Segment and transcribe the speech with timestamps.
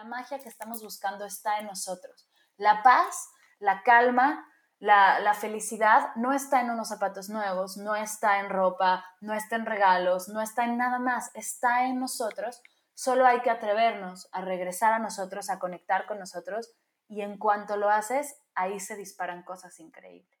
[0.00, 2.26] la magia que estamos buscando está en nosotros.
[2.56, 4.46] La paz, la calma,
[4.78, 9.66] la, felicidad no está en unos zapatos nuevos, no está en ropa, no está en
[9.66, 12.62] regalos, no está en nada más, está en nosotros.
[12.94, 16.72] Solo hay que atrevernos a regresar a nosotros, a conectar con nosotros
[17.06, 20.40] y en cuanto lo haces, ahí se disparan cosas increíbles.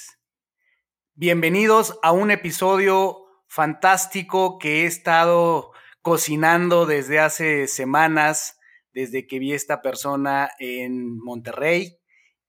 [1.15, 8.57] Bienvenidos a un episodio fantástico que he estado cocinando desde hace semanas,
[8.93, 11.97] desde que vi a esta persona en Monterrey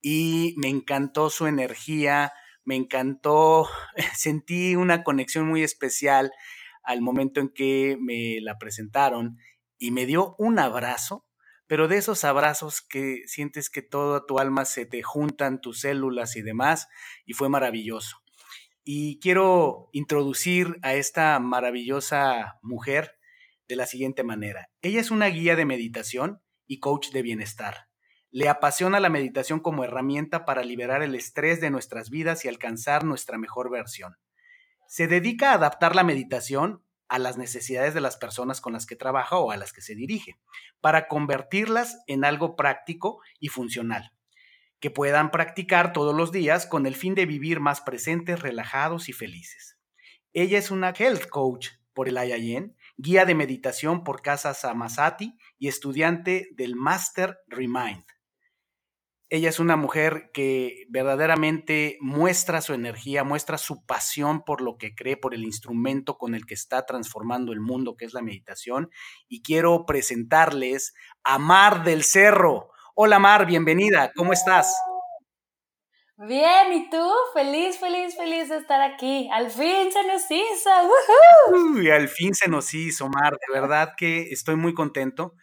[0.01, 2.31] y me encantó su energía,
[2.63, 3.67] me encantó,
[4.15, 6.31] sentí una conexión muy especial
[6.83, 9.37] al momento en que me la presentaron
[9.77, 11.25] y me dio un abrazo,
[11.67, 16.37] pero de esos abrazos que sientes que toda tu alma se te juntan, tus células
[16.37, 16.87] y demás,
[17.25, 18.22] y fue maravilloso
[18.83, 23.17] y quiero introducir a esta maravillosa mujer
[23.67, 24.69] de la siguiente manera.
[24.81, 27.87] Ella es una guía de meditación y coach de bienestar.
[28.29, 33.03] Le apasiona la meditación como herramienta para liberar el estrés de nuestras vidas y alcanzar
[33.03, 34.17] nuestra mejor versión.
[34.87, 38.95] Se dedica a adaptar la meditación a las necesidades de las personas con las que
[38.95, 40.37] trabaja o a las que se dirige,
[40.81, 44.11] para convertirlas en algo práctico y funcional
[44.83, 49.13] que puedan practicar todos los días con el fin de vivir más presentes, relajados y
[49.13, 49.79] felices.
[50.33, 55.69] Ella es una health coach por el IIN, guía de meditación por Casa Samasati y
[55.69, 58.03] estudiante del Master Remind.
[59.29, 64.93] Ella es una mujer que verdaderamente muestra su energía, muestra su pasión por lo que
[64.95, 68.89] cree, por el instrumento con el que está transformando el mundo, que es la meditación.
[69.29, 70.93] Y quiero presentarles
[71.23, 72.72] a Mar del Cerro.
[72.95, 74.77] Hola Mar, bienvenida, ¿cómo estás?
[76.15, 77.03] Bien, ¿y tú?
[77.33, 79.27] Feliz, feliz, feliz de estar aquí.
[79.33, 80.69] Al fin se nos hizo.
[81.49, 81.73] ¡Woohoo!
[81.73, 83.33] Uy, al fin se nos hizo, Mar.
[83.33, 85.33] De verdad que estoy muy contento.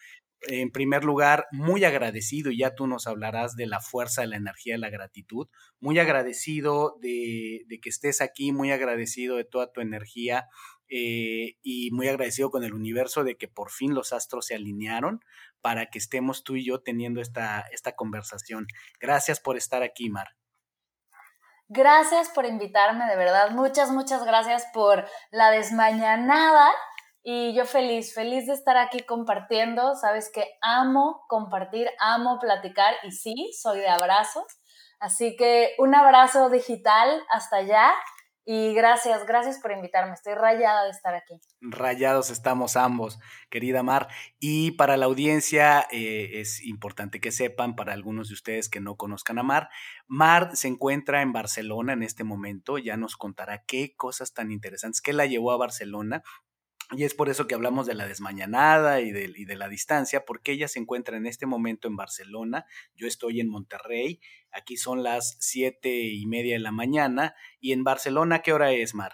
[0.43, 4.37] En primer lugar, muy agradecido, y ya tú nos hablarás de la fuerza de la
[4.37, 5.49] energía de la gratitud.
[5.81, 10.47] Muy agradecido de, de que estés aquí, muy agradecido de toda tu energía
[10.90, 15.24] eh, y muy agradecido con el universo de que por fin los astros se alinearon
[15.60, 18.66] para que estemos tú y yo teniendo esta, esta conversación.
[19.00, 20.28] Gracias por estar aquí, Mar.
[21.68, 23.50] Gracias por invitarme, de verdad.
[23.52, 26.68] Muchas, muchas gracias por la desmañanada.
[27.22, 29.94] Y yo feliz, feliz de estar aquí compartiendo.
[29.94, 34.44] Sabes que amo compartir, amo platicar y sí, soy de abrazos.
[34.98, 37.92] Así que un abrazo digital hasta allá
[38.44, 40.14] y gracias, gracias por invitarme.
[40.14, 41.40] Estoy rayada de estar aquí.
[41.60, 43.18] Rayados estamos ambos,
[43.50, 44.08] querida Mar.
[44.38, 48.96] Y para la audiencia eh, es importante que sepan, para algunos de ustedes que no
[48.96, 49.68] conozcan a Mar,
[50.08, 52.78] Mar se encuentra en Barcelona en este momento.
[52.78, 56.22] Ya nos contará qué cosas tan interesantes, qué la llevó a Barcelona
[56.92, 60.24] y es por eso que hablamos de la desmañanada y de, y de, la distancia,
[60.24, 64.20] porque ella se encuentra en este momento en Barcelona, yo estoy en Monterrey,
[64.50, 68.94] aquí son las siete y media de la mañana, y en Barcelona, ¿qué hora es,
[68.94, 69.12] Mar?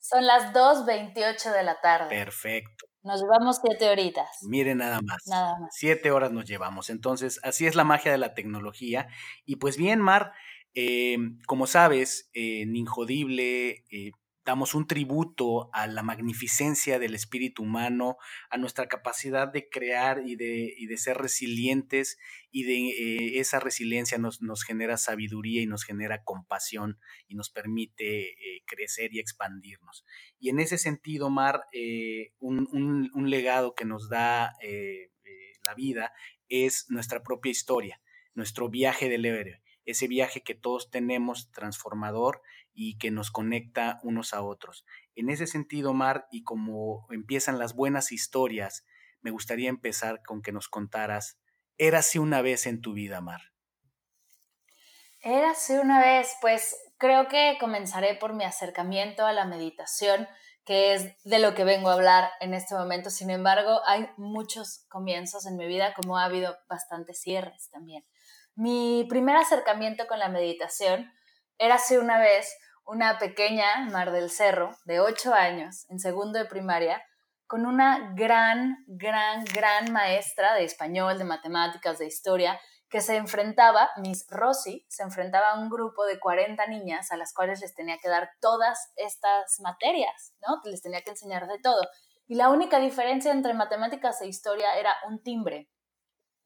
[0.00, 2.08] Son las 2.28 de la tarde.
[2.08, 2.86] Perfecto.
[3.02, 4.28] Nos llevamos siete horitas.
[4.42, 5.26] Mire nada más.
[5.26, 5.70] Nada más.
[5.74, 6.90] Siete horas nos llevamos.
[6.90, 9.08] Entonces, así es la magia de la tecnología.
[9.44, 10.32] Y pues bien, Mar,
[10.74, 11.16] eh,
[11.46, 14.12] como sabes, eh, Ninjodible eh,
[14.48, 18.16] damos un tributo a la magnificencia del espíritu humano,
[18.48, 22.16] a nuestra capacidad de crear y de, de ser resilientes
[22.50, 27.50] y de eh, esa resiliencia nos, nos, genera sabiduría y nos genera compasión y nos
[27.50, 30.06] permite eh, crecer y expandirnos.
[30.40, 34.54] Y en ese sentido, Mar, eh, un, un, legado que nos da
[35.66, 36.14] la vida
[36.48, 38.00] es nuestra propia historia,
[38.32, 42.42] nuestro viaje del héroe ese viaje que todos tenemos transformador
[42.80, 44.84] y que nos conecta unos a otros.
[45.16, 48.86] En ese sentido, Mar, y como empiezan las buenas historias,
[49.20, 51.40] me gustaría empezar con que nos contaras,
[51.76, 53.40] érase una vez en tu vida, Mar.
[55.22, 60.28] Érase una vez, pues creo que comenzaré por mi acercamiento a la meditación,
[60.64, 63.10] que es de lo que vengo a hablar en este momento.
[63.10, 68.04] Sin embargo, hay muchos comienzos en mi vida, como ha habido bastantes cierres también.
[68.54, 71.10] Mi primer acercamiento con la meditación
[71.60, 77.02] hace una vez una pequeña Mar del Cerro de 8 años, en segundo de primaria,
[77.46, 82.58] con una gran, gran, gran maestra de español, de matemáticas, de historia,
[82.88, 87.34] que se enfrentaba, Miss Rossi, se enfrentaba a un grupo de 40 niñas a las
[87.34, 90.60] cuales les tenía que dar todas estas materias, ¿no?
[90.64, 91.82] Les tenía que enseñar de todo.
[92.26, 95.70] Y la única diferencia entre matemáticas e historia era un timbre.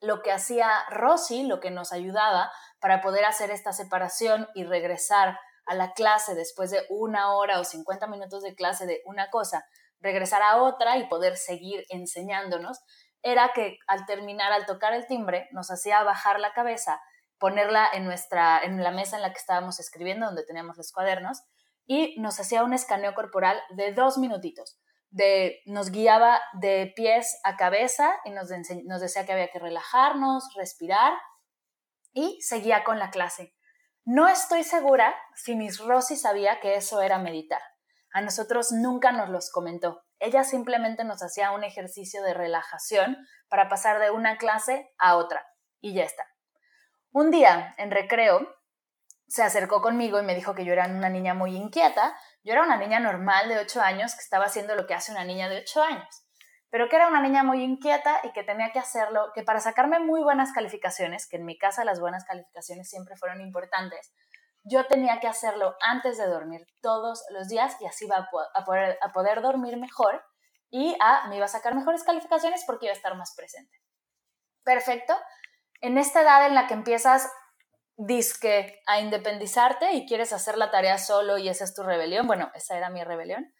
[0.00, 2.50] Lo que hacía Rossi, lo que nos ayudaba
[2.82, 7.64] para poder hacer esta separación y regresar a la clase después de una hora o
[7.64, 9.64] 50 minutos de clase de una cosa,
[10.00, 12.81] regresar a otra y poder seguir enseñándonos,
[13.23, 17.00] era que al terminar, al tocar el timbre, nos hacía bajar la cabeza,
[17.38, 21.40] ponerla en, nuestra, en la mesa en la que estábamos escribiendo, donde teníamos los cuadernos,
[21.87, 24.76] y nos hacía un escaneo corporal de dos minutitos.
[25.11, 28.49] De, nos guiaba de pies a cabeza y nos,
[28.87, 31.12] nos decía que había que relajarnos, respirar
[32.12, 33.54] y seguía con la clase.
[34.04, 37.62] No estoy segura si Miss Rosy sabía que eso era meditar.
[38.12, 40.04] A nosotros nunca nos los comentó.
[40.18, 43.16] Ella simplemente nos hacía un ejercicio de relajación
[43.48, 45.46] para pasar de una clase a otra
[45.80, 46.24] y ya está.
[47.10, 48.48] Un día, en recreo,
[49.28, 52.14] se acercó conmigo y me dijo que yo era una niña muy inquieta.
[52.42, 55.24] Yo era una niña normal de 8 años que estaba haciendo lo que hace una
[55.24, 56.26] niña de 8 años,
[56.72, 60.00] pero que era una niña muy inquieta y que tenía que hacerlo, que para sacarme
[60.00, 64.14] muy buenas calificaciones, que en mi casa las buenas calificaciones siempre fueron importantes,
[64.64, 68.98] yo tenía que hacerlo antes de dormir todos los días y así iba a poder,
[69.02, 70.24] a poder dormir mejor
[70.70, 73.76] y a, me iba a sacar mejores calificaciones porque iba a estar más presente.
[74.64, 75.14] Perfecto.
[75.82, 77.30] En esta edad en la que empiezas
[77.98, 82.50] disque a independizarte y quieres hacer la tarea solo y esa es tu rebelión, bueno,
[82.54, 83.52] esa era mi rebelión,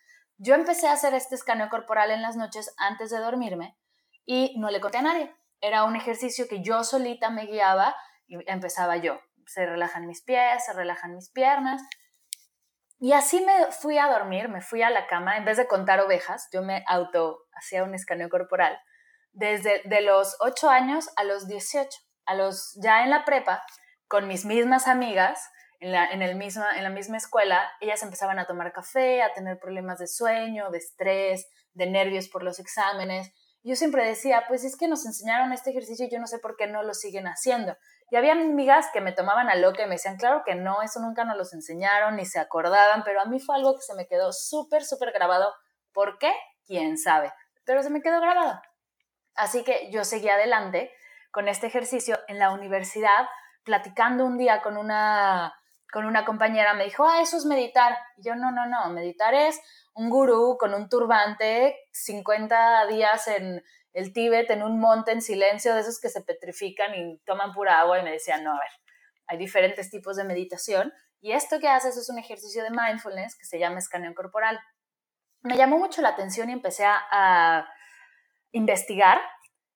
[0.43, 3.77] yo empecé a hacer este escaneo corporal en las noches antes de dormirme
[4.25, 5.35] y no le conté a nadie.
[5.61, 7.95] Era un ejercicio que yo solita me guiaba
[8.27, 11.83] y empezaba yo se relajan mis pies, se relajan mis piernas.
[12.99, 16.01] Y así me fui a dormir, me fui a la cama, en vez de contar
[16.01, 18.79] ovejas, yo me auto hacía un escaneo corporal,
[19.33, 21.89] desde de los 8 años a los 18,
[22.27, 23.65] a los ya en la prepa,
[24.07, 25.51] con mis mismas amigas,
[25.83, 29.33] en la, en, el misma, en la misma escuela, ellas empezaban a tomar café, a
[29.33, 33.33] tener problemas de sueño, de estrés, de nervios por los exámenes.
[33.65, 36.57] Yo siempre decía, pues es que nos enseñaron este ejercicio y yo no sé por
[36.57, 37.77] qué no lo siguen haciendo.
[38.11, 41.01] Y había amigas que me tomaban a loca y me decían, claro que no, eso
[41.01, 44.07] nunca nos los enseñaron ni se acordaban, pero a mí fue algo que se me
[44.07, 45.53] quedó súper, súper grabado.
[45.93, 46.33] ¿Por qué?
[46.65, 47.33] ¿Quién sabe?
[47.65, 48.63] Pero se me quedó grabado.
[49.35, 50.93] Así que yo seguí adelante
[51.33, 53.27] con este ejercicio en la universidad,
[53.65, 55.55] platicando un día con una,
[55.93, 57.97] con una compañera, me dijo, ah, eso es meditar.
[58.17, 59.61] Y yo, no, no, no, meditar es
[59.95, 63.63] un gurú con un turbante, 50 días en,
[63.93, 67.81] el Tíbet en un monte en silencio, de esos que se petrifican y toman pura
[67.81, 68.71] agua y me decían, no, a ver,
[69.27, 73.45] hay diferentes tipos de meditación y esto que haces es un ejercicio de mindfulness que
[73.45, 74.59] se llama escaneo corporal.
[75.43, 77.69] Me llamó mucho la atención y empecé a,
[78.55, 79.19] investigar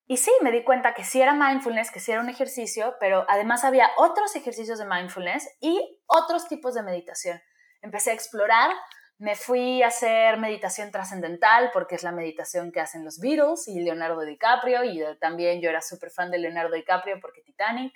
[0.07, 3.25] y sí, me di cuenta que sí era mindfulness, que sí era un ejercicio, pero
[3.29, 7.41] además había otros ejercicios de mindfulness y otros tipos de meditación.
[7.83, 8.71] Empecé a explorar
[9.19, 13.81] me fui a hacer meditación trascendental porque es la meditación que hacen los Beatles y
[13.81, 17.95] Leonardo DiCaprio y también yo era súper fan de Leonardo DiCaprio porque Titanic.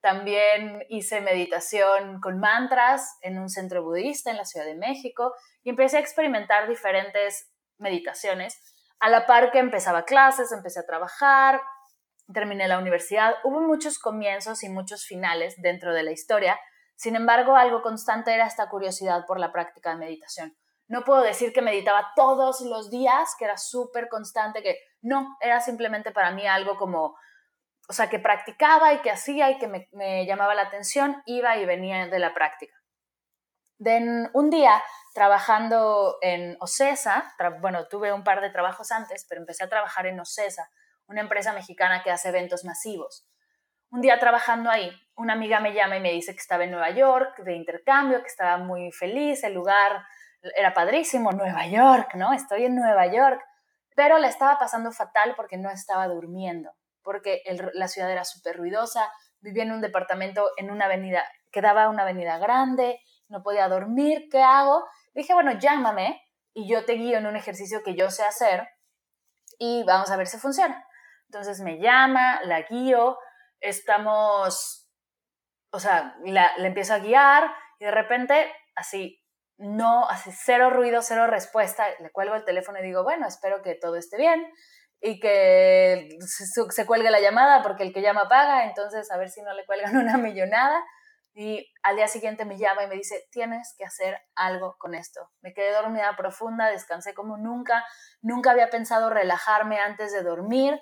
[0.00, 5.70] También hice meditación con mantras en un centro budista en la Ciudad de México y
[5.70, 8.60] empecé a experimentar diferentes meditaciones.
[9.00, 11.60] A la par que empezaba clases, empecé a trabajar,
[12.32, 13.34] terminé la universidad.
[13.44, 16.58] Hubo muchos comienzos y muchos finales dentro de la historia,
[16.98, 20.56] sin embargo, algo constante era esta curiosidad por la práctica de meditación.
[20.88, 25.60] No puedo decir que meditaba todos los días, que era súper constante, que no, era
[25.60, 27.16] simplemente para mí algo como,
[27.88, 31.66] o sea, que practicaba y que hacía y que me, llamaba la atención, iba y
[31.66, 32.74] venía de la práctica.
[33.78, 34.82] De un día,
[35.14, 40.18] trabajando en OCESA, bueno, tuve un par de trabajos antes, pero empecé a trabajar en
[40.18, 40.68] OCESA,
[41.06, 43.28] una empresa mexicana que hace eventos masivos.
[43.90, 46.90] Un día trabajando ahí, una amiga me llama y me dice que estaba en Nueva
[46.90, 50.04] York de intercambio, que estaba muy feliz, el lugar
[50.56, 52.32] era padrísimo, Nueva York, ¿no?
[52.32, 53.40] Estoy en Nueva York,
[53.94, 57.42] pero la estaba pasando fatal porque no estaba durmiendo, porque
[57.74, 62.38] la ciudad era súper ruidosa, vivía en un departamento en una avenida, quedaba una avenida
[62.38, 64.84] grande, no podía dormir, ¿qué hago?
[65.14, 66.22] dije, bueno, llámame
[66.54, 68.68] y yo te guío en un ejercicio que yo sé hacer
[69.58, 70.84] y vamos a ver si funciona.
[71.28, 73.18] Entonces me llama, la guío,
[73.60, 74.88] estamos,
[75.72, 79.20] o sea, la, empiezo a guiar y de repente, así,
[79.58, 83.74] no, así, cero ruido, cero respuesta, le cuelgo el teléfono y digo, bueno, espero que
[83.74, 84.46] todo esté bien
[85.00, 89.30] y que se, se cuelgue la llamada porque el que llama paga, entonces a ver
[89.30, 90.82] si no le cuelgan una millonada.
[91.34, 95.30] Y al día siguiente me llama y me dice, tienes que hacer algo con esto.
[95.40, 97.84] Me quedé dormida profunda, descansé como nunca,
[98.20, 100.80] nunca había pensado relajarme antes de dormir,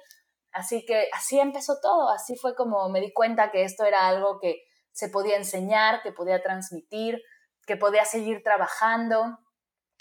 [0.53, 4.39] así que así empezó todo, así fue como me di cuenta que esto era algo
[4.41, 4.63] que
[4.93, 7.21] se podía enseñar, que podía transmitir,
[7.67, 9.39] que podía seguir trabajando.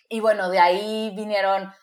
[0.07, 1.73] Y bueno, de ahí vinieron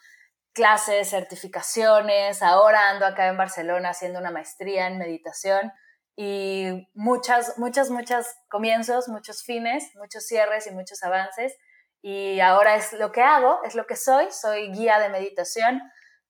[0.54, 5.72] clases, certificaciones, ahora ando acá en Barcelona haciendo una maestría en meditación
[6.16, 11.56] y muchas, muchas, muchos comienzos, muchos fines, muchos cierres y muchos avances.
[12.02, 15.80] Y ahora es lo que hago, es lo que soy, soy guía de meditación,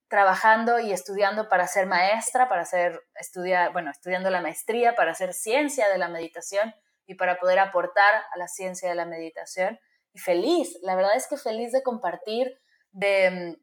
[0.08, 5.32] trabajando y estudiando para ser maestra, para ser, estudiar, bueno, estudiando la maestría, para hacer
[5.32, 6.74] ciencia de la meditación
[7.06, 9.80] y para poder aportar a la ciencia de la meditación.
[10.12, 12.60] Y feliz, la verdad es que feliz de compartir,
[12.90, 13.56] de,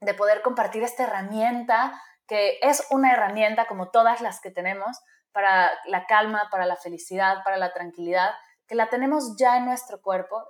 [0.00, 5.00] de poder compartir esta herramienta, que es una herramienta como todas las que tenemos,
[5.32, 8.34] para la calma, para la felicidad, para la tranquilidad,
[8.66, 10.46] que la tenemos ya en nuestro cuerpo,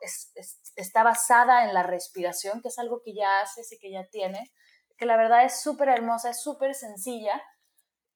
[0.74, 4.50] está basada en la respiración, que es algo que ya haces y que ya tienes,
[4.96, 7.40] que la verdad es súper hermosa, es súper sencilla.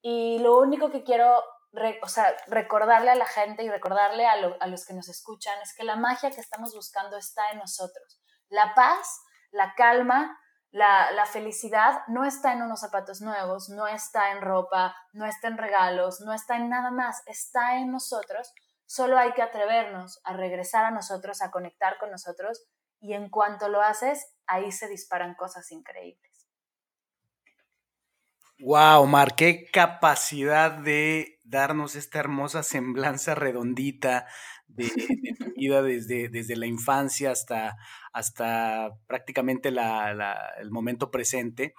[0.01, 1.41] Y lo único que quiero
[1.71, 5.95] recordarle a la gente y recordarle a, a los que nos escuchan es que la
[5.95, 8.21] magia que estamos buscando está en nosotros.
[8.49, 10.37] La paz, la calma,
[10.73, 15.59] la, felicidad no está en unos zapatos nuevos, no está en ropa, no está en
[15.59, 18.51] regalos, no está en nada más, está en nosotros.
[18.87, 22.65] Solo hay que atrevernos a regresar a nosotros, a conectar con nosotros
[22.99, 26.47] y en cuanto lo haces, ahí se disparan cosas increíbles.
[28.59, 34.25] Wow, Mar, qué capacidad de darnos esta hermosa semblanza redondita
[34.67, 34.89] de,
[35.37, 37.75] tu vida desde, desde la infancia hasta,
[38.11, 41.73] hasta prácticamente el momento presente.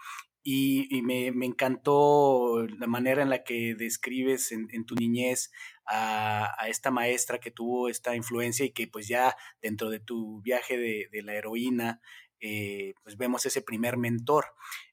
[0.46, 5.50] Y, me, encantó la manera en la que describes en, tu niñez
[5.86, 10.76] a, esta maestra que tuvo esta influencia y que pues ya dentro de tu viaje
[10.76, 12.02] de, la heroína,
[12.40, 14.44] eh, pues vemos ese primer mentor.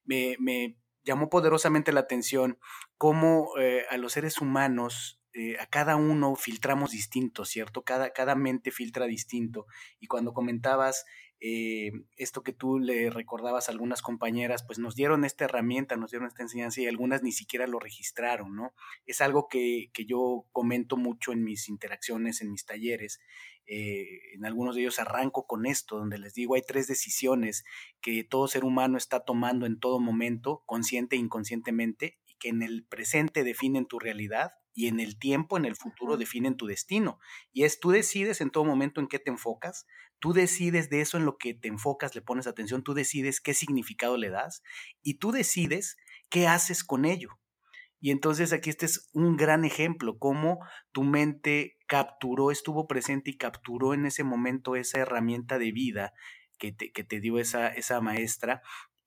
[0.05, 0.37] Me,
[1.03, 2.59] llamó poderosamente la atención
[2.97, 7.83] cómo eh, a los seres humanos eh, a cada uno filtramos distinto, ¿cierto?
[7.83, 9.65] Cada, cada mente filtra distinto.
[9.99, 11.05] Y cuando comentabas
[11.43, 16.11] eh, esto que tú le recordabas a algunas compañeras, pues nos dieron esta herramienta, nos
[16.11, 18.75] dieron esta enseñanza y algunas ni siquiera lo registraron, ¿no?
[19.07, 23.19] Es algo que, yo comento mucho en mis interacciones, en mis talleres.
[23.65, 27.63] Eh, en algunos de ellos arranco con esto, donde les digo, hay tres decisiones
[28.01, 32.61] que todo ser humano está tomando en todo momento, consciente e inconscientemente, y que en
[32.61, 37.19] el presente definen tu realidad y en el tiempo, en el futuro, definen tu destino.
[37.51, 39.87] Y es, tú decides en todo momento en qué te enfocas,
[40.21, 43.53] tú decides de eso en lo que te enfocas, le pones atención, tú decides qué
[43.53, 44.63] significado le das
[45.01, 45.97] y tú decides
[46.29, 47.39] qué haces con ello.
[47.99, 50.59] Y entonces aquí este es un gran ejemplo, cómo
[50.91, 56.13] tu mente capturó, estuvo presente y capturó en ese momento esa herramienta de vida
[56.57, 58.61] que te, que te dio esa, esa maestra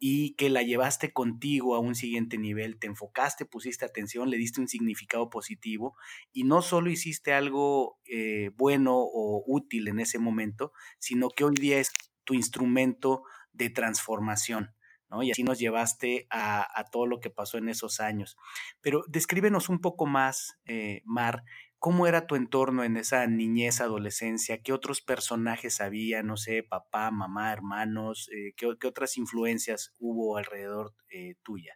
[0.07, 4.61] y que la llevaste contigo a un siguiente nivel, te enfocaste, pusiste atención, le diste
[4.61, 5.97] un significado positivo
[6.31, 11.55] y no solo hiciste algo eh, bueno o útil en ese momento, sino que hoy
[11.55, 11.91] día es
[12.25, 13.23] tu instrumento
[13.55, 14.75] de transformación.
[15.09, 15.23] ¿no?
[15.23, 18.37] Y así nos llevaste a, todo lo que pasó en esos años.
[18.83, 21.45] Pero descríbenos un poco más, eh, Mar,
[21.85, 24.63] ¿Cómo era tu entorno en esa niñez, adolescencia?
[24.63, 26.23] ¿Qué otros personajes había?
[26.23, 28.31] No sé, papá, mamá, hermanos.
[28.33, 31.75] Eh, ¿qué, otras influencias hubo alrededor eh, tuya?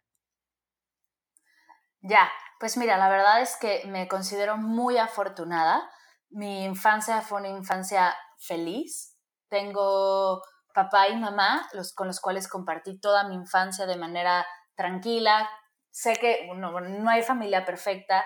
[2.01, 5.87] Ya, pues mira, la verdad es que me considero muy afortunada.
[6.31, 9.15] Mi infancia fue una infancia feliz.
[9.51, 10.41] Tengo
[10.73, 15.51] papá y mamá, con los cuales compartí toda mi infancia de manera tranquila.
[15.91, 18.25] Sé que no hay familia perfecta,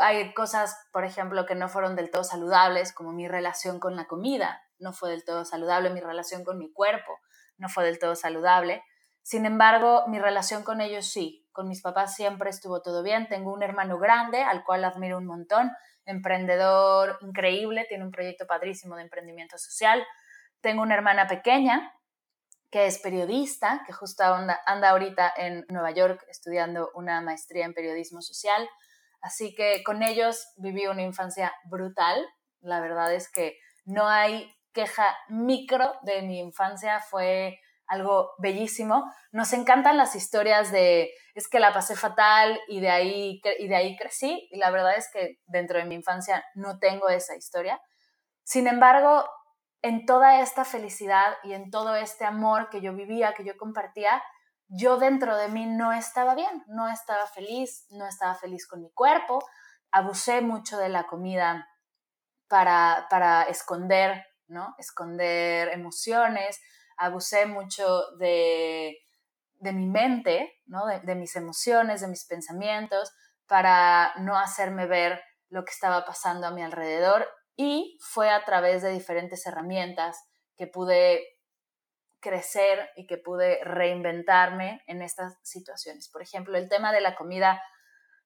[0.00, 4.06] hay cosas, por ejemplo, que no fueron del todo saludables, como mi relación con la
[4.06, 7.18] comida, no fue del todo saludable, mi relación con mi cuerpo
[7.60, 8.82] no fue del todo saludable.
[9.22, 13.28] Sin embargo, mi relación con ellos sí, con mis papás siempre estuvo todo bien.
[13.28, 15.70] Tengo un hermano grande al cual admiro un montón,
[16.06, 20.04] emprendedor increíble, tiene un proyecto padrísimo de emprendimiento social.
[20.60, 21.92] Tengo una hermana pequeña
[22.70, 27.74] que es periodista, que justo anda, anda ahorita en Nueva York estudiando una maestría en
[27.74, 28.68] periodismo social.
[29.20, 32.24] Así que con ellos viví una infancia brutal.
[32.60, 39.04] La verdad es que no hay queja micro de mi infancia, fue algo bellísimo.
[39.32, 43.76] Nos encantan las historias de es que la pasé fatal y de ahí, y de
[43.76, 44.48] ahí crecí.
[44.50, 47.80] Y la verdad es que dentro de mi infancia no tengo esa historia.
[48.44, 49.28] Sin embargo,
[49.82, 54.22] en toda esta felicidad y en todo este amor que yo vivía, que yo compartía,
[54.70, 58.90] yo dentro de mí no estaba bien, no estaba feliz, no estaba feliz con mi
[58.92, 59.40] cuerpo,
[59.90, 61.68] abusé mucho de la comida
[62.48, 64.74] para, para esconder, ¿no?
[64.78, 66.60] Esconder emociones,
[66.96, 68.96] abusé mucho de,
[69.60, 70.86] de mi mente, ¿no?
[70.86, 73.12] De, mis emociones, de mis pensamientos,
[73.46, 78.82] para no hacerme ver lo que estaba pasando a mi alrededor y fue a través
[78.82, 80.16] de diferentes herramientas
[80.56, 81.24] que pude
[82.20, 86.08] crecer y que pude reinventarme en estas situaciones.
[86.08, 87.62] Por ejemplo, el tema de la comida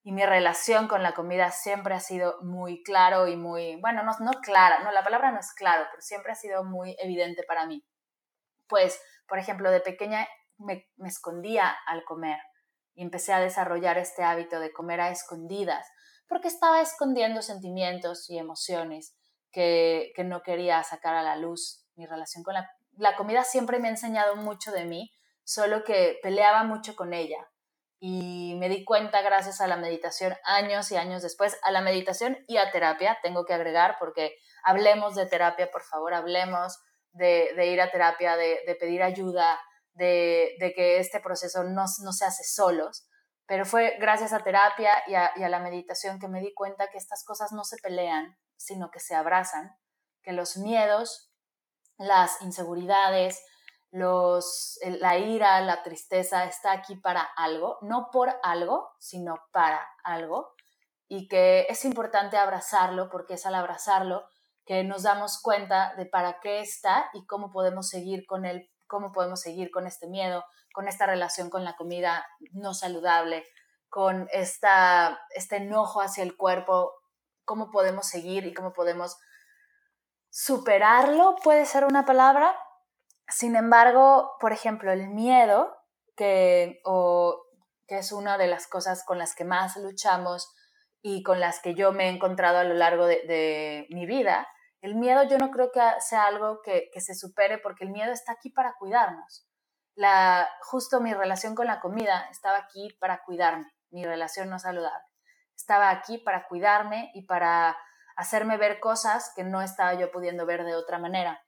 [0.03, 4.13] y mi relación con la comida siempre ha sido muy claro y muy, bueno, no,
[4.21, 7.67] no clara, no, la palabra no es claro, pero siempre ha sido muy evidente para
[7.67, 7.83] mí.
[8.69, 12.39] Pues, por ejemplo, de pequeña me, escondía al comer
[12.95, 15.87] y empecé a desarrollar este hábito de comer a escondidas,
[16.29, 19.17] porque estaba escondiendo sentimientos y emociones
[19.53, 21.87] que, que no quería sacar a la luz.
[21.97, 25.13] Mi relación con la, la comida siempre me ha enseñado mucho de mí,
[25.45, 27.49] solo que peleaba mucho con ella.
[27.99, 32.39] Y me di cuenta gracias a la meditación años y años después, a la meditación
[32.47, 36.79] y a terapia, tengo que agregar, porque hablemos de terapia, por favor, hablemos
[37.13, 39.61] de, ir a terapia, de, pedir ayuda,
[39.93, 43.09] de, que este proceso no, se hace solos,
[43.47, 47.25] pero fue gracias a terapia y a, la meditación que me di cuenta que estas
[47.25, 49.77] cosas no se pelean, sino que se abrazan,
[50.23, 51.34] que los miedos,
[51.99, 53.43] las inseguridades,
[53.91, 60.55] los, la ira, la tristeza está aquí para algo, no por algo, sino para algo,
[61.09, 64.25] y que es importante abrazarlo porque es al abrazarlo
[64.67, 69.13] que nos damos cuenta de para qué está y cómo podemos seguir con él, cómo
[69.13, 73.45] podemos seguir con este miedo, con esta relación con la comida no saludable,
[73.89, 76.93] con esta, este enojo hacia el cuerpo,
[77.45, 79.19] cómo podemos seguir y cómo podemos
[80.37, 82.59] superarlo, puede ser una palabra,
[83.29, 85.73] sin embargo, por ejemplo, el miedo,
[86.17, 86.81] que,
[87.87, 90.53] que es una de las cosas con las que más luchamos
[91.01, 94.49] y con las que yo me he encontrado a lo largo de, mi vida,
[94.81, 98.33] el miedo yo no creo que sea algo que, se supere porque el miedo está
[98.33, 99.47] aquí para cuidarnos.
[99.95, 105.07] La, justo mi relación con la comida estaba aquí para cuidarme, mi relación no saludable.
[105.57, 107.77] Estaba aquí para cuidarme y para
[108.17, 111.45] hacerme ver cosas que no estaba yo pudiendo ver de otra manera.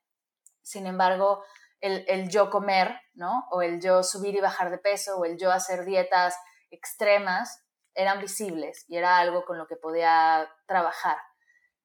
[0.61, 1.43] Sin embargo,
[1.79, 3.45] el, yo comer, ¿no?
[3.51, 6.37] O el yo subir y bajar de peso, o el yo hacer dietas
[6.69, 11.17] extremas, eran visibles y era algo con lo que podía trabajar.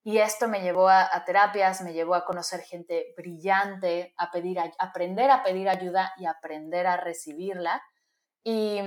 [0.05, 5.31] Y esto me llevó a, terapias, me llevó a conocer gente brillante, a pedir, aprender
[5.31, 7.81] a pedir ayuda y aprender a recibirla.
[8.42, 8.81] Y,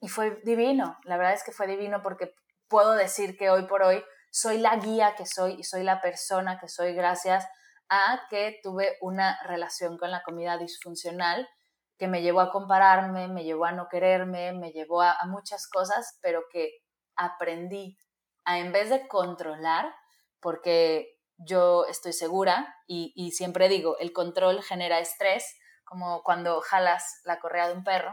[0.00, 2.34] y fue divino, la verdad es que fue divino porque
[2.68, 4.02] puedo decir que hoy por hoy
[4.34, 7.46] soy la guía que soy y soy la persona que soy gracias
[7.88, 11.48] a que tuve una relación con la comida disfuncional
[11.96, 16.18] que me llevó a compararme, me llevó a no quererme, me llevó a, muchas cosas,
[16.20, 16.72] pero que
[17.14, 17.96] aprendí
[18.44, 19.94] a en vez de controlar,
[20.40, 25.46] porque yo estoy segura y, y siempre digo, el control genera estrés,
[25.84, 28.12] como cuando jalas la correa de un perro,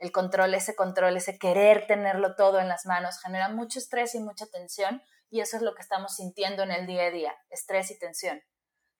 [0.00, 4.18] el control, ese control, ese querer tenerlo todo en las manos, genera mucho estrés y
[4.18, 5.00] mucha tensión
[5.34, 8.40] y eso es lo que estamos sintiendo en el día a día, estrés y tensión.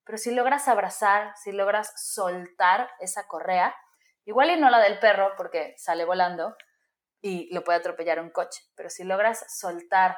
[0.05, 3.73] Pero si logras abrazar, si logras soltar esa correa,
[4.25, 6.57] igual y no la del perro porque sale volando
[7.20, 10.16] y lo puede atropellar un coche, pero si logras soltar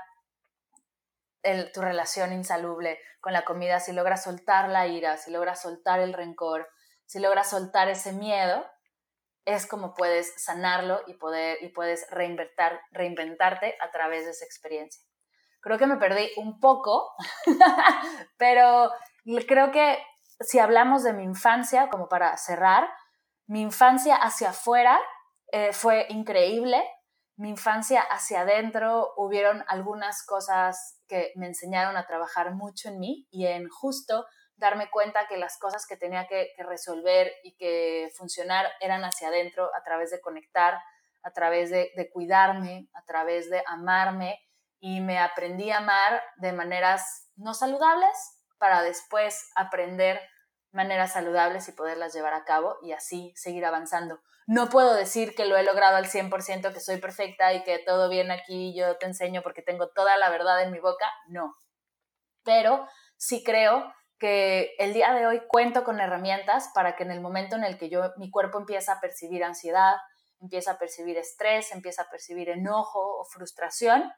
[1.75, 6.15] tu relación insalubre con la comida, si logras soltar la ira, si logras soltar el
[6.15, 6.67] rencor,
[7.05, 8.65] si logras soltar ese miedo,
[9.45, 15.07] es como puedes sanarlo y, poder, y puedes reinventar, reinventarte a través de esa experiencia.
[15.67, 17.17] Creo que me perdí un poco,
[18.39, 18.93] pero
[19.49, 19.99] creo que
[20.39, 22.89] si hablamos de mi infancia, como para cerrar,
[23.49, 24.97] mi infancia hacia afuera
[25.51, 26.89] eh, fue increíble.
[27.37, 33.27] Mi infancia hacia adentro hubieron algunas cosas que me enseñaron a trabajar mucho en mí
[33.33, 34.25] y en justo
[34.55, 39.69] darme cuenta que las cosas que tenía que, resolver y que funcionar eran hacia adentro
[39.75, 40.79] a través de conectar,
[41.25, 44.46] a través de, de cuidarme, a través de amarme
[44.87, 48.17] y me aprendí a amar de maneras no saludables,
[48.57, 50.21] para después aprender
[50.71, 54.21] maneras saludables y poderlas llevar a cabo y así seguir avanzando.
[54.47, 58.09] No puedo decir que lo he logrado al 100%, que soy perfecta y que todo
[58.09, 61.57] bien aquí, yo te enseño porque tengo toda la verdad en mi boca, no.
[62.45, 67.21] Pero sí creo que el día de hoy cuento con herramientas para que en el
[67.21, 69.97] momento en el que yo mi cuerpo empieza a percibir ansiedad,
[70.41, 74.13] empieza a percibir estrés, empieza a percibir enojo o frustración,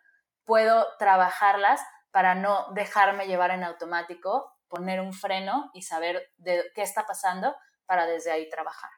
[0.48, 1.80] puedo trabajarlas
[2.10, 7.54] para no dejarme llevar en automático, poner un freno y saber de qué está pasando
[7.84, 8.90] para desde ahí trabajar.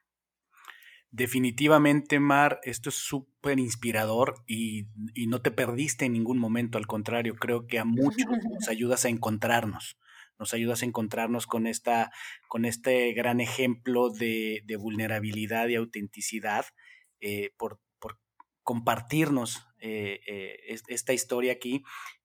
[1.11, 4.87] Definitivamente, Mar, esto es súper inspirador y,
[5.27, 9.09] no te perdiste en ningún momento, al contrario, creo que a muchos nos ayudas a
[9.09, 9.99] encontrarnos,
[10.39, 12.13] nos ayudas a encontrarnos con, esta,
[12.47, 16.67] con este gran ejemplo de, vulnerabilidad y autenticidad
[17.21, 17.81] eh, por,
[18.63, 21.83] compartirnos eh, eh, esta historia aquí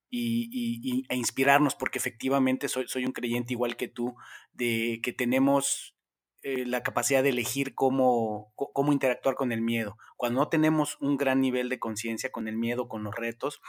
[0.09, 4.15] y, e inspirarnos, porque efectivamente soy, soy un creyente igual que tú,
[4.53, 5.97] de que tenemos
[6.41, 9.97] eh, la capacidad de elegir cómo, cómo interactuar con el miedo.
[10.15, 13.61] Cuando no tenemos un gran nivel de conciencia con el miedo, con los retos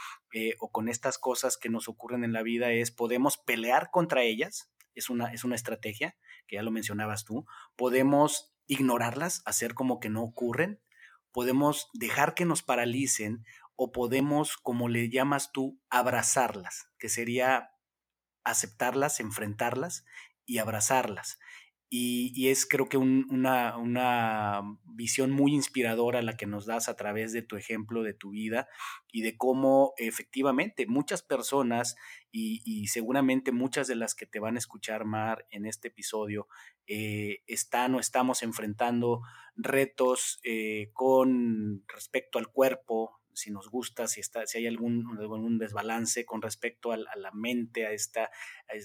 [0.59, 4.71] o con estas cosas que nos ocurren en la vida, es podemos pelear contra ellas,
[4.95, 6.15] es una, es una estrategia,
[6.47, 10.79] que ya lo mencionabas tú, podemos ignorarlas, hacer como que no ocurren,
[11.37, 13.45] podemos dejar que nos paralicen
[13.75, 17.69] o podemos, como le llamas tú, abrazarlas, que sería
[18.43, 20.03] aceptarlas, enfrentarlas
[20.47, 21.37] y abrazarlas.
[21.89, 27.31] Y, es creo que una, una, visión muy inspiradora la que nos das a través
[27.31, 28.67] de tu ejemplo, de tu vida
[29.11, 31.95] y de cómo efectivamente muchas personas
[32.31, 36.47] y, seguramente muchas de las que te van a escuchar, Mar, en este episodio,
[36.87, 39.21] eh, están o estamos enfrentando
[39.55, 45.59] retos eh, con respecto al cuerpo, si nos gusta, si, está, si hay algún, algún
[45.59, 48.31] desbalance con respecto a, la mente, a esta,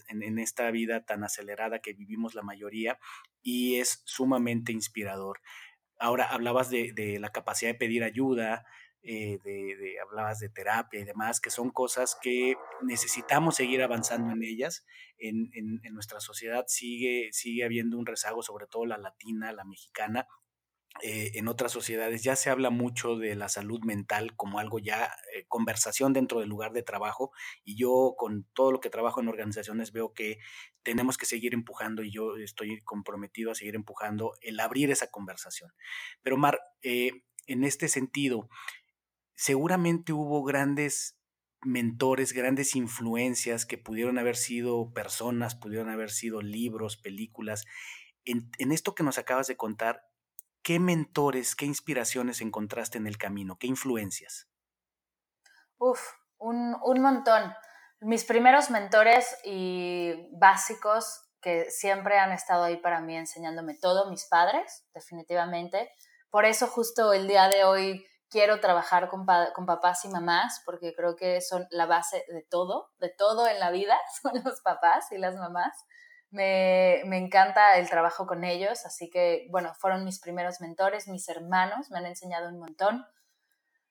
[0.09, 2.99] en, esta vida tan acelerada que vivimos la mayoría,
[3.41, 5.41] y es sumamente inspirador.
[5.99, 8.67] Ahora hablabas de, la capacidad de pedir ayuda,
[9.03, 14.43] eh, de, hablabas de terapia y demás, que son cosas que necesitamos seguir avanzando en
[14.43, 14.85] ellas.
[15.19, 19.65] En, en, en, nuestra sociedad sigue, sigue habiendo un rezago, sobre todo la latina, la
[19.65, 20.27] mexicana,
[21.01, 25.11] eh, en otras sociedades ya se habla mucho de la salud mental como algo ya
[25.35, 27.31] eh, conversación dentro del lugar de trabajo
[27.65, 30.39] y yo con todo lo que trabajo en organizaciones veo que
[30.83, 35.73] tenemos que seguir empujando y yo estoy comprometido a seguir empujando el abrir esa conversación.
[36.23, 38.51] Pero Mar, eh, en este sentido,
[39.35, 41.19] seguramente hubo grandes
[41.63, 47.65] mentores, grandes influencias que pudieron haber sido personas, pudieron haber sido libros, películas.
[48.25, 50.03] en esto que nos acabas de contar,
[50.63, 53.59] ¿qué mentores, qué inspiraciones encontraste en el camino?
[53.59, 54.49] ¿Qué influencias?
[55.79, 56.01] Uf,
[56.39, 57.55] un, montón.
[58.01, 64.27] Mis primeros mentores y básicos que siempre han estado ahí para mí enseñándome todo, mis
[64.27, 65.91] padres, definitivamente.
[66.31, 70.95] Por eso justo el día de hoy quiero trabajar con, con, papás y mamás, porque
[70.95, 75.11] creo que son la base de todo, de todo en la vida, son los papás
[75.11, 75.77] y las mamás.
[76.33, 81.29] Me, me, encanta el trabajo con ellos, así que, bueno, fueron mis primeros mentores, mis
[81.29, 83.07] hermanos, me han enseñado un montón.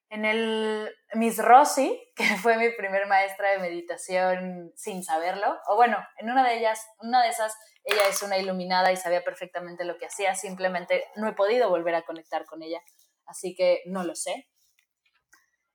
[0.08, 5.96] En el Miss Rossi, que fue mi primer maestra de meditación sin saberlo, o bueno,
[6.18, 9.96] en una de ellas, una de esas, ella es una iluminada y sabía perfectamente lo
[9.96, 12.82] que hacía, simplemente no he podido volver a conectar con ella,
[13.24, 14.48] así que no lo sé.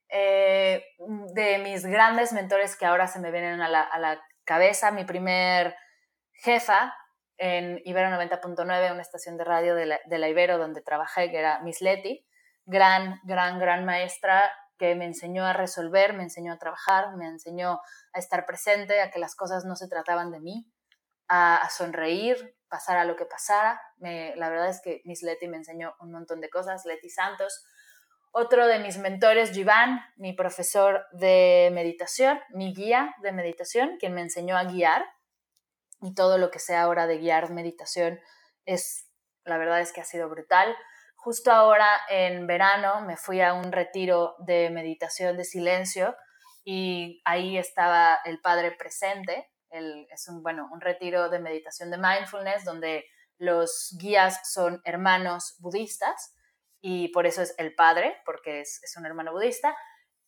[0.09, 0.83] Eh,
[1.33, 5.03] de mis grandes mentores que ahora se me vienen a la, a la cabeza, mi
[5.03, 5.75] primer
[6.37, 6.93] jefa
[7.37, 11.81] en Ibero 90.9, una estación de radio de la, Ibero donde trabajé, que era Miss
[11.81, 12.25] Leti,
[12.65, 17.79] gran, gran, gran maestra que me enseñó a resolver, me enseñó a trabajar, me enseñó
[18.13, 20.71] a estar presente, a que las cosas no se trataban de mí,
[21.27, 23.81] a, sonreír, pasara lo que pasara.
[23.99, 27.65] la verdad es que Miss Leti me enseñó un montón de cosas, Leti Santos.
[28.31, 34.21] Otro de mis mentores, Jivan, mi profesor de meditación, mi guía de meditación, quien me
[34.21, 35.05] enseñó a guiar,
[36.01, 38.19] y todo lo que sea ahora de guiar meditación
[38.65, 39.09] es,
[39.43, 40.75] la verdad es que ha sido brutal.
[41.15, 46.15] Justo ahora en verano me fui a un retiro de meditación de silencio
[46.63, 49.49] y ahí estaba el padre presente.
[49.69, 53.05] es un, bueno, un retiro de meditación de mindfulness donde
[53.37, 56.33] los guías son hermanos budistas
[56.81, 59.75] y por eso es el padre, porque es, es un hermano budista.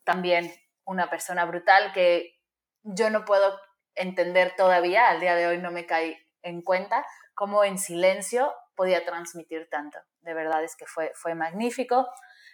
[0.04, 0.52] También
[0.86, 2.40] una persona brutal que
[2.84, 3.60] yo no puedo
[4.00, 9.06] entender todavía, al día de hoy no me cae en cuenta, cómo en silencio podía
[9.06, 10.00] transmitir tanto.
[10.22, 12.08] De verdad es que fue, fue magnífico.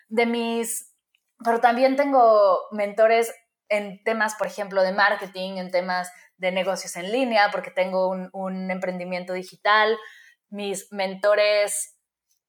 [0.07, 0.93] De mis,
[1.43, 3.33] pero también tengo mentores
[3.69, 8.71] en temas, por ejemplo, de marketing, en temas de negocios en línea, porque tengo un,
[8.71, 9.97] emprendimiento digital.
[10.49, 11.97] Mis mentores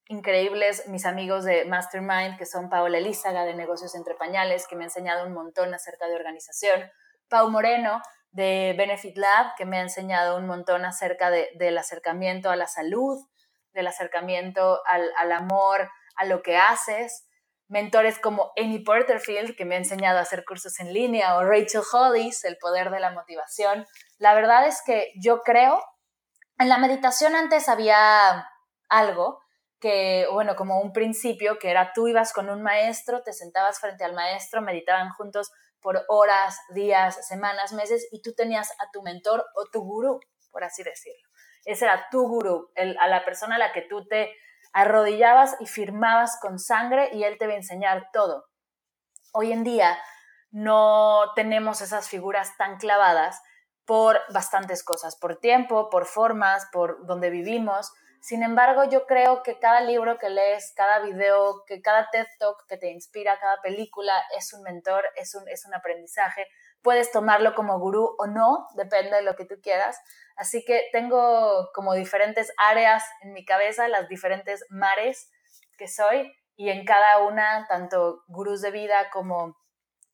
[0.09, 4.85] increíbles, mis amigos de Mastermind, que son Paola Elízaga de Negocios Entre Pañales, que me
[4.85, 6.91] ha enseñado un montón acerca de organización.
[7.29, 8.01] Pau Moreno,
[8.37, 13.18] de Benefit Lab, que me ha enseñado un montón acerca del acercamiento a la salud,
[13.72, 17.27] del acercamiento al, amor, a lo que haces.
[17.68, 21.81] Mentores como Amy Porterfield, que me ha enseñado a hacer cursos en línea, o Rachel
[21.90, 23.87] Hollis, El poder de la motivación.
[24.18, 25.83] La verdad es que yo creo,
[26.59, 28.46] en la meditación antes había
[28.90, 29.40] algo
[29.81, 34.05] que, bueno, como un principio, que era tú ibas con un maestro, te sentabas frente
[34.05, 35.51] al maestro, meditaban juntos
[35.87, 40.18] por horas, días, semanas, meses, y tú tenías a tu mentor o tu gurú,
[40.51, 41.29] por así decirlo.
[41.64, 44.35] Ese era tu gurú, a la persona a la que tú te
[44.72, 48.46] arrodillabas y firmabas con sangre y él te iba a enseñar todo.
[49.33, 49.96] Hoy en día
[50.51, 53.40] no tenemos esas figuras tan clavadas
[53.85, 57.92] por bastantes cosas, por tiempo, por formas, por donde vivimos.
[58.27, 62.67] Sin embargo, yo creo que cada libro que lees, cada video, que cada TED Talk
[62.67, 66.49] que te inspira, cada película es un mentor, es un, es un aprendizaje.
[66.83, 69.97] Puedes tomarlo como gurú o no, depende de lo que tú quieras.
[70.35, 75.31] Así que tengo como diferentes áreas en mi cabeza, las diferentes mares
[75.79, 79.57] que soy, y en cada una, tanto gurús de vida como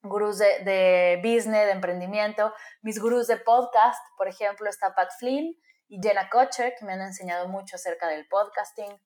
[0.03, 5.57] gurús de, business, de emprendimiento, mis gurús de podcast, por ejemplo, está Pat Flynn
[5.93, 8.99] y Jenna Kutcher, que me han enseñado mucho acerca del podcasting.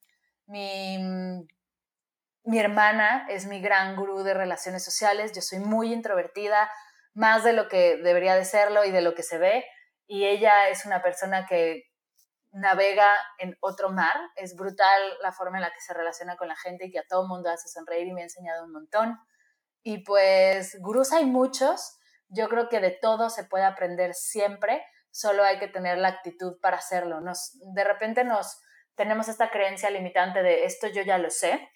[0.46, 0.99] Mi,
[2.44, 6.70] mi hermana es mi gran gurú de relaciones sociales, yo soy muy introvertida,
[7.12, 9.64] más de lo que debería de serlo y de lo que se ve,
[10.07, 11.90] y ella es una persona que
[12.53, 16.57] navega en otro mar, es brutal la forma en la que se relaciona con la
[16.57, 19.18] gente y que a todo mundo hace sonreír y me ha enseñado un montón.
[19.83, 24.85] Y pues gurús hay muchos, yo creo que de todo se puede aprender siempre,
[25.16, 27.22] solo hay que tener la actitud para hacerlo.
[27.22, 28.61] Nos, de repente nos
[28.96, 31.70] tenemos esta creencia limitante de esto yo ya lo sé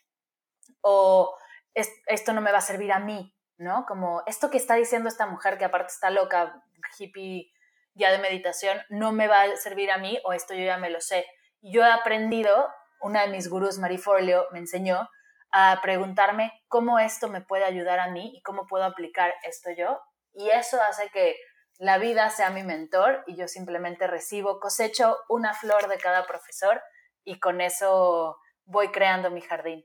[0.83, 1.35] o
[1.75, 3.87] esto no me va a servir a mí, ¿no?
[3.87, 6.63] Como esto que está diciendo esta mujer que aparte está loca,
[6.99, 7.51] hippie,
[7.95, 10.91] ya de meditación, no me va a servir a mí o esto yo ya me
[10.91, 11.25] lo sé.
[11.63, 12.69] Yo he aprendido,
[13.01, 15.09] una de mis gurús, Marie Forleo, me enseñó
[15.51, 19.99] a preguntarme cómo esto me puede ayudar a mí y cómo puedo aplicar esto yo.
[20.35, 21.37] Y eso hace que
[21.81, 26.83] la vida sea mi mentor y yo simplemente recibo, cosecho una flor de cada profesor
[27.25, 29.83] y con eso voy creando mi jardín.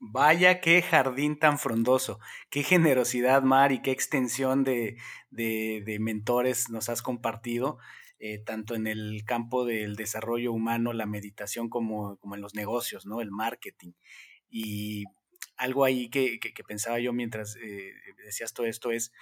[0.00, 2.18] Vaya qué jardín tan frondoso,
[2.50, 4.96] qué generosidad, Mar, y qué extensión de,
[6.00, 7.78] mentores nos has compartido,
[8.18, 13.06] eh, tanto en el campo del desarrollo humano, la meditación, como, como en los negocios,
[13.06, 13.20] ¿no?
[13.20, 13.92] El marketing.
[14.50, 15.04] Y
[15.56, 17.92] algo ahí que, pensaba yo mientras eh,
[18.24, 19.12] decías todo esto es,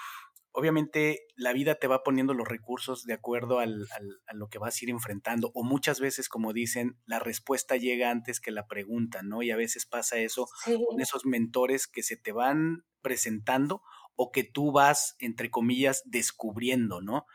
[0.56, 3.86] obviamente la vida te va poniendo los recursos de acuerdo al,
[4.26, 8.10] a lo que vas a ir enfrentando o muchas veces, como dicen, la respuesta llega
[8.10, 9.42] antes que la pregunta, ¿no?
[9.42, 13.82] Y a veces pasa eso con esos mentores que se te van presentando
[14.16, 17.26] o que tú vas, entre comillas, descubriendo, ¿no?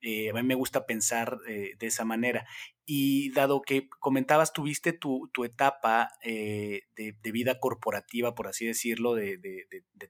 [0.00, 2.46] Eh, a mí me gusta pensar eh, de esa manera.
[2.84, 9.40] Y dado que comentabas, tuviste tu, etapa eh, de, vida corporativa, por así decirlo, de,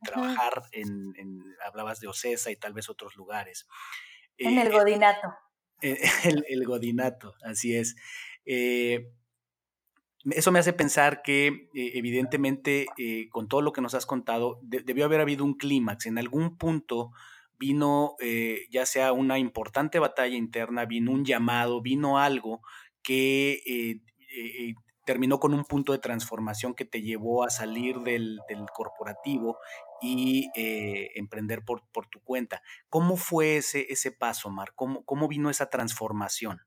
[0.04, 1.14] trabajar en,
[1.64, 3.66] hablabas de Ocesa y tal vez otros lugares.
[4.36, 5.28] En el Godinato.
[5.80, 7.94] El, Godinato, así es.
[8.44, 12.86] eso me hace pensar que evidentemente
[13.30, 16.06] con todo lo que nos has contado, debió haber habido un clímax.
[16.06, 17.12] En algún punto
[17.58, 22.62] vino eh, ya sea una importante batalla interna, vino un llamado, vino algo
[23.02, 24.00] que eh,
[24.36, 28.40] eh, terminó con un punto de transformación que te llevó a salir del,
[28.74, 29.58] corporativo
[30.00, 32.62] y emprender por, tu cuenta.
[32.88, 34.72] ¿Cómo fue ese, ese paso, Mar?
[34.74, 36.60] ¿Cómo, ¿Cómo vino esa transformación?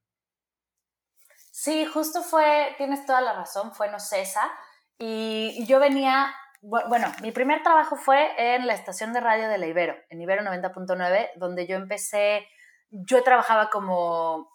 [1.51, 4.49] Sí, justo fue, tienes toda la razón, fue no cesa.
[4.97, 9.67] Y yo venía bueno, mi primer trabajo fue en la estación de radio de la
[9.67, 12.47] Ibero, en Ibero 90.9, donde yo empecé,
[12.91, 14.51] yo trabajaba como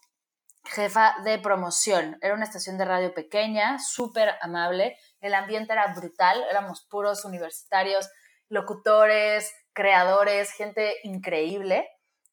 [0.65, 2.17] jefa de promoción.
[2.23, 8.09] Era una estación de radio pequeña, súper amable, el ambiente era brutal, éramos puros universitarios,
[8.49, 11.89] locutores, creadores, gente increíble,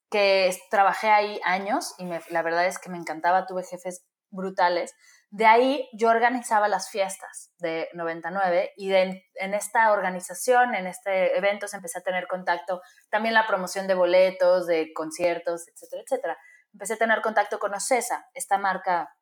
[0.08, 4.94] que trabajé ahí años y la verdad es que me encantaba, tuve jefes brutales.
[5.34, 11.66] De ahí yo organizaba las fiestas de 99 y en esta organización, en este evento,
[11.66, 16.38] se empecé a tener contacto, también la promoción de boletos, de conciertos, etcétera, etcétera.
[16.72, 19.12] Empecé a tener contacto con Ocesa, esta marca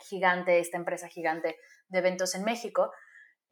[0.00, 2.90] gigante, esta empresa gigante de eventos en México.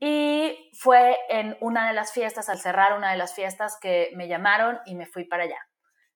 [0.01, 4.27] Y fue en una de las fiestas, al cerrar una de las fiestas, que me
[4.27, 5.69] llamaron y me fui para allá.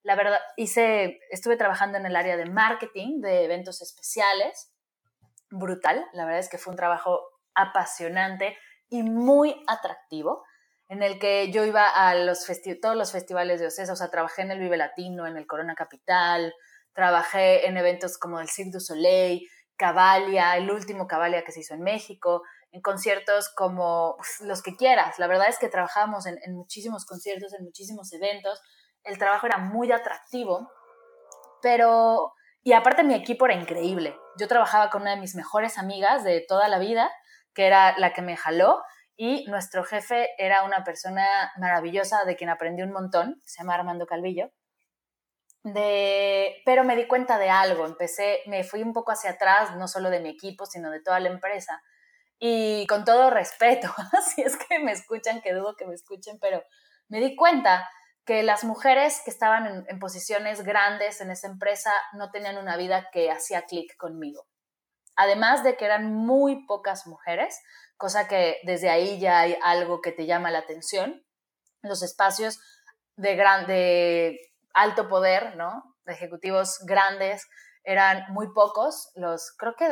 [0.03, 4.73] La verdad, hice, estuve trabajando en el área de marketing de eventos especiales
[5.51, 6.07] brutal.
[6.13, 7.21] La verdad es que fue un trabajo
[7.55, 8.57] apasionante
[8.89, 10.45] y muy atractivo,
[10.89, 12.47] en el que yo iba a los
[12.81, 15.75] todos los festivales de Ocesa, o sea, trabajé en el Vive Latino, en el Corona
[15.75, 16.55] Capital,
[16.93, 21.75] trabajé en eventos como el Cirque du Soleil, Cavalia, el último Cavalia que se hizo
[21.75, 25.19] en México, en conciertos como los que quieras.
[25.19, 28.61] La verdad es que trabajábamos en, en muchísimos conciertos, en muchísimos eventos.
[29.03, 30.71] El trabajo era muy atractivo,
[31.61, 32.33] pero
[32.67, 34.19] y aparte mi equipo era increíble.
[34.41, 37.13] Yo trabajaba con una de mis mejores amigas de toda la vida,
[37.55, 38.83] que era la que me jaló,
[39.15, 44.05] y nuestro jefe era una persona maravillosa de quien aprendí un montón, se llama Armando
[44.05, 44.51] Calvillo.
[45.63, 49.87] De, pero me di cuenta de algo, empecé, me fui un poco hacia atrás, no
[49.87, 51.81] solo de mi equipo, sino de toda la empresa.
[52.41, 53.95] Y con todo respeto,
[54.35, 56.65] si es que me escuchan, que dudo que me escuchen, pero
[57.07, 57.89] me di cuenta
[58.27, 63.09] que las mujeres que estaban en, posiciones grandes en esa empresa no tenían una vida
[63.13, 64.47] que hacía clic conmigo.
[65.15, 67.59] Además de que eran muy pocas mujeres,
[67.97, 71.25] cosa que desde ahí ya hay algo que te llama la atención.
[71.83, 72.59] Los espacios
[73.15, 74.41] de, gran, de
[74.75, 75.97] alto poder, ¿no?
[76.05, 77.47] De ejecutivos grandes,
[77.85, 79.13] eran muy pocos.
[79.15, 79.87] Los, creo que,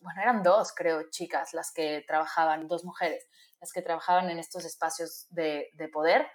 [0.00, 3.24] bueno, eran dos, creo, chicas las que trabajaban, dos mujeres,
[3.60, 6.28] las que trabajaban en estos espacios de poder.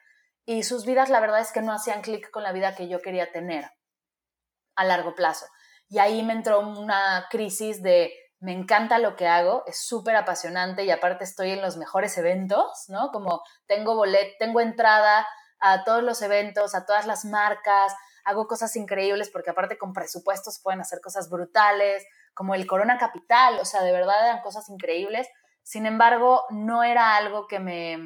[0.45, 3.01] Y sus vidas, la verdad es que no hacían clic con la vida que yo
[3.01, 3.71] quería tener
[4.75, 5.45] a largo plazo.
[5.89, 10.84] Y ahí me entró una crisis de me encanta lo que hago, es súper apasionante
[10.84, 13.10] y aparte estoy en los mejores eventos, ¿no?
[13.13, 15.25] Como tengo bolet, tengo entrada
[15.62, 20.60] a todos los eventos, a todas las marcas, hago cosas increíbles porque aparte con presupuestos
[20.62, 25.29] pueden hacer cosas brutales, como el Corona Capital, o sea, de verdad eran cosas increíbles.
[25.62, 27.97] Sin embargo, no era algo que me,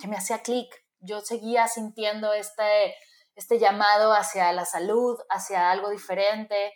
[0.00, 0.72] que me hacía clic.
[1.00, 2.94] Yo seguía sintiendo este,
[3.34, 6.72] este llamado hacia la salud, hacia algo diferente.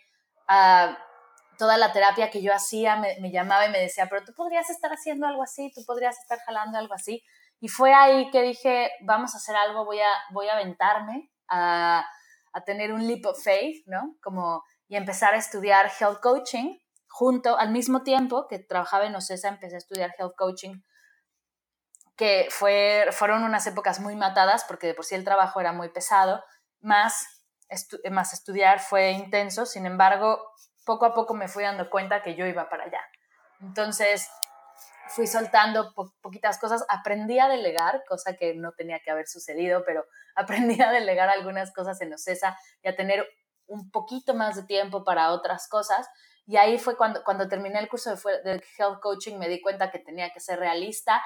[0.49, 0.93] Uh,
[1.57, 4.91] toda la terapia que yo hacía me, llamaba y me decía, pero tú podrías estar
[4.91, 7.23] haciendo algo así, tú podrías estar jalando algo así.
[7.59, 12.05] Y fue ahí que dije, vamos a hacer algo, voy a, voy a aventarme a,
[12.53, 14.15] a tener un leap of faith, ¿no?
[14.21, 16.77] Como, y empezar a estudiar health coaching
[17.15, 20.81] junto, al mismo tiempo que trabajaba en OCESA, empecé a estudiar health coaching,
[22.15, 25.89] que fue, fueron unas épocas muy matadas porque de por sí el trabajo era muy
[25.89, 26.43] pesado,
[26.79, 27.27] más,
[28.09, 30.41] más estudiar fue intenso, sin embargo,
[30.85, 33.01] poco a poco me fui dando cuenta que yo iba para allá.
[33.59, 34.29] Entonces,
[35.07, 40.05] fui soltando poquitas cosas, aprendí a delegar, cosa que no tenía que haber sucedido, pero
[40.35, 43.27] aprendí a delegar algunas cosas en OCESA y a tener
[43.67, 46.07] un poquito más de tiempo para otras cosas.
[46.45, 49.89] Y ahí fue cuando, cuando terminé el curso de, de Health Coaching, me di cuenta
[49.89, 51.21] que tenía que ser realista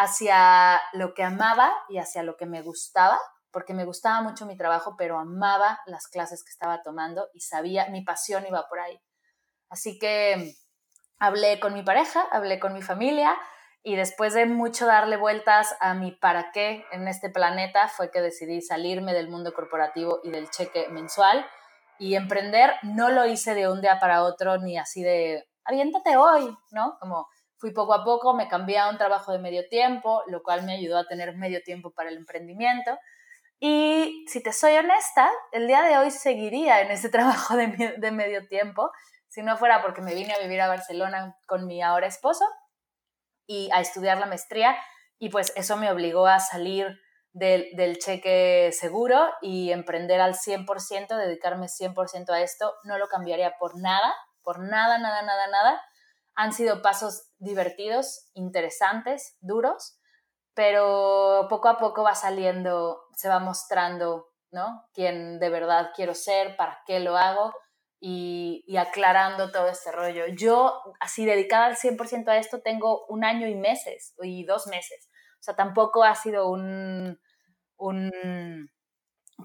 [0.00, 3.18] hacia lo que amaba y hacia lo que me gustaba
[3.50, 7.88] porque me gustaba mucho mi trabajo, pero amaba las clases que estaba tomando y sabía,
[7.88, 9.00] mi pasión iba por ahí.
[9.68, 10.54] Así que
[11.18, 13.36] hablé con mi pareja, hablé con mi familia
[13.82, 18.20] y después de mucho darle vueltas a mi para qué en este planeta fue que
[18.20, 21.46] decidí salirme del mundo corporativo y del cheque mensual
[21.98, 22.74] y emprender.
[22.82, 26.96] No lo hice de un día para otro ni así de aviéntate hoy, ¿no?
[27.00, 27.28] Como
[27.58, 30.74] fui poco a poco, me cambié a un trabajo de medio tiempo, lo cual me
[30.74, 32.98] ayudó a tener medio tiempo para el emprendimiento
[33.60, 38.46] y si te soy honesta, el día de hoy seguiría en ese trabajo de, medio
[38.46, 38.90] tiempo,
[39.28, 42.44] si no fuera porque me vine a vivir a Barcelona con mi ahora esposo
[43.46, 44.76] y a estudiar la maestría
[45.18, 47.00] y pues eso me obligó a salir
[47.32, 52.74] del, del, cheque seguro y emprender al 100%, dedicarme 100% a esto.
[52.84, 55.82] No lo cambiaría por nada, por nada, nada, nada, nada.
[56.38, 59.98] Han sido pasos divertidos, interesantes, duros,
[60.54, 64.84] pero poco a poco va saliendo, se va mostrando, ¿no?
[64.94, 67.52] Quién de verdad quiero ser, para qué lo hago
[67.98, 70.26] y, aclarando todo este rollo.
[70.28, 75.08] Yo, así dedicada al 100% a esto, tengo un año y meses, y dos meses.
[75.40, 77.18] O sea, tampoco ha sido un,
[77.78, 78.70] un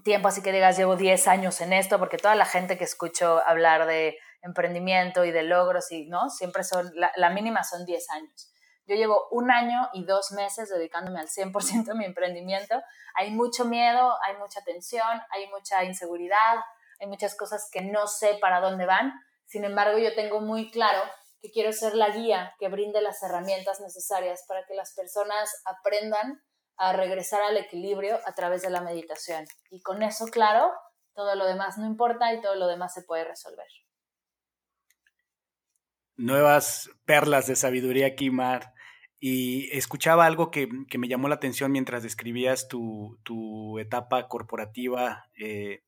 [0.04, 3.42] tiempo así que digas, llevo 10 años en esto, porque toda la gente que escucho
[3.46, 6.28] hablar de emprendimiento y de logros, y, ¿no?
[6.30, 8.52] Siempre son, la, la mínima son 10 años.
[8.86, 12.82] Yo llevo un año y dos meses dedicándome al 100% a mi emprendimiento.
[13.14, 16.56] Hay mucho miedo, hay mucha tensión, hay mucha inseguridad,
[17.00, 19.14] hay muchas cosas que no sé para dónde van.
[19.46, 21.00] Sin embargo, yo tengo muy claro
[21.40, 26.42] que quiero ser la guía que brinde las herramientas necesarias para que las personas aprendan
[26.76, 29.46] a regresar al equilibrio a través de la meditación.
[29.70, 30.70] Y con eso, claro,
[31.14, 33.66] todo lo demás no importa y todo lo demás se puede resolver
[36.16, 38.72] nuevas perlas de sabiduría aquí, Mar.
[39.20, 45.24] Y escuchaba algo que, me llamó la atención mientras describías tu, etapa corporativa.
[45.38, 45.82] Eh,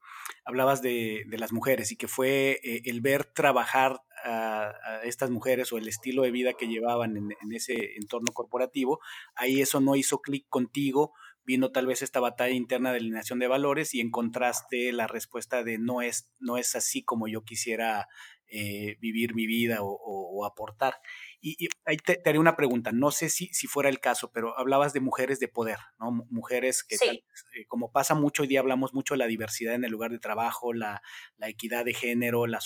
[0.44, 4.72] hablabas de, las mujeres y que fue eh, el ver trabajar a,
[5.04, 9.00] estas mujeres o el estilo de vida que llevaban en, en ese entorno corporativo.
[9.34, 11.12] Ahí eso no hizo clic contigo,
[11.46, 15.78] vino tal vez esta batalla interna de alineación de valores y encontraste la respuesta de
[15.78, 18.08] no es, no es así como yo quisiera
[18.48, 21.00] eh, vivir mi vida o, aportar.
[21.40, 24.92] Y, ahí te, haré una pregunta, no sé si, si fuera el caso, pero hablabas
[24.92, 26.12] de mujeres de poder, ¿no?
[26.30, 29.90] Mujeres que, eh, como pasa mucho hoy día, hablamos mucho de la diversidad en el
[29.90, 31.02] lugar de trabajo, la,
[31.40, 32.60] equidad de género, la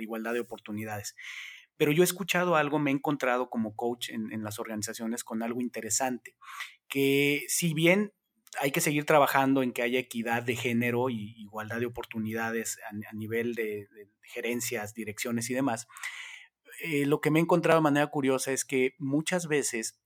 [0.00, 1.16] igualdad de oportunidades.
[1.76, 5.42] pero yo he escuchado algo, me he encontrado como coach en, en las organizaciones con
[5.42, 6.36] algo interesante,
[6.88, 8.12] que si bien
[8.60, 13.14] hay que seguir trabajando en que haya equidad de género y igualdad de oportunidades a,
[13.14, 13.88] nivel de,
[14.22, 15.86] gerencias, direcciones y demás.
[16.82, 20.00] Eh, lo que me he encontrado de manera curiosa es que muchas veces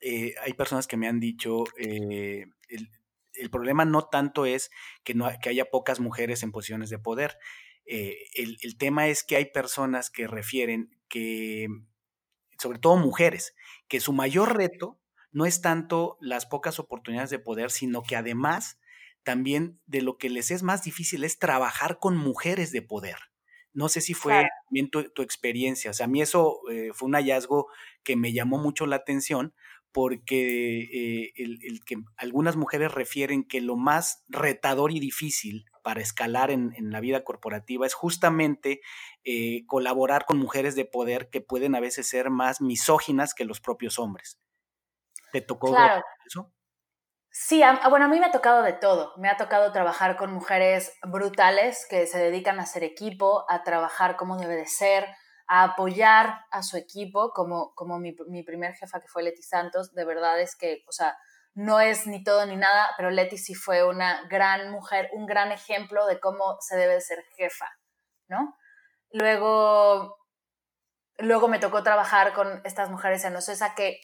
[0.00, 4.70] eh, hay personas que me han dicho, eh, el, problema no tanto es
[5.04, 7.38] que, no, que haya pocas mujeres en posiciones de poder,
[7.86, 11.66] el, el tema es que hay personas que refieren que,
[12.58, 13.56] sobre todo mujeres,
[13.88, 14.99] que su mayor reto
[15.32, 18.80] no es tanto las pocas oportunidades de poder, sino que además
[19.22, 23.16] también de lo que les es más difícil es trabajar con mujeres de poder.
[23.72, 25.90] No sé si fue bien tu, experiencia.
[25.90, 27.68] O sea, a mí eso eh, fue un hallazgo
[28.02, 29.54] que me llamó mucho la atención
[29.92, 36.50] porque eh, el, que algunas mujeres refieren que lo más retador y difícil para escalar
[36.50, 38.80] en, la vida corporativa es justamente
[39.24, 43.60] eh, colaborar con mujeres de poder que pueden a veces ser más misóginas que los
[43.60, 44.38] propios hombres.
[45.32, 46.02] ¿Te tocó claro.
[46.26, 46.52] eso?
[47.32, 49.14] Sí, bueno, a mí me ha tocado de todo.
[49.16, 54.16] Me ha tocado trabajar con mujeres brutales que se dedican a ser equipo, a trabajar
[54.16, 55.06] como debe de ser,
[55.46, 59.94] a apoyar a su equipo, como, como mi, mi primer jefa que fue Leti Santos.
[59.94, 61.16] De verdad es que, o sea,
[61.54, 65.52] no es ni todo ni nada, pero Leti sí fue una gran mujer, un gran
[65.52, 67.66] ejemplo de cómo se debe de ser jefa,
[68.28, 68.56] ¿no?
[69.12, 70.16] Luego,
[71.18, 74.00] luego me tocó trabajar con estas mujeres en Ocesa que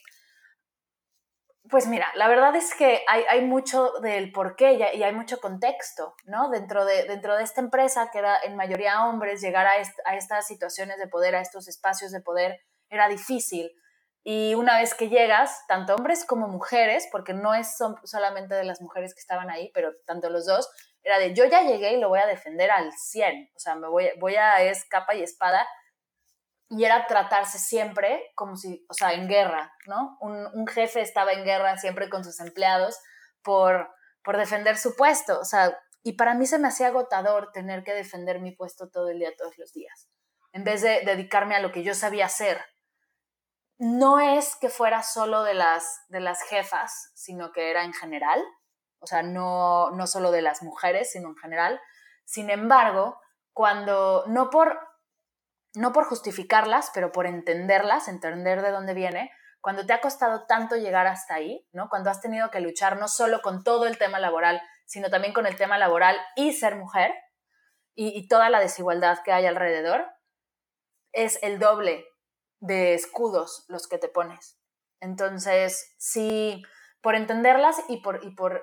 [1.70, 6.14] pues mira, la verdad es que hay, mucho del por qué y hay mucho contexto,
[6.24, 6.50] ¿no?
[6.50, 9.72] Dentro de, dentro de esta empresa, que era en mayoría hombres, llegar a,
[10.04, 12.60] a estas situaciones de poder, a estos espacios de poder,
[12.90, 13.70] era difícil.
[14.22, 18.80] Y una vez que llegas, tanto hombres como mujeres, porque no es solamente de las
[18.80, 20.68] mujeres que estaban ahí, pero tanto los dos,
[21.02, 23.86] era de yo ya llegué y lo voy a defender al 100, o sea, me
[23.86, 25.64] voy, voy a es capa y espada
[26.68, 30.16] y era tratarse siempre como si, o sea, en guerra, ¿no?
[30.20, 32.98] Un, jefe estaba en guerra siempre con sus empleados
[33.42, 33.90] por,
[34.22, 37.92] por defender su puesto, o sea, y para mí se me hacía agotador tener que
[37.92, 40.08] defender mi puesto todo el día, todos los días,
[40.52, 42.60] en vez de dedicarme a lo que yo sabía hacer.
[43.78, 48.42] No es que fuera solo de las, de las jefas, sino que era en general,
[49.00, 51.80] o sea, no, no solo de las mujeres, sino en general.
[52.24, 53.20] Sin embargo,
[53.52, 54.78] cuando, no por
[55.77, 60.77] no por justificarlas, pero por entenderlas, entender de dónde viene, cuando te ha costado tanto
[60.77, 61.89] llegar hasta ahí, ¿no?
[61.91, 65.47] Cuando has tenido que luchar no solo con todo el tema laboral, sino también con
[65.47, 67.12] el tema laboral y ser mujer
[67.95, 70.07] y, toda la desigualdad que hay alrededor,
[71.12, 72.07] es el doble
[72.61, 74.59] de escudos los que te pones.
[75.01, 76.62] Entonces, sí,
[77.01, 78.62] por entenderlas y por, y por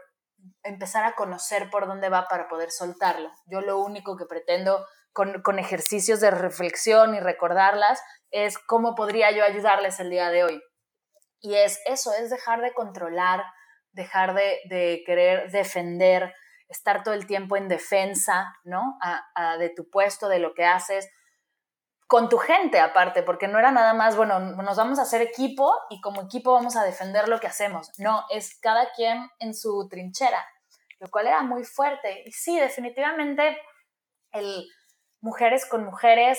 [0.63, 3.31] empezar a conocer por dónde va para poder soltarlo.
[3.45, 8.01] Yo lo único que pretendo con, ejercicios de reflexión y recordarlas,
[8.31, 10.61] es cómo podría yo ayudarles el día de hoy.
[11.39, 13.43] Y es eso, es dejar de controlar,
[13.91, 16.33] dejar de, querer defender,
[16.67, 18.97] estar todo el tiempo en defensa, ¿no?
[19.59, 21.09] de tu puesto, de lo que haces,
[22.07, 25.73] con tu gente aparte, porque no era nada más, bueno, nos vamos a hacer equipo
[25.89, 27.91] y como equipo vamos a defender lo que hacemos.
[27.97, 30.45] No, es cada quien en su trinchera,
[30.99, 32.23] lo cual era muy fuerte.
[32.25, 33.57] Y sí, definitivamente
[34.31, 34.67] el
[35.23, 36.37] mujeres con mujeres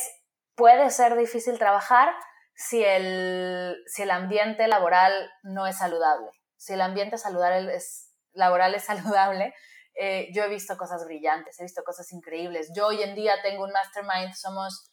[0.55, 2.15] puede ser difícil trabajar
[2.55, 6.31] si el, si el ambiente laboral no es saludable.
[6.57, 9.55] Si el ambiente saludable es, laboral es saludable,
[9.95, 12.73] eh, yo he visto cosas brillantes, he visto cosas increíbles.
[12.77, 14.91] Yo hoy en día tengo un mastermind, somos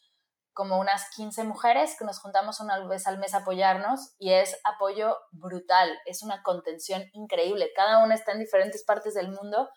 [0.53, 4.57] como unas 15 mujeres que nos juntamos una vez al mes a apoyarnos y es
[4.63, 7.71] apoyo brutal, es una contención increíble.
[7.75, 9.69] Cada una está en diferentes partes del mundo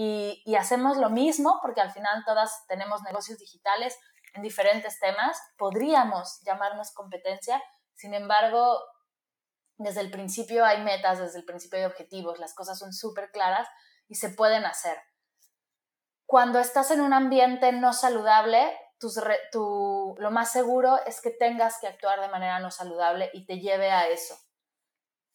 [0.00, 3.98] y, hacemos lo mismo porque al final todas tenemos negocios digitales
[4.32, 5.36] en diferentes temas.
[5.56, 7.60] Podríamos llamarnos competencia,
[7.94, 8.78] sin embargo,
[9.76, 13.66] desde el principio hay metas, desde el principio hay objetivos, las cosas son súper claras
[14.06, 14.96] y se pueden hacer.
[16.26, 18.72] Cuando estás en un ambiente no saludable,
[19.52, 23.90] lo más seguro es que tengas que actuar de manera no saludable y te lleve
[23.90, 24.36] a eso.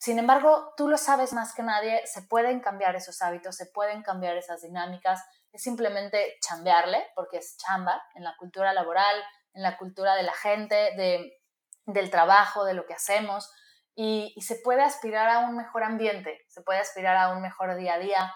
[0.04, 4.02] Sin embargo, tú lo sabes más que nadie, se pueden cambiar esos hábitos, se pueden
[4.02, 9.16] cambiar esas dinámicas, es simplemente chambearle, porque es chamba en la cultura laboral,
[9.54, 11.40] en la cultura de la gente, de,
[11.86, 13.50] del trabajo, de lo que hacemos,
[13.94, 17.94] y, se puede aspirar a un mejor ambiente, se puede aspirar a un mejor día
[17.94, 18.34] a día.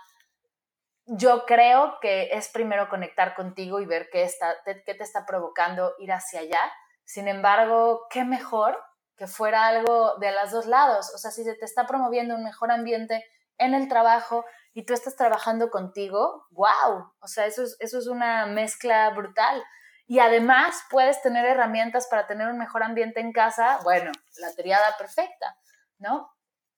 [1.04, 5.92] Yo creo que es primero conectar contigo y ver qué, está, qué te está provocando
[5.98, 6.72] ir hacia allá.
[7.04, 8.82] Sin embargo, qué mejor
[9.18, 11.12] que fuera algo de los dos lados.
[11.14, 13.26] O sea, si se te está promoviendo un mejor ambiente
[13.58, 17.12] en el trabajo y tú estás trabajando contigo, wow.
[17.20, 19.62] O sea, eso es, eso es una mezcla brutal.
[20.10, 24.96] y además puedes tener herramientas para tener un mejor ambiente en casa, bueno, la triada
[24.96, 25.54] perfecta,
[25.98, 26.30] ¿no?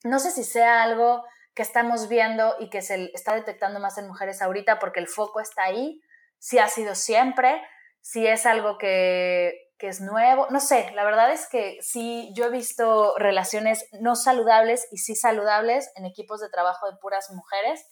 [0.02, 1.24] No sé si sea algo
[1.54, 5.38] que estamos viendo y que se está detectando más en mujeres ahorita porque el foco
[5.38, 6.02] está ahí,
[6.38, 7.62] si ha sido siempre,
[8.00, 12.50] si es algo que, es nuevo, no sé, la verdad es que sí, yo he
[12.50, 17.84] visto relaciones no saludables y sí saludables en equipos de trabajo de puras mujeres.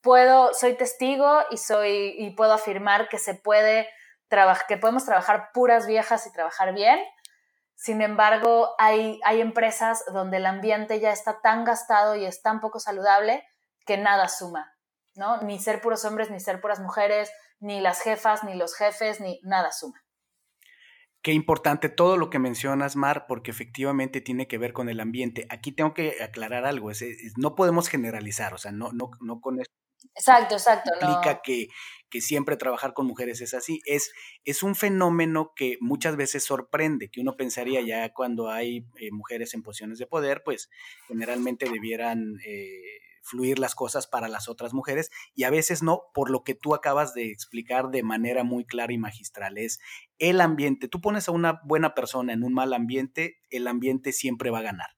[0.00, 3.88] Puedo, soy testigo y soy y puedo afirmar que se puede
[4.28, 6.98] trabajar, que podemos trabajar puras viejas y trabajar bien.
[7.74, 12.60] Sin embargo, hay, hay empresas donde el ambiente ya está tan gastado y es tan
[12.60, 13.44] poco saludable
[13.86, 14.74] que nada suma,
[15.14, 15.40] ¿no?
[15.42, 17.30] Ni ser puros hombres, ni ser puras mujeres,
[17.60, 19.98] ni las jefas, ni los jefes, ni nada suma.
[21.28, 25.46] Qué importante todo lo que mencionas, Mar, porque efectivamente tiene que ver con el ambiente.
[25.50, 26.90] Aquí tengo que aclarar algo,
[27.36, 29.74] no podemos generalizar, o sea, no, no, no con esto.
[30.14, 30.90] Exacto, exacto.
[30.94, 31.68] Implica que,
[32.08, 33.82] que, siempre trabajar con mujeres es así.
[33.84, 34.10] Es,
[34.46, 39.52] es un fenómeno que muchas veces sorprende, que uno pensaría ya cuando hay eh, mujeres
[39.52, 40.70] en posiciones de poder, pues
[41.08, 42.38] generalmente debieran...
[42.46, 42.80] Eh,
[43.28, 46.74] fluir las cosas para las otras mujeres y a veces no, por lo que tú
[46.74, 49.58] acabas de explicar de manera muy clara y magistral.
[49.58, 49.78] Es
[50.18, 50.88] el ambiente.
[50.88, 54.62] Tú pones a una buena persona en un mal ambiente, el ambiente siempre va a
[54.62, 54.90] ganar.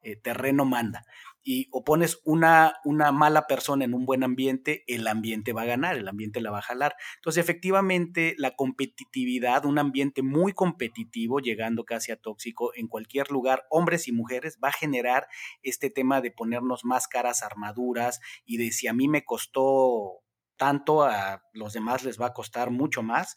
[0.00, 1.04] Eh, terreno manda
[1.50, 5.64] y o pones una, una mala persona en un buen ambiente, el ambiente va a
[5.64, 6.94] ganar, el ambiente la va a jalar.
[7.16, 13.64] Entonces, efectivamente, la competitividad, un ambiente muy competitivo, llegando casi a tóxico en cualquier lugar,
[13.70, 15.26] hombres y mujeres, va a generar
[15.62, 20.20] este tema de ponernos máscaras, armaduras y de si a mí me costó
[20.58, 23.36] tanto, a los demás les va a costar mucho más.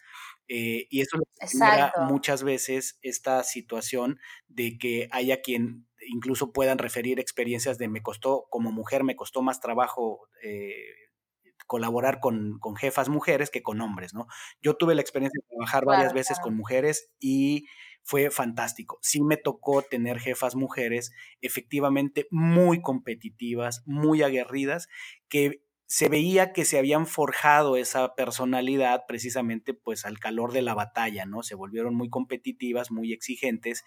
[0.49, 7.19] Eh, y eso genera muchas veces esta situación de que haya quien incluso puedan referir
[7.19, 10.73] experiencias de me costó, como mujer, me costó más trabajo eh,
[11.67, 14.27] colaborar con, jefas mujeres que con hombres, ¿no?
[14.61, 17.65] Yo tuve la experiencia de trabajar varias veces con mujeres y
[18.03, 18.99] fue fantástico.
[19.01, 24.89] Sí me tocó tener jefas mujeres efectivamente muy competitivas, muy aguerridas,
[25.29, 30.73] que se veía que se habían forjado esa personalidad precisamente pues al calor de la
[30.73, 31.43] batalla, ¿no?
[31.43, 33.83] Se volvieron muy competitivas, muy exigentes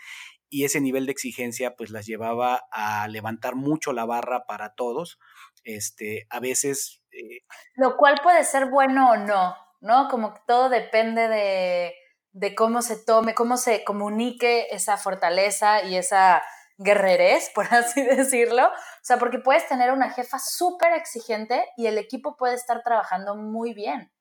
[0.54, 5.18] y ese nivel de exigencia pues las llevaba a levantar mucho la barra para todos.
[5.64, 7.02] Este, a veces...
[7.10, 7.40] Eh
[7.74, 10.06] Lo cual puede ser bueno o no, ¿no?
[10.08, 11.94] Como todo depende de,
[12.30, 16.40] de cómo se tome, cómo se comunique esa fortaleza y esa
[16.78, 18.68] guerreres, por así decirlo.
[18.68, 23.34] O sea, porque puedes tener una jefa súper exigente y el equipo puede estar trabajando
[23.34, 24.12] muy bien,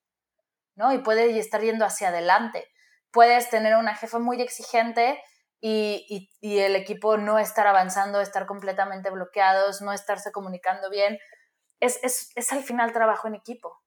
[0.73, 0.93] ¿no?
[0.93, 2.67] Y puede estar yendo hacia adelante.
[3.11, 5.21] Puedes tener una jefa muy exigente
[5.65, 11.19] y, el equipo no estar avanzando, estar completamente bloqueados, no estarse comunicando bien.
[11.79, 11.99] Es,
[12.35, 13.83] es al final trabajo en equipo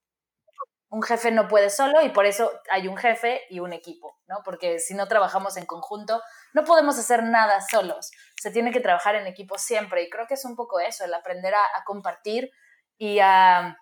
[0.89, 4.43] un jefe no puede solo y por eso hay un jefe y un equipo, ¿no?
[4.45, 6.23] Porque si no trabajamos en conjunto,
[6.55, 8.11] no podemos hacer nada solos.
[8.41, 11.13] Se tiene que trabajar en equipo siempre y creo que es un poco eso, el
[11.13, 12.51] aprender a, a compartir
[12.99, 13.77] y a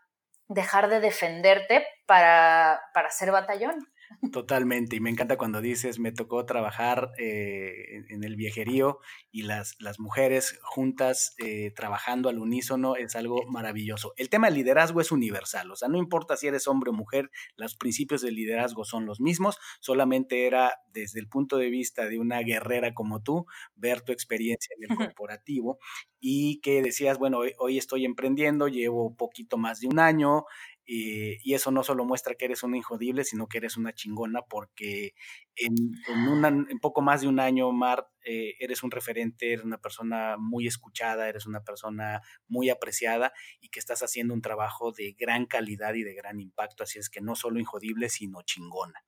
[0.48, 3.86] dejar de defenderte para, para ser batallón.
[4.32, 8.98] Totalmente, y me encanta cuando dices, me tocó trabajar eh, en el viajerío
[9.30, 14.12] y las, las mujeres juntas eh, trabajando al unísono es algo maravilloso.
[14.16, 17.30] El tema del liderazgo es universal, o sea, no importa si eres hombre o mujer,
[17.56, 22.18] los principios del liderazgo son los mismos, solamente era desde el punto de vista de
[22.18, 25.78] una guerrera como tú, ver tu experiencia en el corporativo
[26.20, 30.44] y que decías, bueno, hoy, hoy estoy emprendiendo, llevo poquito más de un año,
[30.86, 34.42] eh, y eso no solo muestra que eres una injodible, sino que eres una chingona,
[34.42, 35.14] porque
[35.56, 35.74] en,
[36.08, 40.66] en, poco más de un año, Mar, eh, eres un referente, eres una persona muy
[40.66, 45.94] escuchada, eres una persona muy apreciada y que estás haciendo un trabajo de gran calidad
[45.94, 46.82] y de gran impacto.
[46.82, 49.04] Así es que no solo injodible, sino chingona.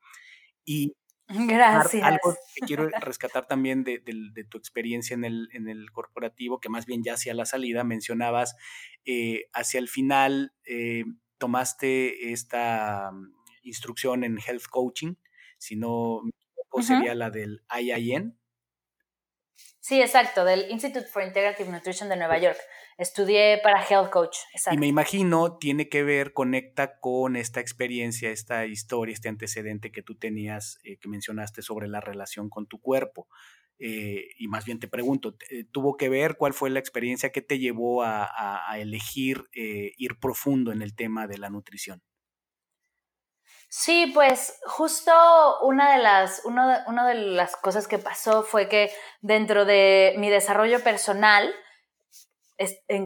[0.64, 0.94] Y
[1.28, 2.02] Gracias.
[2.02, 3.98] algo que quiero rescatar también de,
[4.48, 8.56] tu experiencia en el, en el, corporativo, que más bien ya hacia la salida mencionabas,
[9.04, 10.54] eh, hacia el final
[11.38, 15.14] tomaste esta mm, instrucción en health coaching,
[15.58, 16.22] si no
[16.80, 18.38] sería la del IIN.
[19.80, 22.58] Sí, exacto, del Institute for Integrative Nutrition de Nueva York.
[22.98, 24.36] Estudié para Health Coach.
[24.72, 30.02] Y me imagino tiene que ver, conecta con esta experiencia, esta historia, este antecedente que
[30.02, 33.28] tú tenías, eh, que mencionaste sobre la relación con tu cuerpo.
[33.78, 37.42] Eh, y más bien te pregunto, eh, ¿tuvo que ver cuál fue la experiencia que
[37.42, 38.26] te llevó a,
[38.78, 42.02] elegir eh, ir profundo en el tema de la nutrición?
[43.68, 45.12] Sí, pues justo
[45.62, 50.82] una de las, una de las cosas que pasó fue que dentro de mi desarrollo
[50.82, 51.52] personal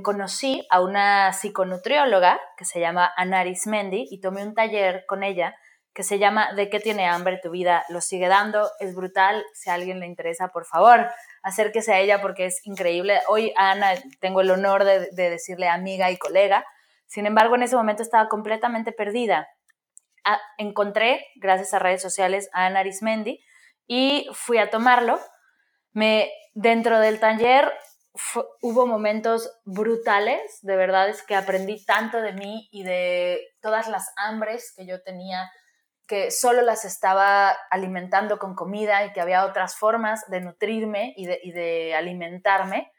[0.02, 5.56] conocí a una psiconutrióloga que se llama Anaris Mendy y tomé un taller con ella
[5.93, 7.84] que se llama ¿De qué tiene hambre tu vida?
[7.88, 9.45] Lo sigue dando, es brutal.
[9.55, 11.11] Si a alguien le interesa, por favor,
[11.43, 13.20] acérquese a ella porque es increíble.
[13.28, 16.64] Hoy Ana tengo el honor de, decirle amiga y colega.
[17.07, 19.49] Sin embargo, en ese momento estaba completamente perdida.
[20.24, 23.43] Ah, encontré, gracias a redes sociales, a Ana Arismendi
[23.86, 25.18] y fui a tomarlo.
[25.93, 27.72] Me, dentro del taller
[28.61, 34.12] hubo momentos brutales, de verdad es que aprendí tanto de mí y de todas las
[34.16, 35.51] hambres que yo tenía
[36.11, 41.26] que solo las estaba alimentando con comida y que había otras formas de nutrirme y
[41.26, 42.90] de, alimentarme.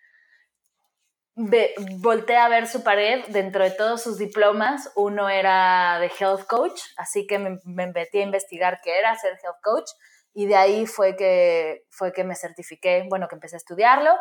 [1.36, 4.90] volté a ver su pared dentro de todos sus diplomas.
[4.96, 9.60] Uno era de health coach, así que me, metí a investigar qué era ser health
[9.62, 9.90] coach
[10.34, 14.16] y de ahí fue que, fue que me certifiqué, bueno, que empecé a estudiarlo,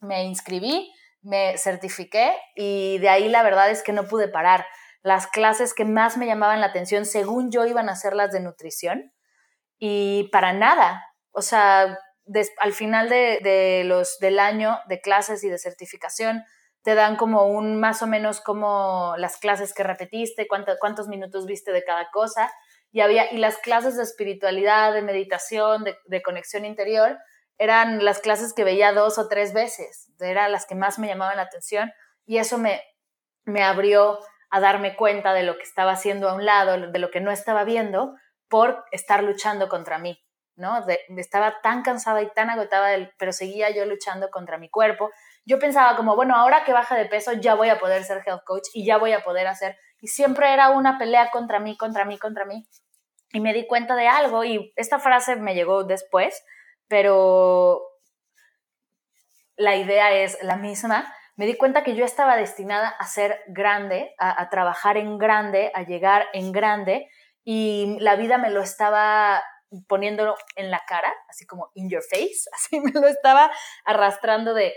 [0.00, 4.66] me inscribí, me certifiqué y de ahí la verdad es que no pude parar
[5.02, 8.40] las clases que más me llamaban la atención, según yo, iban a ser las de
[8.40, 9.12] nutrición.
[9.78, 11.04] Y para nada.
[11.30, 11.98] O sea,
[12.60, 16.44] al final de, los, del año de clases y de certificación,
[16.82, 21.72] te dan como un más o menos como las clases que repetiste, cuántos minutos viste
[21.72, 22.50] de cada cosa.
[22.90, 27.18] Y, había, y las clases de espiritualidad, de meditación, de, de conexión interior,
[27.58, 30.10] eran las clases que veía dos o tres veces.
[30.20, 31.92] Eran las que más me llamaban la atención.
[32.24, 32.80] Y eso me,
[33.44, 34.18] me abrió
[34.50, 37.30] a darme cuenta de lo que estaba haciendo a un lado, de lo que no
[37.30, 38.14] estaba viendo,
[38.48, 40.18] por estar luchando contra mí,
[40.56, 40.84] ¿no?
[41.16, 45.10] estaba tan cansada y tan agotada, pero seguía yo luchando contra mi cuerpo.
[45.44, 48.44] Yo pensaba como, bueno, ahora que baja de peso ya voy a poder ser health
[48.44, 52.04] coach y ya voy a poder hacer, y siempre era una pelea contra mí, contra
[52.04, 52.66] mí, contra mí.
[53.32, 56.42] Y me di cuenta de algo y esta frase me llegó después,
[56.86, 57.82] pero
[59.56, 64.12] la idea es la misma me di cuenta que yo estaba destinada a ser grande,
[64.18, 67.08] a, trabajar en grande, a llegar en grande,
[67.44, 69.44] y la vida me lo estaba
[69.86, 73.52] poniendo en la cara, así como in your face, así me lo estaba
[73.84, 74.74] arrastrando de,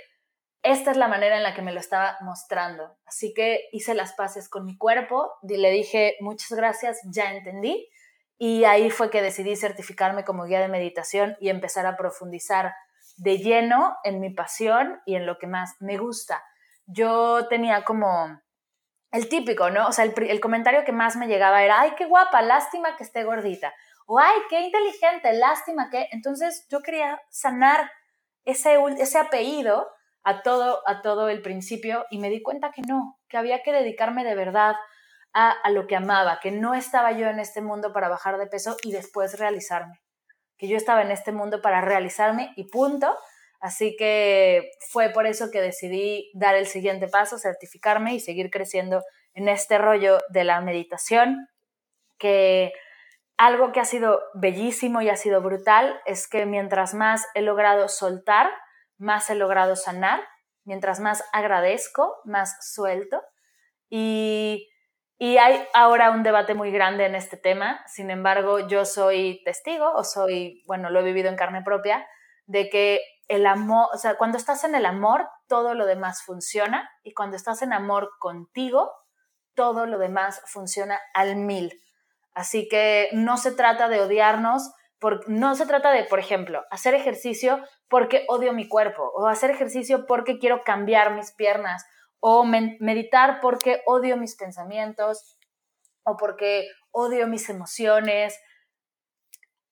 [0.62, 2.95] esta es la manera en la que me lo estaba mostrando.
[3.07, 7.89] Así que hice las paces con mi cuerpo, y le dije, muchas gracias, ya entendí,
[8.38, 12.76] y ahí fue que decidí certificarme como guía de meditación y empezar a profundizar
[13.18, 16.43] de lleno en mi pasión y en lo que más me gusta
[16.92, 18.42] yo tenía como
[19.12, 19.88] el típico, ¿no?
[19.88, 23.24] O sea, el, comentario que más me llegaba era, ay, qué guapa, lástima que esté
[23.24, 23.74] gordita.
[24.08, 26.08] O, ay, qué inteligente, lástima que...
[26.12, 27.92] Entonces yo quería sanar
[28.46, 29.88] ese, ese apellido
[30.24, 33.74] a todo, a todo el principio y me di cuenta que no, que había que
[33.74, 34.76] dedicarme de verdad
[35.34, 38.48] a, a lo que amaba, que no estaba yo en este mundo para bajar de
[38.48, 40.02] peso y después realizarme,
[40.58, 43.18] que yo estaba en este mundo para realizarme y punto,
[43.62, 49.03] Así que fue por eso que decidí dar el siguiente paso, certificarme y seguir creciendo
[49.36, 51.47] en este rollo de la meditación,
[52.18, 52.74] que
[53.38, 57.88] algo que ha sido bellísimo y ha sido brutal es que mientras más he logrado
[57.88, 58.51] soltar,
[58.97, 60.22] más he logrado sanar,
[60.64, 63.22] mientras más agradezco, más suelto.
[63.89, 64.70] Y,
[65.20, 69.91] y hay ahora un debate muy grande en este tema, sin embargo yo soy testigo
[69.93, 72.07] o soy, bueno, lo he vivido en carne propia,
[72.47, 76.90] de que el amor, o sea, cuando estás en el amor, todo lo demás funciona
[77.04, 78.92] y cuando estás en amor contigo,
[79.56, 81.82] todo lo demás funciona al mil.
[82.34, 86.94] Así que no se trata de odiarnos, por, no se trata de, por ejemplo, hacer
[86.94, 91.86] ejercicio porque odio mi cuerpo o hacer ejercicio porque quiero cambiar mis piernas
[92.20, 95.38] o meditar porque odio mis pensamientos
[96.04, 98.40] o porque odio mis emociones.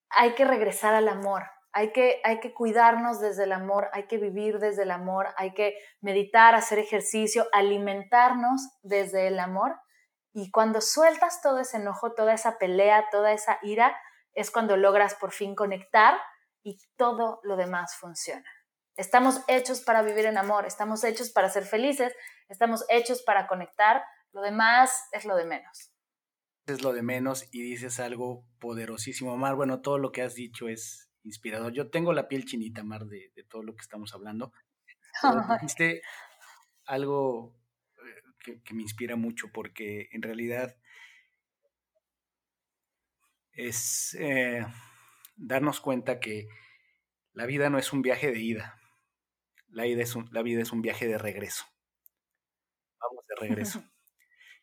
[0.10, 4.18] Hay que regresar al amor, hay que, hay que cuidarnos desde el amor, hay que
[4.18, 9.80] vivir desde el amor, hay que meditar, hacer ejercicio, alimentarnos desde el amor.
[10.34, 13.96] Y cuando sueltas todo ese enojo, toda esa pelea, toda esa ira,
[14.34, 16.20] es cuando logras por fin conectar
[16.64, 18.50] y todo lo demás funciona.
[18.96, 22.14] Estamos hechos para vivir en amor, estamos hechos para ser felices,
[22.50, 24.04] estamos hechos para conectar,
[24.34, 25.92] lo demás es lo de menos.
[26.66, 29.56] Es lo de menos y dices algo poderosísimo, Omar.
[29.56, 31.74] Bueno, todo lo que has dicho es inspirador.
[31.74, 34.54] Yo tengo la piel chinita, Mar, de, todo lo que estamos hablando.
[35.62, 36.02] Dijiste
[36.86, 37.56] algo
[38.46, 40.76] eh, que, me inspira mucho porque en realidad
[43.54, 44.66] es eh,
[45.36, 46.48] darnos cuenta que
[47.34, 48.80] la vida no es un viaje de ida,
[49.70, 51.66] la, vida es un, la vida es un viaje de regreso.
[53.00, 53.84] Vamos de regreso.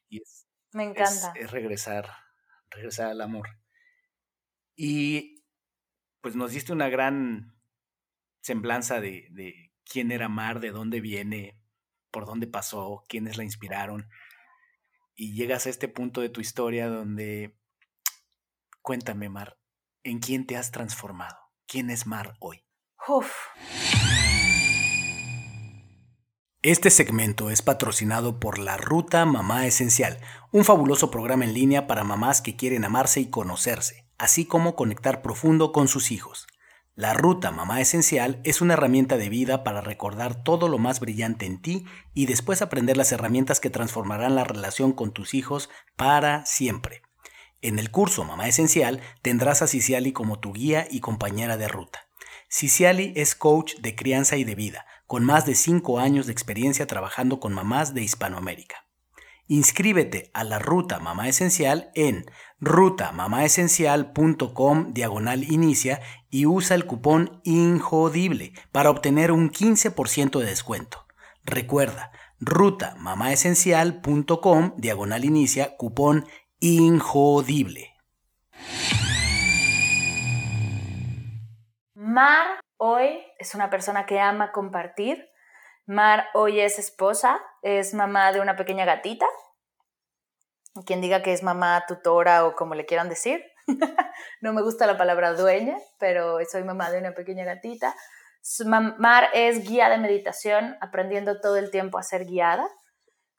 [0.09, 0.22] Y
[0.70, 1.32] me encanta.
[1.34, 2.09] es regresar,
[2.70, 3.48] regresar al amor.
[4.76, 5.36] Y
[6.26, 7.54] pues nos diste una gran
[8.40, 11.56] semblanza de, quién era Mar, de dónde viene,
[12.10, 14.08] por dónde pasó, quiénes la inspiraron.
[15.14, 17.56] Y llegas a este punto de tu historia donde
[18.82, 19.60] Cuéntame, Mar,
[20.02, 21.36] ¿en quién te has transformado?
[21.64, 22.66] ¿Quién es Mar hoy?
[23.06, 23.32] Uf.
[26.60, 30.18] Este segmento es patrocinado por La Ruta Mamá Esencial,
[30.50, 35.22] un fabuloso programa en línea para mamás que quieren amarse y conocerse, así como conectar
[35.22, 36.46] profundo con sus hijos.
[36.94, 41.44] La Ruta Mamá Esencial es una herramienta de vida para recordar todo lo más brillante
[41.44, 46.46] en ti y después aprender las herramientas que transformarán la relación con tus hijos para
[46.46, 47.02] siempre.
[47.60, 52.08] En el curso Mamá Esencial tendrás a Ciciali como tu guía y compañera de ruta.
[52.48, 56.86] Ciciali es coach de crianza y de vida con más de 5 años de experiencia
[56.86, 58.86] trabajando con mamás de Hispanoamérica.
[59.48, 62.26] Inscríbete a la Ruta Mamá Esencial en
[62.61, 66.00] rutamamaesencial.com diagonal inicia
[66.30, 71.07] y usa el cupón INJODIBLE para obtener un 15% de descuento.
[71.44, 76.26] Recuerda, rutamamaesencial.com diagonal inicia cupón
[76.61, 77.94] INJODIBLE.
[81.94, 85.28] Mar hoy es una persona que ama compartir.
[85.86, 89.24] Mar hoy es esposa, es mamá de una pequeña gatita.
[90.84, 93.44] Quien diga que es mamá tutora o como le quieran decir.
[94.40, 97.94] no me gusta la palabra dueña, pero soy mamá de una pequeña gatita.
[98.64, 102.68] Mar es guía de meditación, aprendiendo todo el tiempo a ser guiada.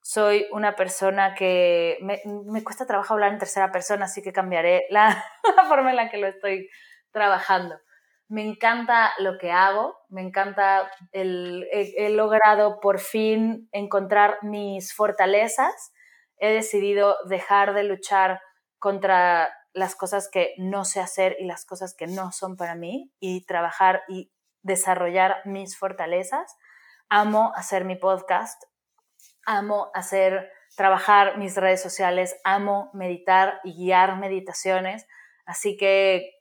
[0.02, 5.24] Soy una persona que me, cuesta trabajo hablar en tercera persona, así que cambiaré la
[5.68, 6.70] forma en la que lo estoy
[7.12, 7.78] trabajando
[8.30, 15.94] me encanta lo que hago, me encanta, el, he, logrado por fin encontrar mis fortalezas,
[16.38, 18.42] he decidido dejar de luchar
[18.80, 23.12] contra las cosas que no sé hacer y las cosas que no son para mí
[23.20, 24.32] y trabajar y
[24.62, 26.56] desarrollar mis fortalezas.
[27.10, 28.62] Amo hacer mi podcast,
[29.46, 35.06] amo hacer, trabajar mis redes sociales, amo meditar y guiar meditaciones.
[35.46, 36.32] Así que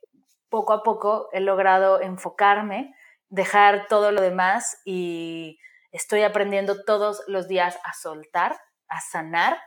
[0.49, 2.93] poco a poco he logrado enfocarme,
[3.29, 5.59] dejar todo lo demás y
[5.91, 8.57] estoy aprendiendo todos los días a soltar,
[8.89, 9.57] a sanar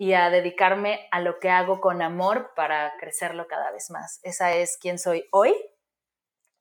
[0.00, 4.18] y a dedicarme a lo que hago con amor para crecerlo cada vez más.
[4.22, 5.54] Esa es quien soy hoy.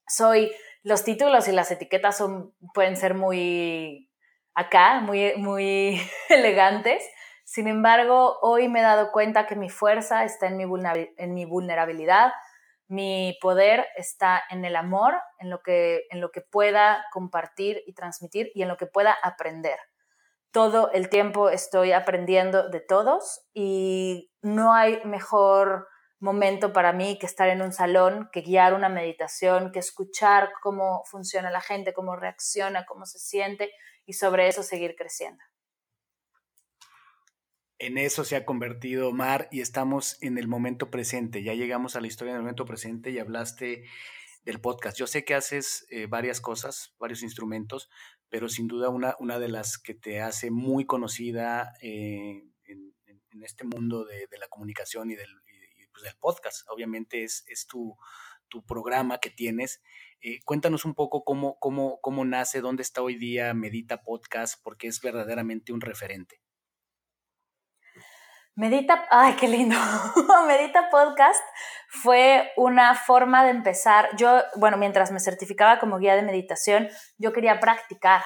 [0.06, 0.52] Soy
[0.84, 4.12] los títulos y las etiquetas son pueden ser muy
[4.54, 7.02] acá, muy muy elegantes.
[7.46, 10.66] Sin embargo, hoy me he dado cuenta que mi fuerza está en mi,
[11.16, 12.34] en mi vulnerabilidad,
[12.90, 17.94] mi poder está en el amor, en lo, que, en lo que pueda compartir y
[17.94, 19.80] transmitir y en lo que pueda aprender.
[20.52, 25.88] Todo el tiempo estoy aprendiendo de todos y no hay mejor
[26.20, 31.04] momento para mí que estar en un salón, que guiar una meditación, que escuchar cómo
[31.06, 33.72] funciona la gente, cómo reacciona, cómo se siente
[34.06, 35.44] y sobre eso seguir creciendo
[37.80, 41.44] en eso se ha convertido Mar y estamos en el momento presente.
[41.44, 43.86] Ya llegamos a la historia del momento presente y hablaste
[44.44, 44.98] del podcast.
[44.98, 47.90] Yo sé que haces eh, varias cosas, varios instrumentos,
[48.30, 53.64] pero sin duda una, una de las que te hace muy conocida eh, en, este
[53.64, 55.30] mundo de, la comunicación y del,
[55.92, 57.96] pues, del podcast, obviamente es, es tu,
[58.50, 59.82] tu, programa que tienes.
[60.22, 64.88] Eh, cuéntanos un poco cómo, cómo, cómo nace, dónde está hoy día Medita Podcast, porque
[64.88, 66.42] es verdaderamente un referente.
[68.60, 69.78] Medita, ay, qué lindo.
[70.46, 71.42] Medita Podcast
[71.88, 74.10] fue una forma de empezar.
[74.18, 78.22] Yo, bueno, mientras me certificaba como guía de meditación, yo quería practicar,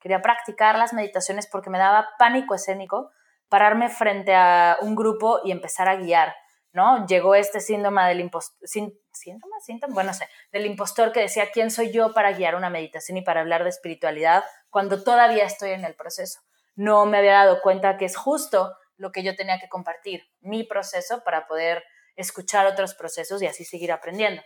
[0.00, 3.10] quería practicar las meditaciones porque me daba pánico escénico
[3.50, 6.34] pararme frente a un grupo y empezar a guiar,
[6.72, 7.06] ¿no?
[7.06, 11.70] Llegó este síndrome del impostor, síntoma, síntoma, bueno, no sé, del impostor que decía, ¿quién
[11.70, 15.84] soy yo para guiar una meditación y para hablar de espiritualidad cuando todavía estoy en
[15.84, 16.40] el proceso?
[16.74, 20.64] No me había dado cuenta que es justo lo que yo tenía que compartir, mi
[20.64, 21.84] proceso para poder
[22.16, 24.42] escuchar otros procesos y así seguir aprendiendo.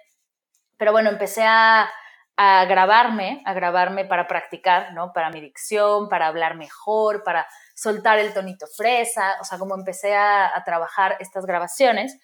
[0.77, 1.91] Pero bueno, empecé a,
[2.37, 5.13] grabarme, a grabarme para practicar, ¿no?
[5.13, 10.15] Para mi dicción, para hablar mejor, para soltar el tonito fresa, o sea, como empecé
[10.15, 12.17] a, trabajar estas grabaciones.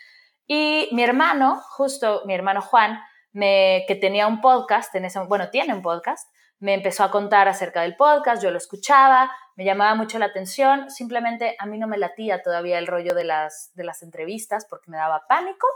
[0.46, 3.00] Y mi hermano, justo mi hermano Juan,
[3.32, 6.28] que tenía un podcast, en ese, bueno, tiene un podcast,
[6.64, 10.90] me empezó a contar acerca del podcast, yo lo escuchaba, me llamaba mucho la atención,
[10.90, 14.90] simplemente a mí no me latía todavía el rollo de las, de las entrevistas porque
[14.90, 15.66] me daba pánico,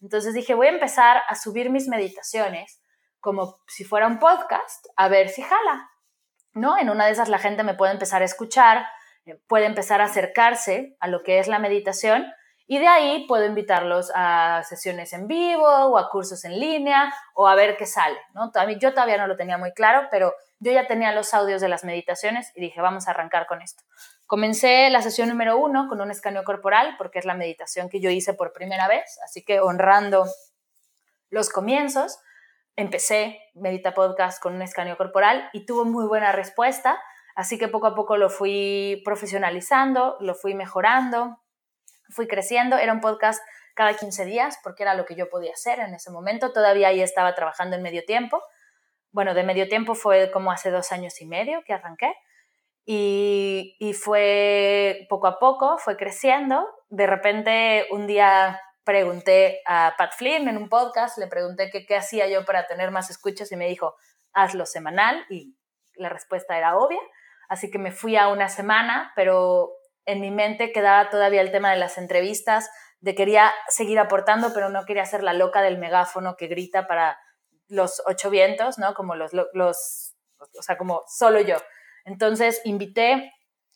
[0.00, 2.80] entonces dije, voy a empezar a subir mis meditaciones
[3.18, 5.90] como si fuera un podcast, a ver si jala,
[6.52, 6.78] ¿no?
[6.78, 8.86] En una de esas la gente me puede empezar a escuchar,
[9.24, 12.24] eh, puede empezar a acercarse a lo que es la meditación
[12.66, 17.46] y de ahí puedo invitarlos a sesiones en vivo o a cursos en línea o
[17.46, 18.50] a ver qué sale, ¿no?
[18.80, 21.84] Yo todavía no lo tenía muy claro, pero yo ya tenía los audios de las
[21.84, 23.84] meditaciones y dije, vamos a arrancar con esto.
[24.26, 28.10] Comencé la sesión número uno con un escaneo corporal, porque es la meditación que yo
[28.10, 30.26] hice por primera vez, así que honrando
[31.30, 32.18] los comienzos.
[32.74, 37.00] Empecé Medita Podcast con un escaneo corporal y tuvo muy buena respuesta,
[37.36, 41.38] así que poco a poco lo fui profesionalizando, lo fui mejorando,
[42.10, 42.76] fui creciendo.
[42.76, 43.42] Era un podcast
[43.74, 46.52] cada 15 días porque era lo que yo podía hacer en ese momento.
[46.52, 48.42] Todavía ahí estaba trabajando en medio tiempo.
[49.12, 52.14] Bueno, de medio tiempo fue como hace dos años y medio que arranqué.
[52.84, 56.66] Y, y fue poco a poco, fue creciendo.
[56.88, 61.96] De repente un día pregunté a Pat Flynn en un podcast, le pregunté qué, qué
[61.96, 63.96] hacía yo para tener más escuchas y me dijo,
[64.32, 65.56] hazlo semanal y
[65.96, 67.00] la respuesta era obvia.
[67.48, 69.70] Así que me fui a una semana, pero
[70.06, 74.68] en mi mente quedaba todavía el tema de las entrevistas, de quería seguir aportando, pero
[74.68, 77.18] no quería ser la loca del megáfono que grita para
[77.68, 78.94] los ocho vientos, ¿no?
[78.94, 81.56] Como los, los, o sea, como solo yo.
[82.04, 83.32] Entonces invité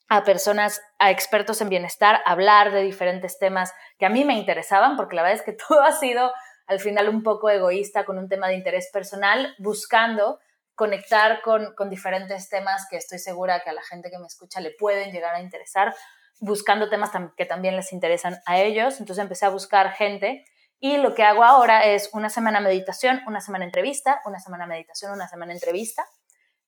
[0.08, 4.34] a personas, a expertos en bienestar, a hablar de diferentes temas que a mí me
[4.34, 6.32] interesaban, porque la verdad es que todo ha sido
[6.66, 10.38] al final un poco egoísta con un tema de interés personal, buscando
[10.76, 14.60] conectar con, con diferentes temas que estoy segura que a la gente que me escucha
[14.60, 15.94] le pueden llegar a interesar,
[16.40, 18.98] buscando temas que también les interesan a ellos.
[18.98, 20.44] Entonces empecé a buscar gente
[20.80, 25.12] y lo que hago ahora es una semana meditación, una semana entrevista, una semana meditación,
[25.12, 26.06] una semana entrevista.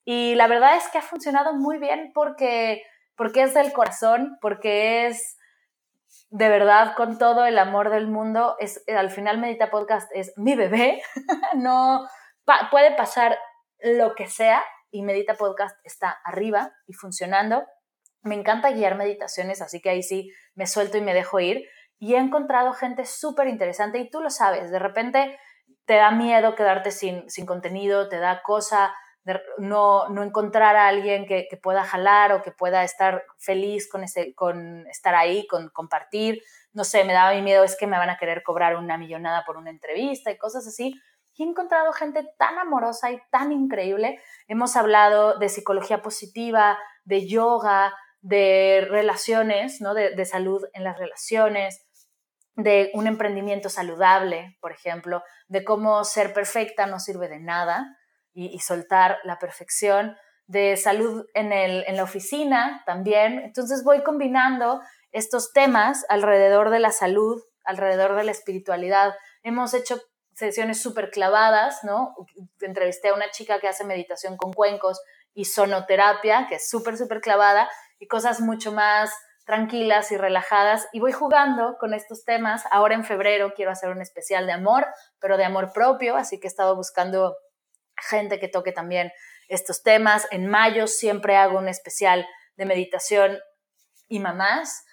[0.05, 2.83] Y la verdad es que ha funcionado muy bien porque,
[3.17, 5.39] porque es del corazón, porque es
[6.29, 8.57] de verdad con todo el amor del mundo.
[8.59, 11.03] Es, al final Medita Podcast es mi bebé.
[11.57, 12.07] no
[12.71, 13.39] puede pasar
[13.79, 17.65] lo que sea y Medita Podcast está arriba y funcionando.
[18.23, 21.65] Me encanta guiar meditaciones, así que ahí sí me suelto y me dejo ir.
[21.99, 25.39] Y he encontrado gente súper interesante y tú lo sabes, de repente
[25.85, 28.95] te da miedo quedarte sin, sin contenido, te da cosa
[29.59, 34.03] no, no, encontrar a alguien que, que, pueda jalar o que pueda estar feliz con,
[34.03, 36.43] ese, con estar ahí, con compartir.
[36.73, 39.45] No sé, me daba mi miedo, es que me van a querer cobrar una millonada
[39.45, 40.95] por una entrevista y cosas así.
[41.35, 44.21] Y he encontrado gente tan amorosa y tan increíble.
[44.49, 49.95] Hemos hablado de psicología positiva, de yoga, de relaciones, ¿no?
[49.95, 51.85] de, salud en las relaciones,
[52.55, 57.97] de un emprendimiento saludable, por ejemplo, de cómo ser perfecta no sirve de nada
[58.33, 60.17] y, soltar la perfección,
[60.47, 63.41] de salud en, el, en la oficina también.
[63.41, 69.15] Entonces voy combinando estos temas alrededor de la salud, alrededor de la espiritualidad.
[69.43, 70.01] Hemos hecho
[70.35, 72.15] sesiones súper clavadas, ¿no?
[72.61, 75.01] Entrevisté a una chica que hace meditación con cuencos
[75.35, 77.69] y sonoterapia, que es súper, súper clavada,
[78.03, 79.15] y cosas mucho más
[79.47, 80.89] tranquilas y relajadas.
[80.93, 82.65] Y voy jugando con estos temas.
[82.73, 84.89] Ahora en febrero quiero hacer un especial de amor,
[85.21, 87.37] pero de amor propio, así que he estado buscando
[87.97, 89.13] gente que toque también
[89.49, 90.27] estos temas.
[90.33, 92.27] En mayo siempre hago un especial
[92.57, 93.39] de meditación
[94.09, 94.85] y mamás,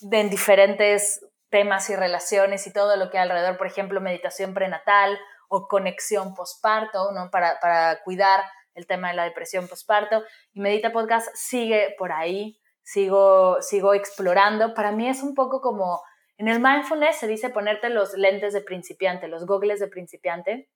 [0.00, 5.16] de en diferentes temas y relaciones y todo lo que alrededor, por ejemplo, meditación prenatal
[5.48, 7.30] o conexión posparto, ¿no?
[7.30, 8.42] Para, para cuidar
[8.76, 10.22] el tema de la depresión postparto.
[10.52, 14.74] Y Medita Podcast sigue por ahí, sigo, sigo explorando.
[14.74, 16.00] Para mí es un poco como,
[16.36, 20.70] en el mindfulness se dice ponerte los lentes de principiante, los gogles de principiante.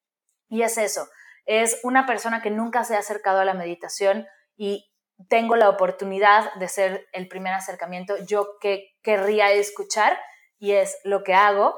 [0.49, 1.07] Y es eso,
[1.47, 4.27] es una persona que nunca se ha acercado a la meditación
[4.57, 4.91] y
[5.29, 10.19] tengo la oportunidad de ser el primer acercamiento, yo que querría escuchar
[10.59, 11.77] y es lo que hago.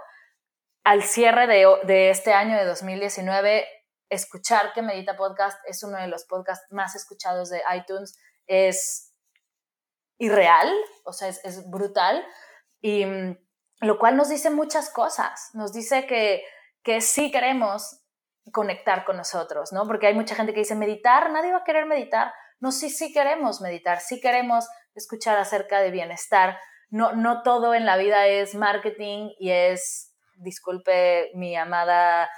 [0.84, 3.66] Al cierre de, de este año de 2019
[4.12, 9.10] escuchar que Medita Podcast es uno de los podcasts más escuchados de iTunes es
[10.18, 10.70] irreal,
[11.04, 12.24] o sea, es, brutal,
[12.80, 13.38] y mm,
[13.80, 16.44] lo cual nos dice muchas cosas, nos dice que,
[16.82, 18.00] que sí queremos
[18.52, 19.86] conectar con nosotros, ¿no?
[19.86, 22.34] Porque hay mucha gente que dice meditar, nadie va a querer meditar.
[22.60, 26.58] No, sí, sí queremos meditar, sí queremos escuchar acerca de bienestar.
[26.90, 32.28] No, no todo en la vida es marketing y es, disculpe mi amada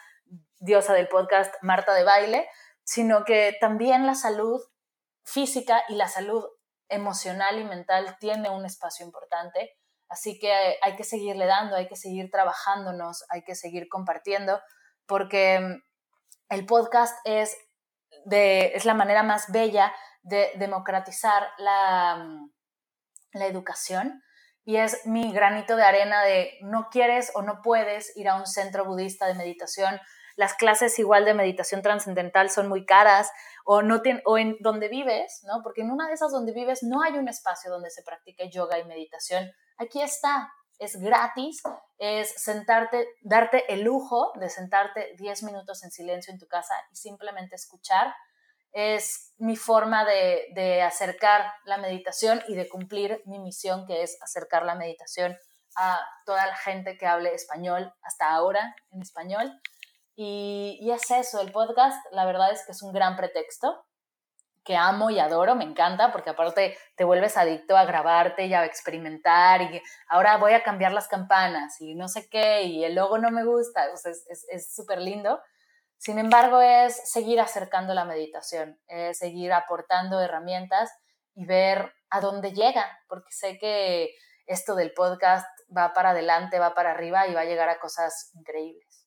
[0.64, 2.48] diosa del podcast Marta de Baile,
[2.84, 4.60] sino que también la salud
[5.22, 6.44] física y la salud
[6.88, 9.76] emocional y mental tiene un espacio importante.
[10.08, 14.60] Así que hay que seguirle dando, hay que seguir trabajándonos, hay que seguir compartiendo,
[15.06, 15.82] porque mm,
[16.54, 17.56] el podcast es,
[18.24, 22.52] de, es la manera más bella de democratizar la, mm,
[23.32, 24.22] la educación
[24.64, 28.46] y es mi granito de arena de no quieres o no puedes ir a un
[28.46, 30.00] centro budista de meditación
[30.36, 33.30] las clases igual de meditación trascendental son muy caras
[33.64, 35.62] o, no o en donde vives, ¿no?
[35.62, 38.78] Porque en una de esas donde vives no hay un espacio donde se practique yoga
[38.78, 39.50] y meditación.
[39.78, 41.62] Aquí está, es gratis,
[41.98, 46.96] es sentarte, darte el lujo de sentarte 10 minutos en silencio en tu casa y
[46.96, 48.14] simplemente escuchar.
[48.72, 54.20] Es mi forma de, de acercar la meditación y de cumplir mi misión, que es
[54.20, 55.36] acercar la meditación
[55.76, 59.60] a toda la gente que hable español hasta ahora en español
[60.16, 63.84] Y, es eso, el podcast la verdad es que es un gran pretexto
[64.64, 68.64] que amo y adoro, me encanta, porque aparte te vuelves adicto a grabarte y a
[68.64, 73.18] experimentar, y ahora voy a cambiar las campanas y no sé qué, y el logo
[73.18, 75.38] no me gusta, es súper lindo.
[75.98, 80.90] Sin embargo, es seguir acercando la meditación, es seguir aportando herramientas
[81.34, 84.14] y ver a dónde llega, porque sé que
[84.46, 85.46] esto del podcast
[85.76, 89.03] va para adelante, va para arriba y va a llegar a cosas increíbles.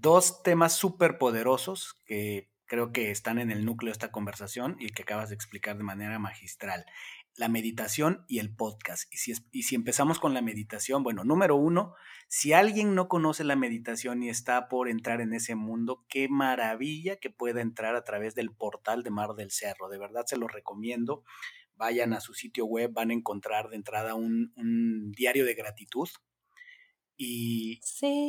[0.00, 4.90] Dos temas súper poderosos que creo que están en el núcleo de esta conversación y
[4.90, 6.86] que acabas de explicar de manera magistral.
[7.34, 9.12] La meditación y el podcast.
[9.12, 11.94] Y si, y si empezamos con la meditación, bueno, número uno,
[12.28, 17.16] si alguien no conoce la meditación y está por entrar en ese mundo, qué maravilla
[17.16, 19.88] que pueda entrar a través del portal de Mar del Cerro.
[19.88, 21.24] De verdad se lo recomiendo.
[21.74, 26.08] Vayan a su sitio web, van a encontrar de entrada un, un diario de gratitud.
[27.20, 27.80] Y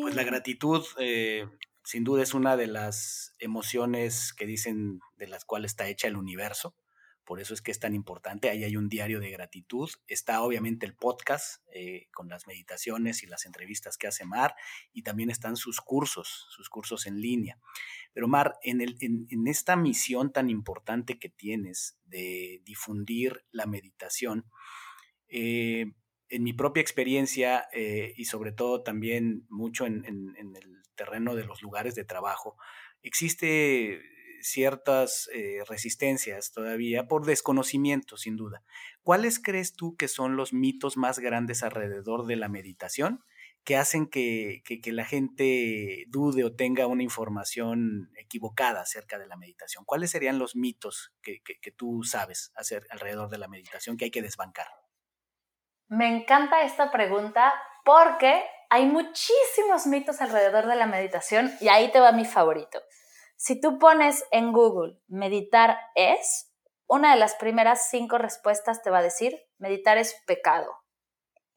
[0.01, 1.47] pues la gratitud eh,
[1.83, 6.17] sin duda es una de las emociones que dicen de las cuales está hecha el
[6.17, 6.75] universo.
[7.23, 8.49] Por eso es que es tan importante.
[8.49, 9.87] Ahí hay un diario de gratitud.
[10.07, 14.55] Está obviamente el podcast eh, con las meditaciones y las entrevistas que hace Mar.
[14.91, 17.59] Y también están sus cursos, sus cursos en línea.
[18.13, 24.49] Pero Mar, en, el, en, esta misión tan importante que tienes de difundir la meditación,
[25.27, 25.93] eh,
[26.29, 31.61] en mi propia experiencia eh, y sobre todo también mucho en, el terreno de los
[31.61, 32.57] lugares de trabajo,
[33.01, 34.01] existe
[34.41, 38.63] ciertas eh, resistencias todavía por desconocimiento, sin duda.
[39.03, 43.23] ¿Cuáles crees tú que son los mitos más grandes alrededor de la meditación
[43.65, 49.83] que hacen que, la gente dude o tenga una información equivocada acerca de la meditación?
[49.85, 54.11] ¿Cuáles serían los mitos que, que tú sabes hacer alrededor de la meditación que hay
[54.11, 54.67] que desbancar?
[55.89, 57.51] Me encanta esta pregunta
[57.83, 62.79] porque hay muchísimos mitos alrededor de la meditación y ahí te va mi favorito.
[63.35, 66.53] Si tú pones en Google meditar es,
[66.87, 70.71] una de las primeras cinco respuestas te va a decir meditar es pecado.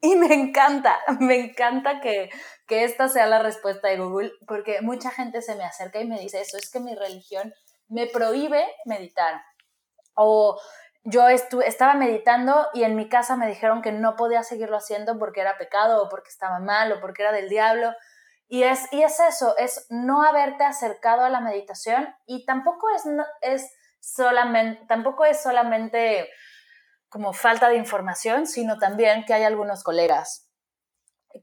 [0.01, 2.31] Y me encanta, me encanta que,
[2.67, 6.19] que esta sea la respuesta de Google porque mucha gente se me acerca y me
[6.19, 7.53] dice eso, es que mi religión
[7.89, 9.43] me prohíbe meditar.
[10.15, 10.59] O
[11.05, 15.41] yo estaba meditando y en mi casa me dijeron que no podía seguirlo haciendo porque
[15.41, 17.93] era pecado o porque estaba mal o porque era del diablo.
[18.49, 23.05] Y es, y es eso, es no haberte acercado a la meditación y tampoco es,
[23.41, 26.29] es solamente, tampoco es solamente
[27.09, 30.49] como falta de información, sino también que hay algunos colegas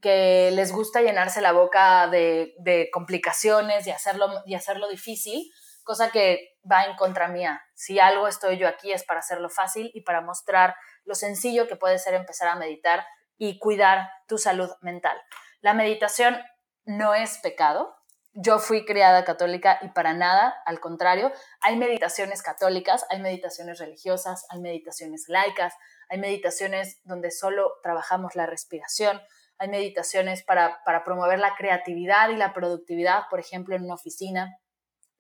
[0.01, 5.51] que les gusta llenarse la boca de, de complicaciones y hacerlo, y hacerlo difícil
[5.89, 7.61] cosa que va en contra mía.
[7.73, 11.75] Si algo estoy yo aquí es para hacerlo fácil y para mostrar lo sencillo que
[11.75, 13.05] puede ser empezar a meditar
[13.37, 15.17] y cuidar tu salud mental.
[15.61, 16.37] La meditación
[16.85, 17.95] no es pecado.
[18.33, 24.45] Yo fui criada católica y para nada, al contrario, hay meditaciones católicas, hay meditaciones religiosas,
[24.49, 25.73] hay meditaciones laicas,
[26.09, 29.19] hay meditaciones donde solo trabajamos la respiración,
[29.57, 34.57] hay meditaciones para, para promover la creatividad y la productividad, por ejemplo, en una oficina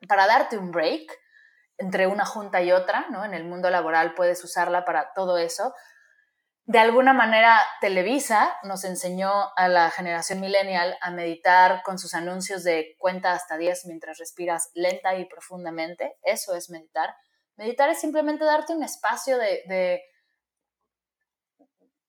[0.07, 1.11] para darte un break
[1.79, 3.25] entre una junta y otra, ¿no?
[3.25, 5.73] En el mundo laboral puedes usarla para todo eso.
[6.65, 12.63] De alguna manera, Televisa nos enseñó a la generación millennial a meditar con sus anuncios
[12.63, 16.17] de cuenta hasta 10 mientras respiras lenta y profundamente.
[16.21, 17.15] Eso es meditar.
[17.55, 20.03] Meditar es simplemente darte un espacio de, de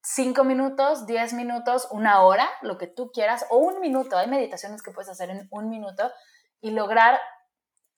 [0.03, 4.19] 5 minutos, 10 minutos, una hora, lo que tú quieras, o un minuto.
[4.19, 6.13] Hay meditaciones que puedes hacer en un minuto
[6.61, 7.19] y lograr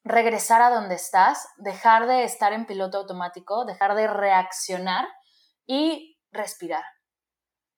[0.05, 5.07] regresar a donde estás, dejar de estar en piloto automático, dejar de reaccionar
[5.67, 6.85] y respirar.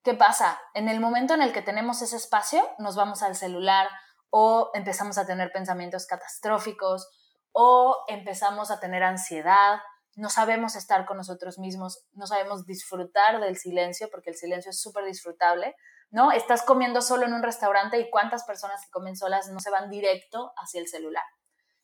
[0.03, 0.61] ¿Qué pasa?
[0.75, 3.89] En el momento en el que tenemos ese espacio, nos vamos al celular
[4.31, 7.09] o empezamos a tener pensamientos catastróficos
[7.53, 9.79] o empezamos a tener ansiedad,
[10.17, 14.81] no sabemos estar con nosotros mismos, no sabemos disfrutar del silencio, porque el silencio es
[14.81, 15.75] súper disfrutable,
[16.11, 16.33] ¿no?
[16.33, 19.91] Estás comiendo solo en un restaurante y cuántas personas que comen solas no se van
[19.91, 21.25] directo hacia el celular.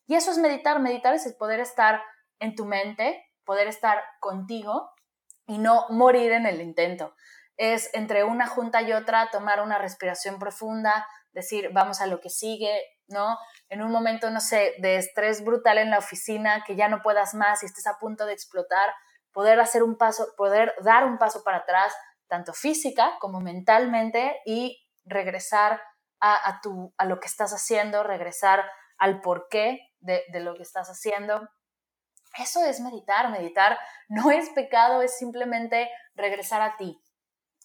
[0.07, 0.79] Y eso es meditar.
[0.79, 2.01] Meditar es poder estar
[2.39, 4.91] en tu mente, poder estar contigo
[5.47, 7.15] y no morir en el intento.
[7.57, 12.29] Es entre una junta y otra tomar una respiración profunda, decir, vamos a lo que
[12.29, 13.37] sigue, ¿no?
[13.69, 17.33] En un momento, no sé, de estrés brutal en la oficina, que ya no puedas
[17.33, 18.93] más y estés a punto de explotar,
[19.31, 21.93] poder hacer un paso, poder dar un paso para atrás,
[22.27, 25.81] tanto física como mentalmente, y regresar
[26.19, 28.63] a, a, tu, a lo que estás haciendo, regresar
[28.97, 31.47] al por qué de, lo que estás haciendo.
[32.37, 33.29] Eso es meditar.
[33.29, 33.77] Meditar
[34.09, 37.01] no es pecado, es simplemente regresar a ti.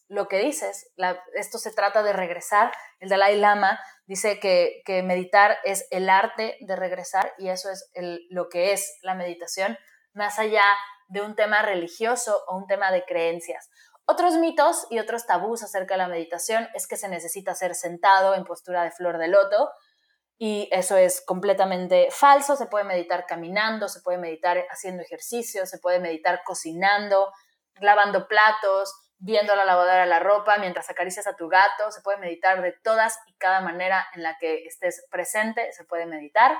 [0.08, 0.92] lo que dices,
[1.34, 2.72] esto se trata de regresar.
[3.00, 7.90] El Dalai Lama dice que, meditar es el arte de regresar y eso es
[8.30, 9.76] lo que es la meditación,
[10.12, 10.64] más allá
[11.08, 13.68] de un tema religioso o un tema de creencias.
[14.08, 18.34] Otros mitos y otros tabús acerca de la meditación es que se necesita ser sentado
[18.36, 19.70] en postura de flor de loto
[20.38, 22.56] y eso es completamente falso.
[22.56, 27.32] Se puede meditar caminando, se puede meditar haciendo ejercicio, se puede meditar cocinando,
[27.80, 32.60] lavando platos, viendo la lavadora la ropa, mientras acaricias a tu gato, se puede meditar
[32.62, 36.56] de todas y cada manera en la que estés presente, se puede meditar.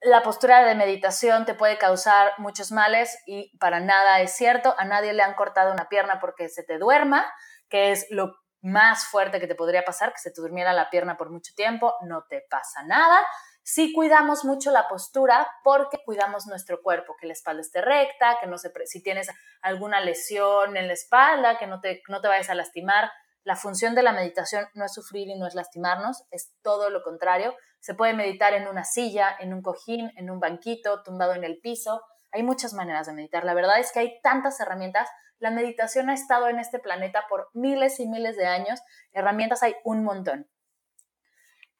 [0.00, 4.76] La postura de meditación te puede causar muchos males y para nada es cierto.
[4.78, 7.26] A nadie le han cortado una pierna porque se te duerma,
[7.68, 11.16] que es lo más fuerte que te podría pasar, que se te durmiera la pierna
[11.16, 13.18] por mucho tiempo, no te pasa nada.
[13.62, 18.46] Si cuidamos mucho la postura porque cuidamos nuestro cuerpo, que la espalda esté recta, que
[18.46, 19.28] no se, si tienes
[19.60, 23.10] alguna lesión en la espalda, que no te, no te vayas a lastimar.
[23.44, 27.02] La función de la meditación no es sufrir y no es lastimarnos, es todo lo
[27.02, 27.54] contrario.
[27.80, 31.60] Se puede meditar en una silla, en un cojín, en un banquito, tumbado en el
[31.60, 32.02] piso.
[32.32, 33.44] Hay muchas maneras de meditar.
[33.44, 35.08] La verdad es que hay tantas herramientas.
[35.38, 38.80] La meditación ha estado en este planeta por miles y miles de años.
[39.12, 40.48] Herramientas hay un montón.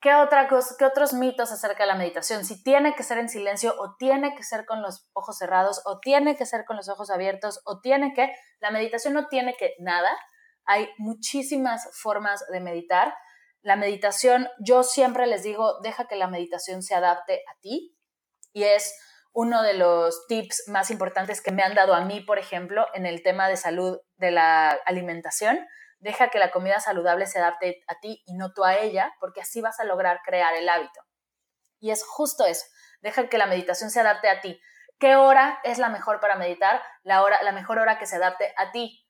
[0.00, 2.44] ¿Qué, otra cosa, ¿Qué otros mitos acerca de la meditación?
[2.44, 5.98] Si tiene que ser en silencio o tiene que ser con los ojos cerrados o
[5.98, 8.32] tiene que ser con los ojos abiertos o tiene que...
[8.60, 10.16] La meditación no tiene que nada.
[10.66, 13.12] Hay muchísimas formas de meditar.
[13.62, 17.98] La meditación, yo siempre les digo, deja que la meditación se adapte a ti
[18.52, 18.94] y es
[19.38, 23.06] uno de los tips más importantes que me han dado a mí, por ejemplo, en
[23.06, 25.60] el tema de salud de la alimentación
[26.00, 29.40] Deja que la comida saludable se adapte a ti y no tú a ella, porque
[29.40, 31.00] así vas a lograr crear el hábito.
[31.80, 32.66] Y es justo eso.
[33.00, 34.60] Deja que la meditación se adapte a ti.
[35.00, 36.82] ¿Qué hora es la mejor para meditar?
[37.02, 39.07] La, hora, la mejor hora que se adapte a ti.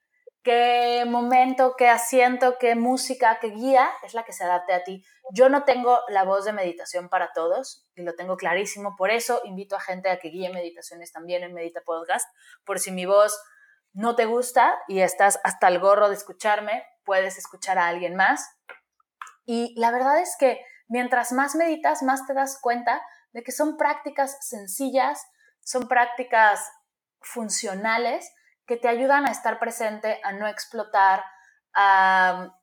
[0.50, 5.04] ¿Qué momento, qué asiento, qué música, qué guía es la que se adapte a ti?
[5.30, 8.96] Yo no tengo la voz de meditación para todos y lo tengo clarísimo.
[8.96, 12.26] Por eso invito a gente a que guíe meditaciones también en Medita Podcast.
[12.64, 13.38] Por si mi voz
[13.92, 18.48] no te gusta y estás hasta el gorro de escucharme, puedes escuchar a alguien más.
[19.44, 23.76] Y la verdad es que mientras más meditas, más te das cuenta de que son
[23.76, 25.22] prácticas sencillas,
[25.60, 26.72] son prácticas
[27.20, 28.32] funcionales
[28.68, 31.24] que te ayudan a estar presente, a no explotar,
[31.74, 32.54] a,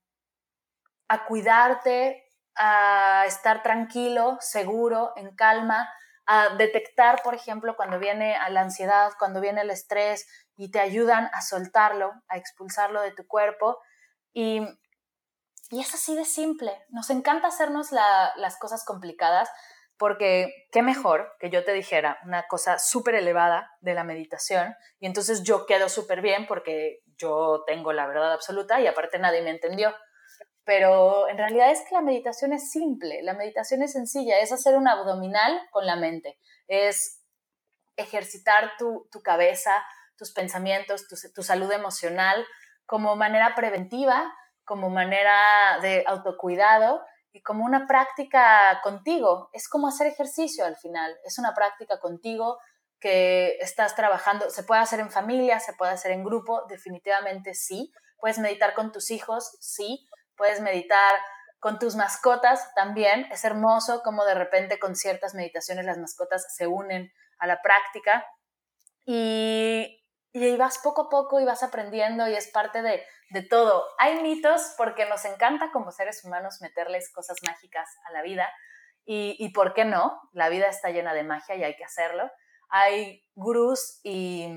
[1.08, 2.24] a cuidarte,
[2.56, 5.90] a estar tranquilo, seguro, en calma,
[6.28, 11.30] a detectar, por ejemplo, cuando viene la ansiedad, cuando viene el estrés, y te ayudan
[11.34, 13.80] a soltarlo, a expulsarlo de tu cuerpo.
[14.32, 14.62] Y,
[15.72, 16.72] y es así de simple.
[16.90, 19.50] Nos encanta hacernos las cosas complicadas
[19.98, 25.06] porque qué mejor que yo te dijera una cosa súper elevada de la meditación y
[25.06, 29.52] entonces yo quedo súper bien porque yo tengo la verdad absoluta y aparte nadie me
[29.52, 29.96] entendió.
[30.66, 34.76] Pero en realidad es que la meditación es simple, la meditación es sencilla, es hacer
[34.76, 37.22] un abdominal con la mente, es
[37.96, 39.86] ejercitar tu, tu cabeza,
[40.18, 42.46] tus pensamientos, tu, salud emocional
[42.86, 44.34] como manera preventiva,
[44.64, 47.04] como manera de autocuidado
[47.42, 49.50] como una práctica contigo.
[49.54, 52.60] Es como hacer ejercicio al final, es una práctica contigo
[53.00, 54.50] que estás trabajando.
[54.50, 57.92] Se puede hacer en familia, se puede hacer en grupo, definitivamente sí.
[58.18, 60.08] Puedes meditar con tus hijos, sí.
[60.36, 61.14] Puedes meditar
[61.60, 63.28] con tus mascotas también.
[63.32, 68.26] Es hermoso como de repente con ciertas meditaciones las mascotas se unen a la práctica.
[69.06, 70.05] Y
[70.36, 73.06] y vas poco a poco y vas aprendiendo y es parte de,
[73.50, 73.86] todo.
[73.98, 78.50] Hay mitos porque nos encanta como seres humanos meterles cosas mágicas a la vida
[79.06, 80.20] y, ¿por qué no?
[80.34, 82.30] La vida está llena de magia y hay que hacerlo.
[82.70, 84.50] Hay gurús y,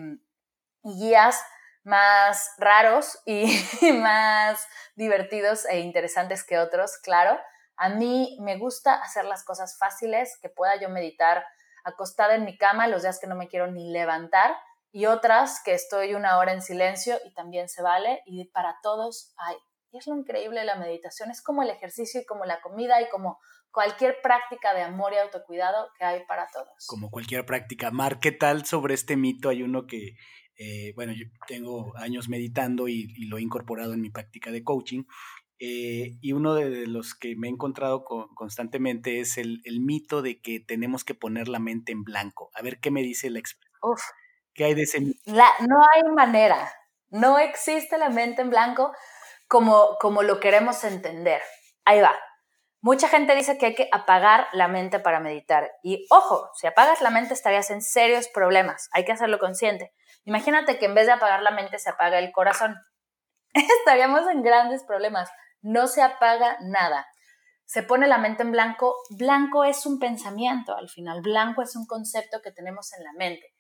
[0.83, 1.41] guías
[1.85, 3.47] más raros y
[3.93, 7.39] más divertidos e interesantes que otros, claro.
[7.77, 11.45] A mí me gusta hacer las cosas fáciles, que pueda yo meditar
[11.85, 14.57] acostada en mi cama los días que no me quiero ni levantar
[14.91, 19.35] y otras que estoy una hora en silencio y también se vale y para todos
[19.37, 19.57] hay.
[19.91, 23.01] Y es lo increíble de la meditación, es como el ejercicio y como la comida
[23.01, 23.39] y como
[23.71, 26.87] cualquier práctica de amor y autocuidado que hay para todos.
[26.87, 27.91] Como cualquier práctica.
[27.91, 29.49] Mar, ¿qué tal sobre este mito?
[29.49, 30.17] Hay uno que,
[30.57, 35.05] eh, bueno, yo tengo años meditando y, lo he incorporado en mi práctica de coaching.
[35.61, 40.61] Eh, y uno de los que me he encontrado constantemente es el, mito de que
[40.61, 42.51] tenemos que poner la mente en blanco.
[42.55, 43.69] A ver qué me dice la experiencia
[45.61, 46.73] no hay manera,
[47.11, 48.93] no existe la mente en blanco
[49.49, 51.41] como, como lo queremos entender.
[51.85, 52.15] Ahí va.
[52.81, 55.71] Mucha gente dice que hay que apagar la mente para meditar.
[55.83, 58.89] Y ojo, si apagas la mente estarías en serios problemas.
[58.93, 59.93] Hay que hacerlo consciente.
[60.25, 62.77] Imagínate que en vez de apagar la mente se apaga el corazón.
[63.81, 65.31] estaríamos en grandes problemas.
[65.61, 67.07] No se apaga nada.
[67.65, 68.95] Se pone la mente en blanco.
[69.11, 71.21] Blanco es un pensamiento al final.
[71.21, 73.53] Blanco es un concepto que tenemos en la mente.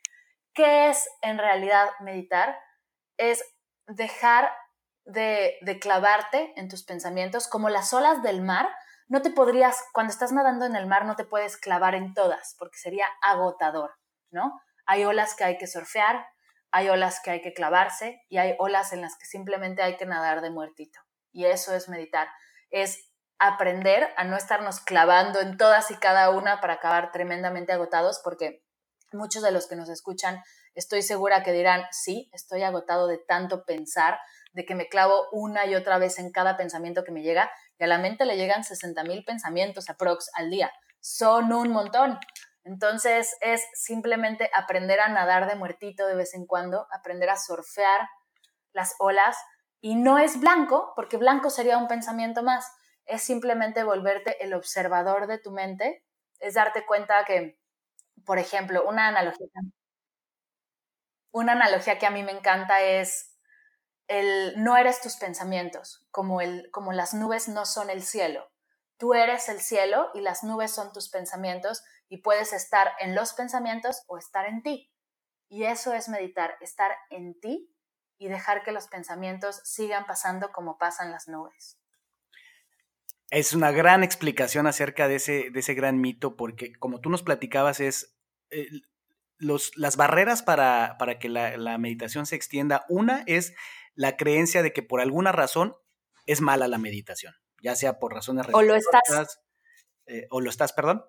[0.58, 2.58] ¿Qué es en realidad meditar?
[3.16, 3.44] Es
[3.86, 4.50] dejar
[5.04, 8.68] de, de clavarte en tus pensamientos como las olas del mar
[9.08, 12.54] no te podrías, cuando estás nadando en el mar, no te puedes clavar en todas,
[12.58, 13.92] porque sería agotador,
[14.30, 14.60] ¿no?
[14.84, 16.26] Hay olas que hay que surfear,
[16.70, 20.04] hay olas que hay que clavarse y hay olas en las que simplemente hay que
[20.04, 21.00] nadar de muertito.
[21.32, 22.28] Y eso es meditar,
[22.68, 28.20] es aprender a no estarnos clavando en todas y cada una para acabar tremendamente agotados,
[28.22, 28.62] porque
[29.12, 30.42] muchos de los que nos escuchan
[30.74, 34.18] estoy segura que dirán, sí, estoy agotado de tanto pensar,
[34.52, 37.84] de que me clavo una y otra vez en cada pensamiento que me llega y
[37.84, 40.70] a la mente le llegan 60 mil pensamientos aprox al día.
[41.00, 42.18] Son un montón.
[42.64, 48.08] Entonces es simplemente aprender a nadar de muertito de vez en cuando, aprender a surfear
[48.72, 49.36] las olas
[49.80, 52.70] y no es blanco, porque blanco sería un pensamiento más,
[53.04, 56.04] es simplemente volverte el observador de tu mente,
[56.40, 57.57] es darte cuenta que,
[58.24, 59.46] por ejemplo, una analogía,
[61.32, 63.36] una analogía que a mí me encanta es
[64.08, 68.50] el no eres tus pensamientos, como, el, como las nubes no son el cielo.
[68.96, 73.34] Tú eres el cielo y las nubes son tus pensamientos y puedes estar en los
[73.34, 74.92] pensamientos o estar en ti.
[75.48, 77.72] Y eso es meditar, estar en ti
[78.18, 81.77] y dejar que los pensamientos sigan pasando como pasan las nubes.
[83.30, 87.22] Es una gran explicación acerca de ese, de ese gran mito, porque como tú nos
[87.22, 88.16] platicabas, es
[88.50, 88.68] eh,
[89.36, 92.84] los, las barreras para, para que la, la, meditación se extienda.
[92.88, 93.54] Una es
[93.94, 95.76] la creencia de que por alguna razón
[96.26, 99.40] es mala la meditación, ya sea por razones o lo estás
[100.06, 101.04] eh, o lo estás, perdón,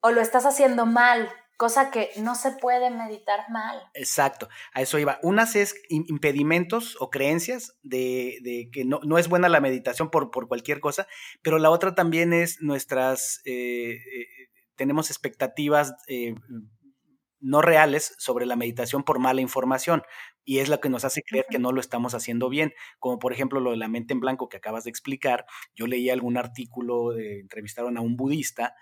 [0.00, 3.82] o lo estás haciendo mal, cosa que no se puede meditar mal.
[3.92, 5.18] Exacto, a eso iba.
[5.22, 10.48] Unas es impedimentos o creencias de, que no, no, es buena la meditación por, por,
[10.48, 11.08] cualquier cosa,
[11.42, 14.26] pero la otra también es nuestras, eh, eh,
[14.76, 15.92] tenemos expectativas
[17.40, 20.02] no reales sobre la meditación por mala información
[20.44, 23.32] y es lo que nos hace creer que no lo estamos haciendo bien, como por
[23.32, 25.44] ejemplo lo de la mente en blanco que acabas de explicar.
[25.74, 28.74] Yo leí algún artículo, de, entrevistaron a un budista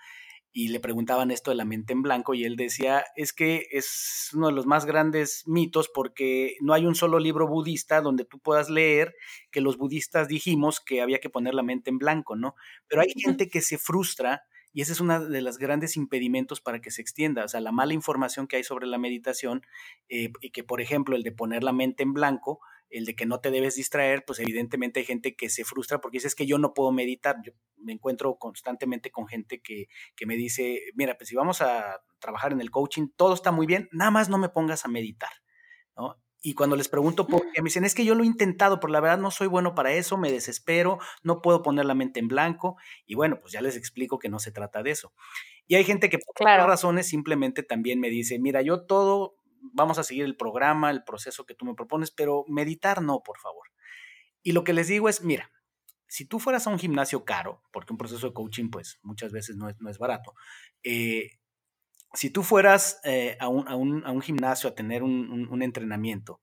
[0.53, 4.31] y le preguntaban esto de la mente en blanco y él decía, es que es
[4.33, 8.39] uno de los más grandes mitos porque no hay un solo libro budista donde tú
[8.39, 9.15] puedas leer
[9.51, 12.55] que los budistas dijimos que había que poner la mente en blanco, ¿no?
[12.87, 14.43] Pero hay gente que se frustra
[14.73, 17.43] y ese es uno de los grandes impedimentos para que se extienda.
[17.43, 19.63] O sea, la mala información que hay sobre la meditación,
[20.07, 22.59] eh, y que por ejemplo el de poner la mente en blanco,
[22.89, 26.17] el de que no te debes distraer, pues evidentemente hay gente que se frustra porque
[26.17, 27.37] dice es que yo no puedo meditar.
[27.43, 32.01] Yo me encuentro constantemente con gente que, que me dice, mira, pues si vamos a
[32.19, 35.31] trabajar en el coaching, todo está muy bien, nada más no me pongas a meditar.
[35.95, 36.17] ¿no?
[36.41, 38.93] Y cuando les pregunto por qué, me dicen, es que yo lo he intentado, pero
[38.93, 42.27] la verdad no soy bueno para eso, me desespero, no puedo poner la mente en
[42.27, 42.77] blanco.
[43.05, 45.13] Y bueno, pues ya les explico que no se trata de eso.
[45.67, 46.67] Y hay gente que por claro.
[46.67, 51.45] razones simplemente también me dice, mira, yo todo, vamos a seguir el programa, el proceso
[51.45, 53.67] que tú me propones, pero meditar no, por favor.
[54.41, 55.51] Y lo que les digo es, mira,
[56.07, 59.57] si tú fueras a un gimnasio caro, porque un proceso de coaching pues muchas veces
[59.57, 60.33] no es, no es barato,
[60.83, 61.39] eh,
[62.13, 65.61] si tú fueras eh, a, un, a, un, a, un, gimnasio a tener un, un
[65.61, 66.41] entrenamiento,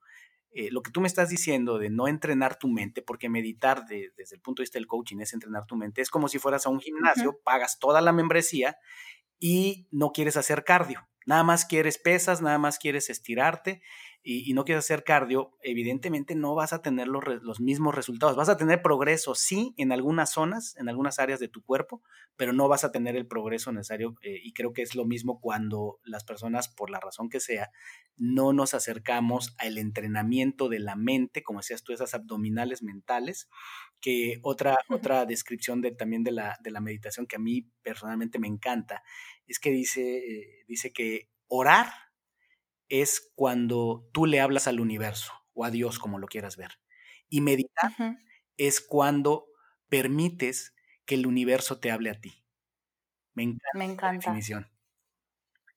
[0.56, 4.12] eh, lo que tú me estás diciendo de no entrenar tu mente, porque meditar de,
[4.16, 6.64] desde el punto de vista del coaching es entrenar tu mente, es como si fueras
[6.66, 7.42] a un gimnasio, uh -huh.
[7.42, 8.76] pagas toda la membresía
[9.40, 11.08] y no quieres hacer cardio.
[11.26, 13.82] Nada más quieres pesas, nada más quieres estirarte
[14.26, 18.36] y, no quieres hacer cardio, evidentemente no vas a tener los, los, mismos resultados.
[18.36, 22.02] Vas a tener progreso, sí, en algunas zonas, en algunas áreas de tu cuerpo,
[22.36, 24.14] pero no vas a tener el progreso necesario.
[24.22, 27.70] Eh, y creo que es lo mismo cuando las personas, por la razón que sea,
[28.16, 33.50] no nos acercamos al entrenamiento de la mente, como decías tú, esas abdominales mentales,
[34.04, 38.38] que otra, otra descripción de, también de la, de la meditación que a mí personalmente
[38.38, 39.02] me encanta,
[39.46, 41.88] es que dice, eh, dice que orar
[42.90, 46.72] es cuando tú le hablas al universo o a Dios, como lo quieras ver.
[47.30, 48.18] Y meditar uh -huh.
[48.58, 49.46] es cuando
[49.88, 50.74] permites
[51.06, 52.44] que el universo te hable a ti.
[53.32, 53.78] Me encanta.
[53.78, 54.18] Me encanta.
[54.18, 54.68] definición.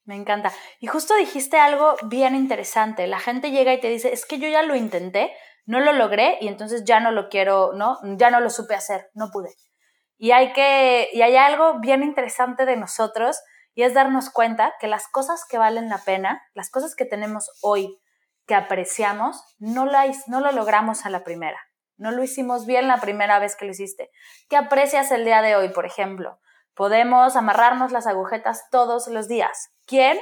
[0.07, 0.53] Me encanta.
[0.79, 3.07] Y justo dijiste algo bien interesante.
[3.07, 5.33] La gente llega y te dice, es que yo ya lo intenté,
[5.65, 7.99] no lo logré y entonces ya no lo quiero, ¿no?
[8.15, 9.53] Ya no lo supe hacer, no pude.
[10.17, 13.37] Y hay que, y hay algo bien interesante de nosotros
[13.75, 17.51] y es darnos cuenta que las cosas que valen la pena, las cosas que tenemos
[17.61, 17.99] hoy,
[18.47, 21.59] que apreciamos, no, la, no lo logramos a la primera.
[21.97, 24.09] No lo hicimos bien la primera vez que lo hiciste.
[24.47, 26.39] ¿Qué aprecias el día de hoy, por ejemplo?
[26.75, 29.73] Podemos amarrarnos las agujetas todos los días.
[29.87, 30.19] ¿Quién?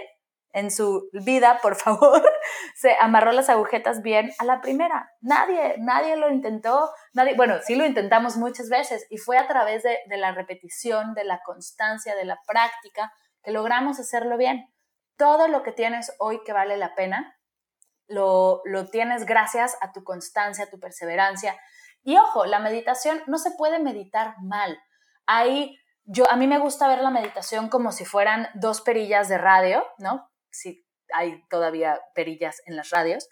[0.56, 2.24] en su vida, por favor,
[2.76, 5.12] se amarró las agujetas bien a la primera.
[5.20, 9.84] Nadie, nadie lo intentó, nadie, bueno, sí lo intentamos muchas veces y fue a través
[9.84, 13.12] de, de la repetición, de la constancia, de la práctica,
[13.44, 14.74] que logramos hacerlo bien.
[15.18, 17.38] Todo lo que tienes hoy que vale la pena,
[18.08, 21.60] lo, lo tienes gracias a tu constancia, a tu perseverancia.
[22.02, 24.80] Y ojo, la meditación no se puede meditar mal.
[25.26, 29.38] Hay yo a mí me gusta ver la meditación como si fueran dos perillas de
[29.38, 30.30] radio, ¿no?
[30.52, 33.27] Si hay todavía perillas en las radios.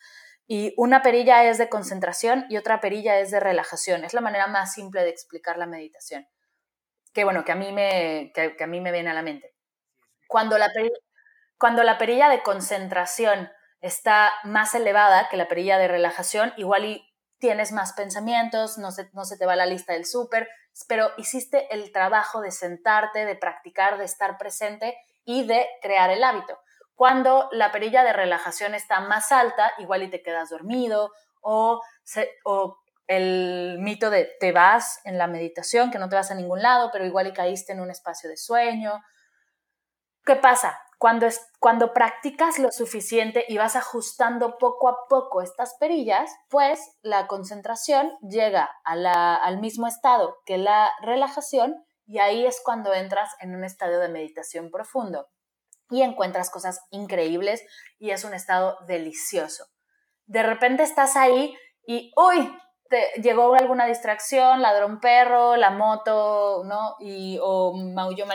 [0.45, 4.03] Y una perilla es de concentración y otra perilla es de relajación.
[4.03, 6.27] Es la manera más simple de explicar la meditación.
[7.13, 9.53] Que bueno, que a mí me, que, a mí me viene a la mente.
[10.27, 10.97] Cuando la, perilla,
[11.57, 13.49] cuando la perilla de concentración
[13.81, 17.12] está más elevada que la perilla de relajación, igual y
[17.44, 20.48] tienes más pensamientos, no se, no se te va la lista del súper,
[20.88, 26.24] pero hiciste el trabajo de sentarte, de practicar, de estar presente y de crear el
[26.24, 26.57] hábito.
[26.95, 31.11] Cuando la perilla de relajación está más alta, igual y te quedas dormido
[31.41, 31.82] o,
[32.45, 36.61] o el mito de te vas en la meditación, que no te vas a ningún
[36.61, 39.03] lado, pero igual y caíste en un espacio de sueño.
[40.24, 40.80] ¿Qué pasa?
[41.59, 48.09] Cuando, practicas lo suficiente y vas ajustando poco a poco estas perillas, pues la concentración
[48.21, 51.75] llega al mismo estado que la relajación
[52.05, 55.27] y ahí es cuando entras en un estado de meditación profundo
[55.89, 57.65] y encuentras cosas increíbles
[57.99, 59.65] y es un estado delicioso.
[60.25, 61.53] De repente estás ahí
[61.85, 62.49] y, uy,
[62.89, 66.95] te llegó alguna distracción, ladrón perro, la moto, ¿no?
[67.01, 68.25] Y, o maullo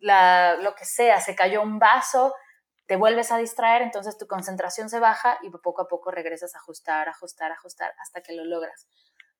[0.00, 2.34] lo que sea, se cayó un vaso,
[2.86, 6.58] te vuelves a distraer, entonces tu concentración se baja y poco a poco regresas a
[6.58, 8.88] ajustar, ajustar, ajustar hasta que lo logras.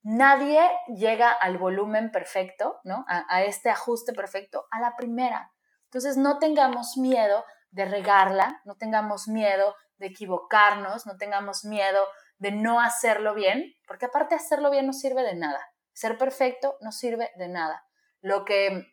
[0.03, 3.05] Nadie llega al volumen perfecto, ¿no?
[3.09, 5.53] A, este ajuste perfecto a la primera.
[5.85, 12.01] Entonces no tengamos miedo de regarla, no tengamos miedo de equivocarnos, no tengamos miedo
[12.39, 15.61] de no hacerlo bien, porque aparte hacerlo bien no sirve de nada.
[15.93, 17.85] Ser perfecto no sirve de nada.
[18.23, 18.87] Lo que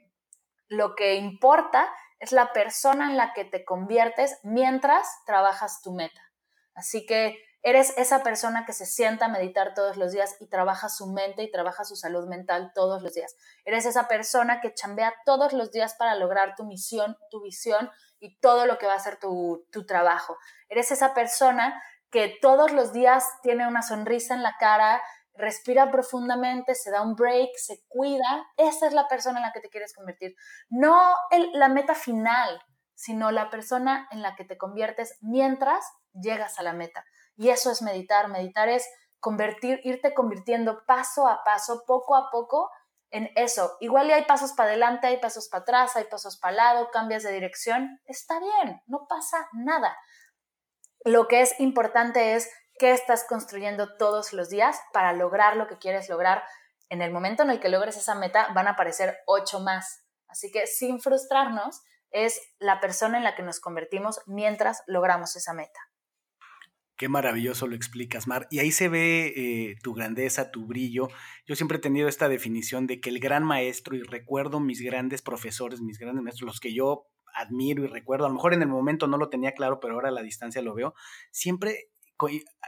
[0.67, 6.21] lo que importa es la persona en la que te conviertes mientras trabajas tu meta.
[6.73, 10.89] Así que eres esa persona que se sienta a meditar todos los días y trabaja
[10.89, 13.35] su mente y trabaja su salud mental todos los días.
[13.65, 17.89] Eres esa persona que chambea todos los días para lograr tu misión, tu visión
[18.19, 20.37] y todo lo que va a ser tu, tu trabajo.
[20.69, 25.01] Eres esa persona que todos los días tiene una sonrisa en la cara,
[25.37, 29.61] respira profundamente, se da un break, se cuida, esa es la persona en la que
[29.61, 30.35] te quieres convertir.
[30.69, 31.15] No
[31.53, 32.61] la meta final,
[32.95, 37.05] sino la persona en la que te conviertes mientras llegas a la meta.
[37.35, 38.27] Y eso es meditar.
[38.27, 38.89] Meditar es
[39.19, 42.71] convertir, irte convirtiendo paso a paso, poco a poco
[43.11, 43.77] en eso.
[43.79, 47.23] Igual y hay pasos para adelante, hay pasos para atrás, hay pasos para lado, cambias
[47.23, 48.01] de dirección.
[48.05, 49.95] Está bien, no pasa nada.
[51.05, 52.49] Lo que es importante es
[52.79, 56.43] qué estás construyendo todos los días para lograr lo que quieres lograr.
[56.89, 60.03] En el momento en el que logres esa meta van a aparecer ocho más.
[60.27, 61.81] Así que sin frustrarnos
[62.11, 65.79] es la persona en la que nos convertimos mientras logramos esa meta.
[66.97, 68.47] Qué maravilloso lo explicas, Mar.
[68.49, 71.09] Y ahí se ve eh, tu grandeza, tu brillo.
[71.45, 75.21] Yo siempre he tenido esta definición de que el gran maestro, y recuerdo mis grandes
[75.21, 77.05] profesores, mis grandes maestros, los que yo
[77.35, 80.09] admiro y recuerdo, a lo mejor en el momento no lo tenía claro, pero ahora
[80.09, 80.95] a la distancia lo veo,
[81.31, 81.91] siempre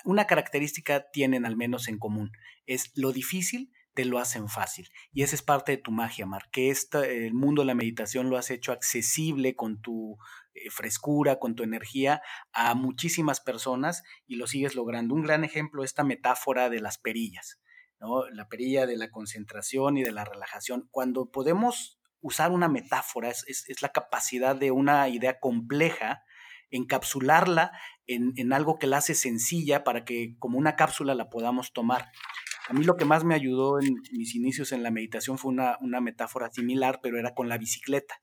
[0.05, 2.31] una característica tienen al menos en común,
[2.65, 4.89] es lo difícil te lo hacen fácil.
[5.11, 8.37] Y esa es parte de tu magia, Mar, que el mundo de la meditación lo
[8.37, 10.17] has hecho accesible con tu
[10.53, 12.21] eh, frescura, con tu energía
[12.53, 15.15] a muchísimas personas y lo sigues logrando.
[15.15, 17.59] Un gran ejemplo, esta metáfora de las perillas,
[17.99, 18.29] ¿no?
[18.29, 20.87] La perilla de la concentración y de la relajación.
[20.91, 26.23] Cuando podemos usar una metáfora, es la capacidad de una idea compleja,
[26.71, 27.71] encapsularla
[28.09, 32.07] en, algo que la hace sencilla para que como una cápsula la podamos tomar.
[32.67, 35.77] A mí lo que más me ayudó en mis inicios en la meditación fue una,
[35.81, 38.21] una metáfora similar, pero era con la bicicleta.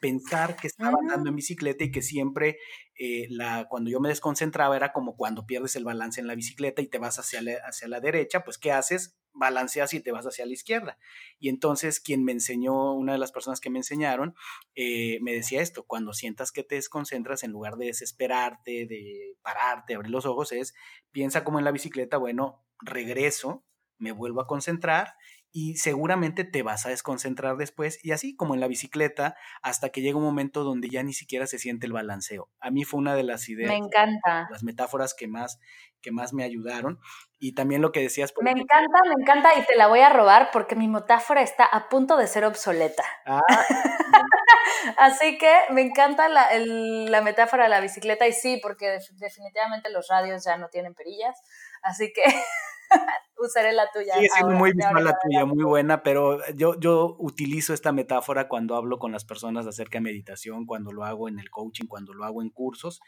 [0.00, 2.58] Pensar que estaba andando en bicicleta y que siempre
[2.98, 6.82] eh, la, cuando yo me desconcentraba era como cuando pierdes el balance en la bicicleta
[6.82, 9.17] y te vas hacia hacia la derecha, pues ¿qué haces?
[9.38, 10.98] Balanceas y te vas hacia la izquierda.
[11.38, 14.34] Y entonces quien me enseñó, una de las personas que me enseñaron,
[14.74, 19.94] eh, me decía esto, cuando sientas que te desconcentras, en lugar de desesperarte, de pararte,
[19.94, 20.74] abrir los ojos, es,
[21.10, 23.64] piensa como en la bicicleta, bueno, regreso,
[23.98, 25.14] me vuelvo a concentrar
[25.52, 30.02] y seguramente te vas a desconcentrar después y así como en la bicicleta hasta que
[30.02, 32.48] llega un momento donde ya ni siquiera se siente el balanceo.
[32.60, 34.48] A mí fue una de las ideas, me encanta.
[34.50, 35.58] las metáforas que más
[36.00, 37.00] que más me ayudaron
[37.38, 38.32] y también lo que decías.
[38.40, 41.88] me encanta, me encanta y te la voy a robar porque mi metáfora está a
[41.88, 43.04] punto de ser obsoleta.
[43.26, 43.42] Ah,
[44.96, 50.08] Así que me encanta la, la, metáfora de la bicicleta y sí, porque definitivamente los
[50.08, 51.40] radios ya no tienen perillas,
[51.82, 52.22] así que
[53.38, 54.14] usaré la tuya.
[54.18, 58.76] Sí, siendo muy visual la tuya, muy buena, pero yo, yo utilizo esta metáfora cuando
[58.76, 62.24] hablo con las personas acerca de meditación, cuando lo hago en el coaching, cuando lo
[62.24, 63.00] hago en cursos.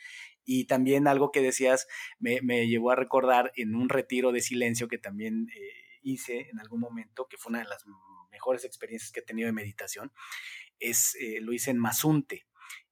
[0.44, 1.86] Y también algo que decías
[2.18, 6.60] me, me llevó a recordar en un retiro de silencio que también eh, hice en
[6.60, 7.84] algún momento, que fue una de las
[8.30, 10.12] mejores experiencias que he tenido de meditación,
[10.78, 12.46] es, eh, lo hice en Mazunte,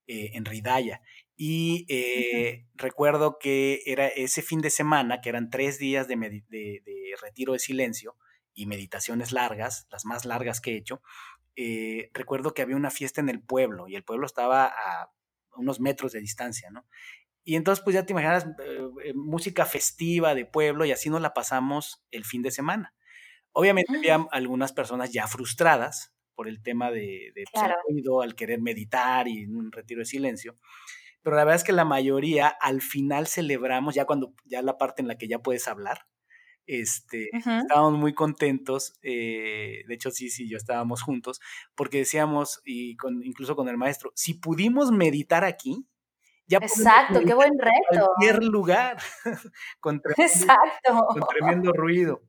[0.06, 1.02] eh, en Ridaya.
[1.40, 6.82] Y eh, recuerdo que era ese fin de semana, que eran tres días de,
[7.22, 8.16] retiro de silencio
[8.54, 11.00] y meditaciones largas, las más largas que he hecho.
[11.54, 15.12] Eh, recuerdo que había una fiesta en el pueblo y el pueblo estaba a
[15.54, 16.88] unos metros de distancia, ¿no?
[17.44, 18.48] Y entonces, pues ya te imaginas,
[19.04, 22.96] eh, música festiva de pueblo y así nos la pasamos el fin de semana.
[23.52, 28.60] Obviamente había algunas personas ya frustradas por el tema de, de pues, ruido, al querer
[28.60, 30.58] meditar y un retiro de silencio
[31.22, 35.02] pero la verdad es que la mayoría al final celebramos, ya cuando, ya la parte
[35.02, 36.06] en la que ya puedes hablar,
[36.66, 41.40] este, estábamos muy contentos, eh, de hecho sí, sí, yo estábamos juntos,
[41.74, 45.86] porque decíamos, y con, incluso con el maestro, si pudimos meditar aquí,
[46.46, 47.72] ya Exacto, qué buen reto.
[47.90, 48.96] En cualquier lugar,
[49.80, 50.54] con, tremendo,
[51.08, 52.22] con tremendo ruido.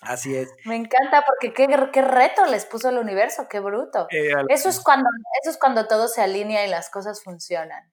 [0.00, 0.52] Así es.
[0.64, 4.06] Me encanta porque qué, qué reto les puso el universo, qué bruto.
[4.10, 5.08] Eh, eso, es cuando,
[5.42, 7.90] eso es cuando todo se alinea y las cosas funcionan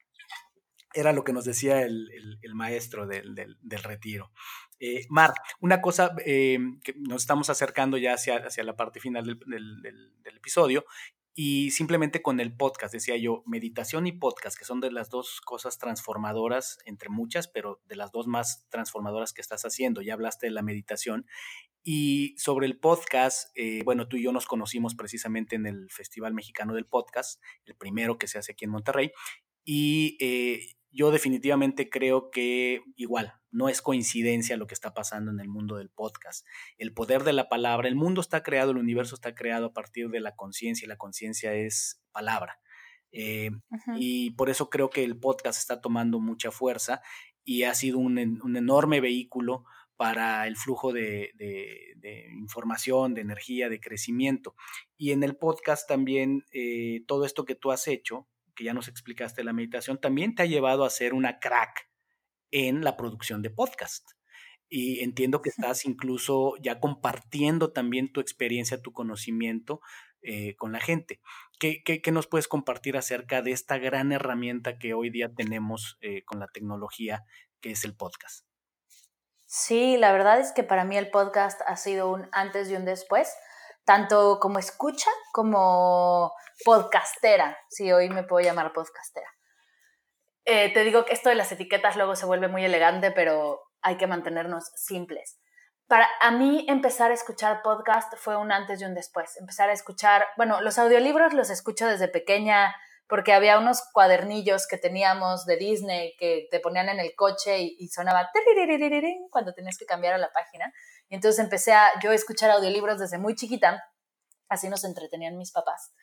[0.93, 2.09] era lo que nos decía el,
[2.53, 3.35] maestro del,
[3.83, 4.31] retiro.
[4.79, 9.25] Eh, Mar, una cosa eh, que nos estamos acercando ya hacia, hacia la parte final
[9.25, 10.85] del, episodio
[11.35, 15.41] y simplemente con el podcast, decía yo, meditación y podcast, que son de las dos
[15.41, 20.01] cosas transformadoras, entre muchas, pero de las dos más transformadoras que estás haciendo.
[20.01, 21.25] Ya hablaste de la meditación.
[21.83, 26.33] Y sobre el podcast, eh, bueno, tú y yo nos conocimos precisamente en el Festival
[26.33, 29.11] Mexicano del Podcast, el primero que se hace aquí en Monterrey.
[29.63, 30.17] Y
[30.91, 35.77] yo definitivamente creo que igual, no es coincidencia lo que está pasando en el mundo
[35.77, 36.45] del podcast.
[36.77, 40.09] El poder de la palabra, el mundo está creado, el universo está creado a partir
[40.09, 42.59] de la conciencia y la conciencia es palabra.
[43.11, 43.49] Eh,
[43.97, 47.01] y por eso creo que el podcast está tomando mucha fuerza
[47.43, 49.63] y ha sido un, enorme vehículo
[49.95, 51.31] para el flujo de,
[52.39, 54.55] información, de energía, de crecimiento.
[54.95, 58.27] Y en el podcast también eh, todo esto que tú has hecho,
[58.59, 61.89] que ya nos explicaste la meditación, también te ha llevado a ser una crack
[62.51, 64.05] en la producción de podcast.
[64.67, 69.79] Y entiendo que estás incluso ya compartiendo también tu experiencia, tu conocimiento
[70.21, 71.21] eh, con la gente.
[71.57, 76.41] ¿Qué, nos puedes compartir acerca de esta gran herramienta que hoy día tenemos eh, con
[76.41, 77.23] la tecnología,
[77.61, 78.45] que es el podcast?
[79.45, 82.83] Sí, la verdad es que para mí el podcast ha sido un antes y un
[82.83, 83.33] después
[83.89, 86.31] tanto como escucha como
[86.63, 89.25] podcastera, si hoy me puedo llamar podcastera.
[90.45, 93.97] Eh, te digo que esto de las etiquetas luego se vuelve muy elegante, pero hay
[93.97, 95.39] que mantenernos simples.
[95.87, 99.35] Para a mí empezar a escuchar podcast fue un antes y un después.
[99.37, 102.75] Empezar a escuchar, bueno, los audiolibros los escucho desde pequeña
[103.07, 107.75] porque había unos cuadernillos que teníamos de Disney que te ponían en el coche y,
[107.79, 108.29] y sonaba
[109.31, 110.71] cuando tenías que cambiar a la página.
[111.09, 113.83] Y entonces empecé a yo escuchar audiolibros desde muy chiquita,
[114.47, 115.93] así nos entretenían mis papás.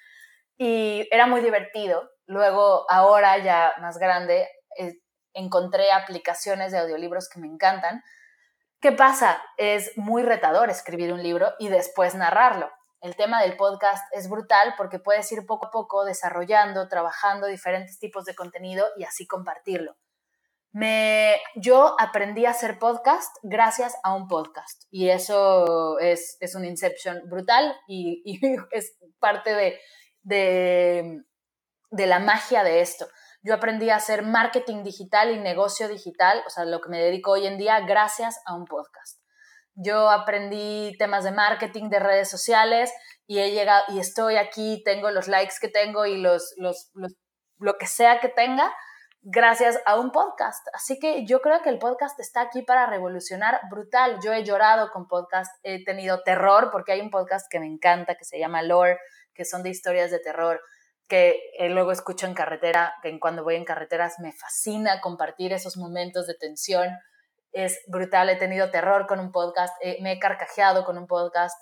[0.59, 2.11] Y era muy divertido.
[2.27, 4.95] Luego, ahora ya más grande, eh,
[5.33, 8.03] encontré aplicaciones de audiolibros que me encantan.
[8.81, 9.43] ¿Qué pasa?
[9.57, 12.71] Es muy retador escribir un libro y después narrarlo.
[13.01, 17.99] El tema del podcast es brutal porque puedes ir poco a poco desarrollando, trabajando diferentes
[17.99, 19.97] tipos de contenido y así compartirlo.
[20.79, 26.67] Me, yo aprendí a hacer podcast gracias a un podcast y eso es, es un
[26.67, 28.39] inception brutal y,
[28.73, 29.81] es parte de,
[30.23, 33.09] de, la magia de esto.
[33.43, 37.31] Yo aprendí a hacer marketing digital y negocio digital, o sea, lo que me dedico
[37.31, 39.19] hoy en día gracias a un podcast.
[39.77, 42.93] Yo aprendí temas de marketing de redes sociales
[43.27, 46.91] y he llegado y estoy aquí, tengo los likes que tengo y los, los
[47.59, 48.71] lo que sea que tenga
[49.29, 50.69] gracias a un podcast.
[50.73, 54.21] Así que yo creo que el podcast está aquí para revolucionar brutal.
[54.23, 58.15] Yo he llorado con podcast, he tenido terror porque hay un podcast que me encanta
[58.15, 59.01] que se llama Lore,
[59.35, 60.61] que son de historias de terror
[61.09, 65.77] que eh, luego escucho en carretera, que cuando voy en carreteras me fascina compartir esos
[65.77, 66.89] momentos de tensión.
[67.53, 71.57] Es brutal, he tenido terror con un podcast, eh, me he carcajeado con un podcast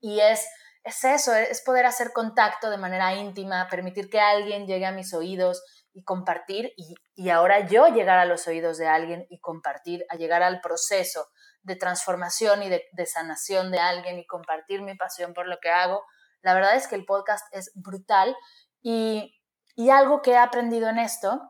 [0.00, 0.46] y es,
[0.82, 5.14] es eso, es poder hacer contacto de manera íntima, permitir que alguien llegue a mis
[5.14, 5.62] oídos,
[5.94, 10.42] y compartir y, ahora yo llegar a los oídos de alguien y compartir, a llegar
[10.42, 11.28] al proceso
[11.62, 16.04] de transformación y de, sanación de alguien y compartir mi pasión por lo que hago.
[16.42, 18.36] La verdad es que el podcast es brutal
[18.82, 19.40] Y,
[19.76, 21.40] y algo que he aprendido en esto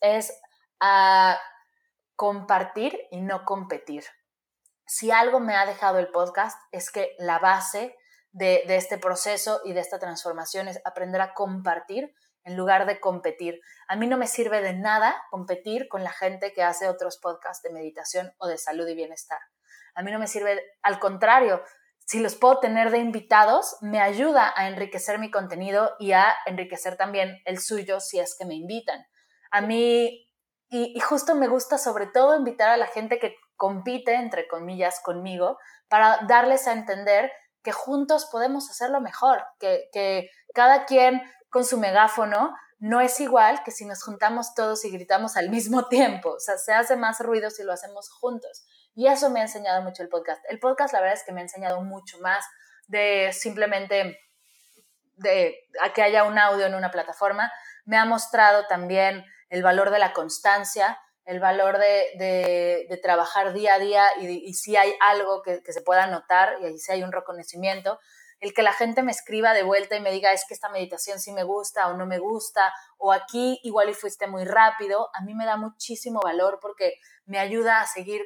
[0.00, 0.38] es
[0.80, 1.40] a
[2.16, 4.04] compartir y no competir.
[4.86, 7.96] Si algo me ha dejado el podcast es que la base
[8.34, 12.12] de, este proceso y de esta transformación es aprender a compartir
[12.44, 13.60] en lugar de competir.
[13.88, 17.62] A mí no me sirve de nada competir con la gente que hace otros podcasts
[17.62, 19.40] de meditación o de salud y bienestar.
[19.94, 21.62] A mí no me sirve, al contrario,
[22.06, 26.96] si los puedo tener de invitados, me ayuda a enriquecer mi contenido y a enriquecer
[26.96, 29.06] también el suyo si es que me invitan.
[29.50, 30.30] A mí,
[30.68, 35.58] y, justo me gusta sobre todo invitar a la gente que compite, entre comillas, conmigo,
[35.88, 41.22] para darles a entender que juntos podemos hacerlo mejor, que, que cada quien
[41.54, 45.86] con su megáfono no es igual que si nos juntamos todos y gritamos al mismo
[45.88, 46.30] tiempo.
[46.30, 48.66] O sea, se hace más ruido si lo hacemos juntos.
[48.96, 50.44] Y eso me ha enseñado mucho el podcast.
[50.48, 52.44] El podcast, la verdad es que me ha enseñado mucho más
[52.88, 54.18] de simplemente
[55.14, 57.52] de a que haya un audio en una plataforma.
[57.84, 63.74] Me ha mostrado también el valor de la constancia, el valor de, de, trabajar día
[63.74, 67.12] a día y, si hay algo que, que, se pueda notar y si hay un
[67.12, 68.00] reconocimiento,
[68.40, 71.18] el que la gente me escriba de vuelta y me diga es que esta meditación
[71.18, 75.22] sí me gusta o no me gusta o aquí igual y fuiste muy rápido, a
[75.22, 76.94] mí me da muchísimo valor porque
[77.26, 78.22] me ayuda a seguir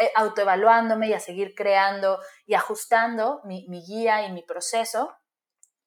[0.00, 5.12] eh, autoevaluándome y a seguir creando y ajustando mi, guía y mi proceso.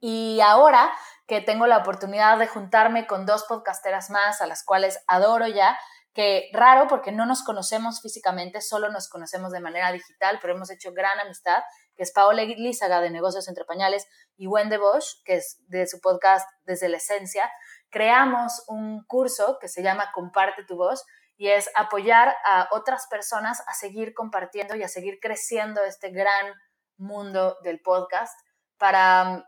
[0.01, 0.91] Y ahora
[1.27, 5.79] que tengo la oportunidad de juntarme con dos podcasteras más, a las cuales adoro ya,
[6.13, 10.69] que raro porque no nos conocemos físicamente, solo nos conocemos de manera digital, pero hemos
[10.71, 11.63] hecho gran amistad,
[12.01, 16.01] que es Paola Lízaga de Negocios Entre Pañales y Wendy Bosch, que es de su
[16.01, 17.47] podcast Desde la Esencia,
[17.91, 21.05] creamos un curso que se llama Comparte tu voz,
[21.37, 26.55] y es apoyar a otras personas a seguir compartiendo y a seguir creciendo este gran
[26.97, 28.33] mundo del podcast
[28.79, 29.45] para,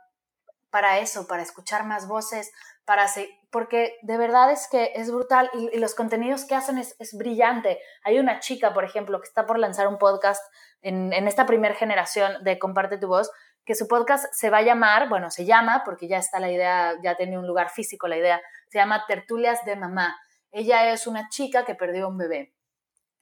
[0.70, 2.52] para eso, para escuchar más voces,
[2.86, 3.08] para
[3.54, 7.80] porque de verdad es que es brutal y, los contenidos que hacen es, brillante.
[8.04, 10.44] Hay una chica, por ejemplo, que está por lanzar un podcast
[10.82, 13.32] en, en esta primera generación de Comparte tu voz,
[13.64, 16.96] que su podcast se va a llamar, bueno, se llama, porque ya está la idea,
[17.04, 20.18] ya tiene un lugar físico la idea, se llama Tertulias de Mamá.
[20.52, 22.56] Ella es una chica que perdió un bebé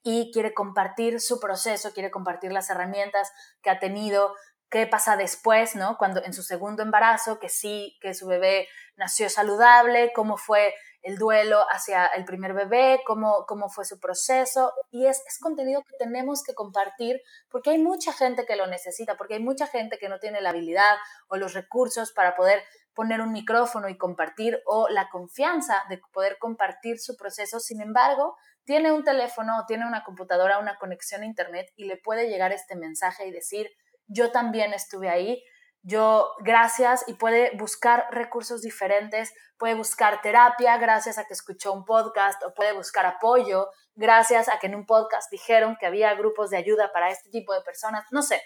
[0.03, 3.32] y quiere compartir su proceso, quiere compartir las herramientas
[3.62, 4.34] que ha tenido,
[4.72, 5.98] qué pasa después, ¿no?
[5.98, 10.73] Cuando en su segundo embarazo, que sí, que su bebé nació saludable, cómo fue
[11.03, 14.72] el duelo hacia el primer bebé, cómo, cómo fue su proceso.
[14.89, 19.18] Y es, es contenido que tenemos que compartir porque hay mucha gente que lo necesita,
[19.18, 20.95] porque hay mucha gente que no tiene la habilidad
[21.27, 26.38] o los recursos para poder poner un micrófono y compartir o la confianza de poder
[26.39, 27.60] compartir su proceso.
[27.60, 32.30] Sin embargo, tiene un teléfono tiene una computadora, una conexión a Internet y le puede
[32.30, 33.69] llegar este mensaje y decir,
[34.12, 35.44] yo también estuve ahí,
[35.84, 41.86] yo gracias y puede buscar recursos diferentes, puede buscar terapia gracias a que escuchó un
[41.86, 46.50] podcast o puede buscar apoyo gracias a que en un podcast dijeron que había grupos
[46.50, 48.42] de ayuda para este tipo de personas, no sé.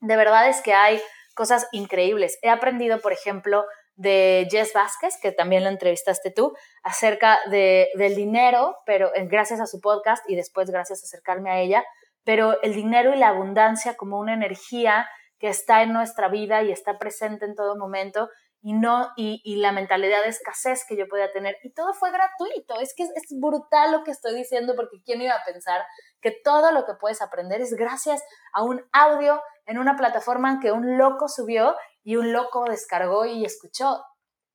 [0.00, 1.00] De verdad es que hay
[1.34, 2.38] cosas increíbles.
[2.42, 3.64] He aprendido, por ejemplo,
[3.94, 9.60] de Jess Vázquez, que también lo entrevistaste tú, acerca de, del dinero, pero eh, gracias
[9.60, 11.84] a su podcast y después gracias a acercarme a ella,
[12.26, 15.08] pero el dinero y la abundancia como una energía
[15.38, 18.28] que está en nuestra vida y está presente en todo momento
[18.62, 22.10] y no y, y, la mentalidad de escasez que yo podía tener y todo fue
[22.10, 25.84] gratuito es que es, es, brutal lo que estoy diciendo porque quién iba a pensar
[26.20, 30.72] que todo lo que puedes aprender es gracias a un audio en una plataforma que
[30.72, 34.02] un loco subió y un loco descargó y escuchó.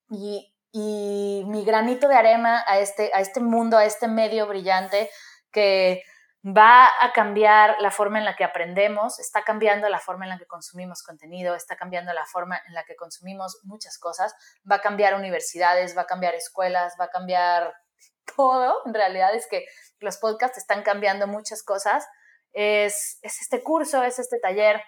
[0.10, 5.10] Y, y mi granito de arena a este, a este mundo, a este medio brillante
[5.52, 6.02] que
[6.44, 10.38] va a cambiar la forma en la que aprendemos, está cambiando la forma en la
[10.38, 14.34] que consumimos contenido, está cambiando la forma en la que consumimos muchas cosas,
[14.70, 17.74] va a cambiar universidades, va a cambiar escuelas, va a cambiar
[18.36, 18.78] todo.
[18.86, 19.66] En realidad es que
[20.00, 22.08] los podcasts están cambiando muchas cosas.
[22.54, 24.82] Es, es este curso, es este taller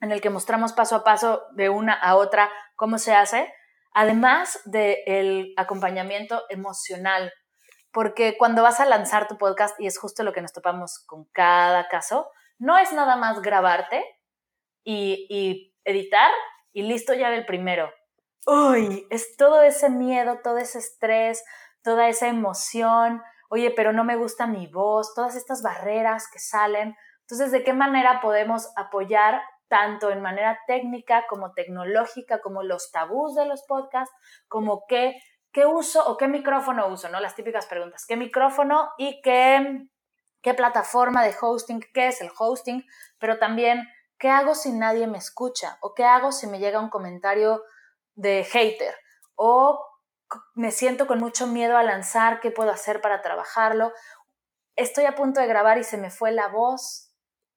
[0.00, 3.52] en el que mostramos paso a paso de una a otra cómo se hace,
[3.94, 7.32] además del acompañamiento emocional,
[7.92, 11.24] porque cuando vas a lanzar tu podcast, y es justo lo que nos topamos con
[11.26, 14.04] cada caso, no es nada más grabarte
[14.84, 16.30] y, editar
[16.72, 17.92] y listo ya el primero.
[18.46, 21.44] Uy, es todo ese miedo, todo ese estrés,
[21.82, 26.96] toda esa emoción, oye, pero no me gusta mi voz, todas estas barreras que salen.
[27.22, 29.42] Entonces, ¿de qué manera podemos apoyar
[29.72, 34.14] tanto en manera técnica como tecnológica, como los tabús de los podcasts,
[34.46, 35.18] como qué,
[35.52, 37.20] qué uso o qué micrófono uso, ¿no?
[37.20, 39.86] Las típicas preguntas, ¿qué micrófono y qué,
[40.40, 42.84] qué plataforma de hosting, qué es el hosting,
[43.18, 43.88] pero también
[44.18, 47.62] qué hago si nadie me escucha o qué hago si me llega un comentario
[48.14, 48.94] de hater
[49.34, 49.84] o
[50.54, 53.92] me siento con mucho miedo a lanzar, qué puedo hacer para trabajarlo.
[54.76, 57.12] Estoy a punto de grabar y se me fue la voz,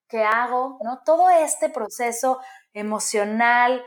[0.09, 0.77] ¿qué hago?
[0.83, 1.01] ¿No?
[1.05, 2.41] Todo este proceso
[2.73, 3.85] emocional,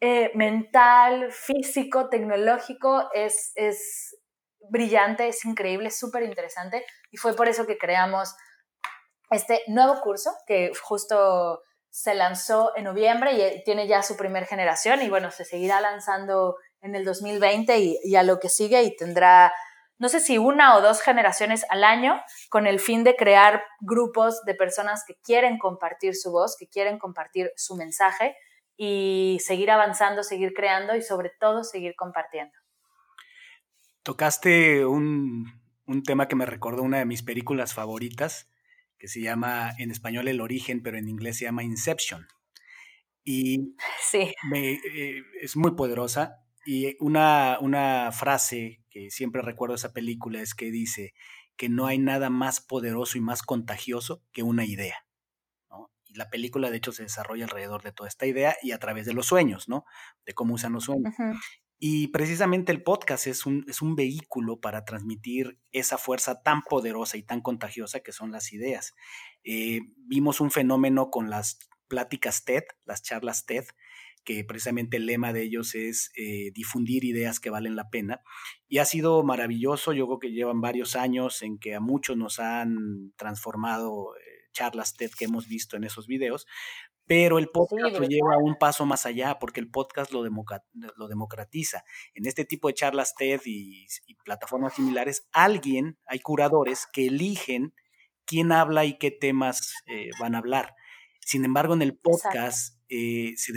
[0.00, 4.16] eh, mental, físico, tecnológico es, es
[4.70, 6.84] brillante, es increíble, es súper interesante.
[7.10, 8.34] Y fue por eso que creamos
[9.30, 14.46] este nuevo curso que justo se lanzó en noviembre y eh, tiene ya su primer
[14.46, 15.02] generación.
[15.02, 18.82] Y bueno, se seguirá lanzando en el 2020 y, a lo que sigue.
[18.84, 19.52] Y tendrá,
[19.98, 22.20] no sé si una o dos generaciones al año
[22.50, 27.00] con el fin de crear grupos de personas que quieren compartir su voz, que quieren
[27.00, 28.36] compartir su mensaje
[28.78, 32.54] y seguir avanzando, seguir creando y sobre todo seguir compartiendo.
[34.04, 35.52] Tocaste un,
[35.84, 38.48] un tema que me recordó una de mis películas favoritas,
[38.96, 42.28] que se llama en español El Origen, pero en inglés se llama Inception.
[43.24, 44.32] Y sí.
[44.54, 46.44] Eh, es muy poderosa.
[46.64, 51.14] Y una, una frase que siempre recuerdo de esa película es que dice
[51.56, 55.07] que no hay nada más poderoso y más contagioso que una idea.
[56.18, 59.14] La película, de hecho, se desarrolla alrededor de toda esta idea y a través de
[59.14, 59.84] los sueños, ¿no?
[60.26, 61.14] De cómo usan los sueños.
[61.78, 67.16] Y precisamente el podcast es un, es un vehículo para transmitir esa fuerza tan poderosa
[67.16, 68.96] y tan contagiosa que son las ideas.
[69.44, 73.64] Eh, vimos un fenómeno con las pláticas TED, las charlas TED,
[74.24, 78.22] que precisamente el lema de ellos es eh, difundir ideas que valen la pena.
[78.66, 82.40] Y ha sido maravilloso, yo creo que llevan varios años en que a muchos nos
[82.40, 86.46] han transformado eh, charlas TED que hemos visto en esos videos,
[87.06, 91.82] pero el podcast lo lleva un paso más allá porque el podcast lo, lo democratiza.
[92.14, 93.86] En este tipo de charlas TED y,
[94.24, 97.74] plataformas similares, alguien, hay curadores que eligen
[98.26, 100.74] quién habla y qué temas eh, van a hablar.
[101.20, 103.54] Sin embargo, en el podcast eh, se,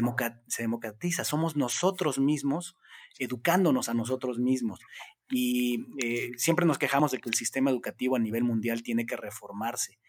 [0.47, 2.77] se democratiza, somos nosotros mismos
[3.19, 4.80] educándonos a nosotros mismos.
[5.30, 9.15] Y eh, siempre nos quejamos de que el sistema educativo a nivel mundial tiene que
[9.15, 9.99] reformarse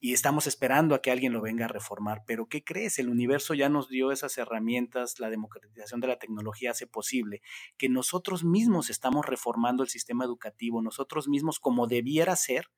[0.00, 2.24] y estamos esperando a que alguien lo venga a reformar.
[2.26, 2.98] Pero ¿qué crees?
[2.98, 7.42] El universo ya nos dio esas herramientas, la democratización de la tecnología hace posible
[7.76, 12.70] que nosotros mismos estamos reformando el sistema educativo, nosotros mismos como debiera ser,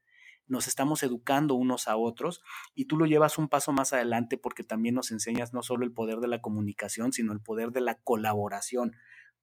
[0.49, 2.43] nos estamos educando unos a otros
[2.75, 5.93] y tú lo llevas un paso más adelante porque también nos enseñas no solo el
[5.93, 8.97] poder de la comunicación, sino el poder de la colaboración,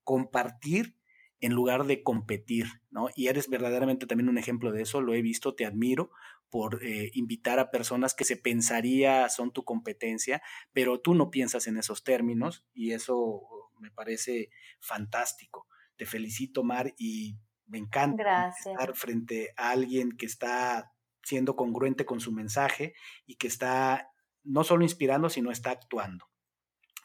[0.04, 0.96] compartir
[1.40, 3.08] en lugar de competir, ¿no?
[3.16, 6.12] Y eres verdaderamente también un ejemplo de eso, lo he visto, te admiro
[6.50, 10.42] por eh, invitar a personas que se pensaría son tu competencia,
[10.74, 13.42] pero tú no piensas en esos términos y eso
[13.80, 14.50] me parece
[14.80, 15.68] fantástico.
[15.96, 20.92] Te felicito, Mar, y me encanta estar frente a alguien que está
[21.24, 22.94] siendo congruente con su mensaje
[23.26, 24.12] y que está
[24.44, 26.30] no solo inspirando, sino está actuando.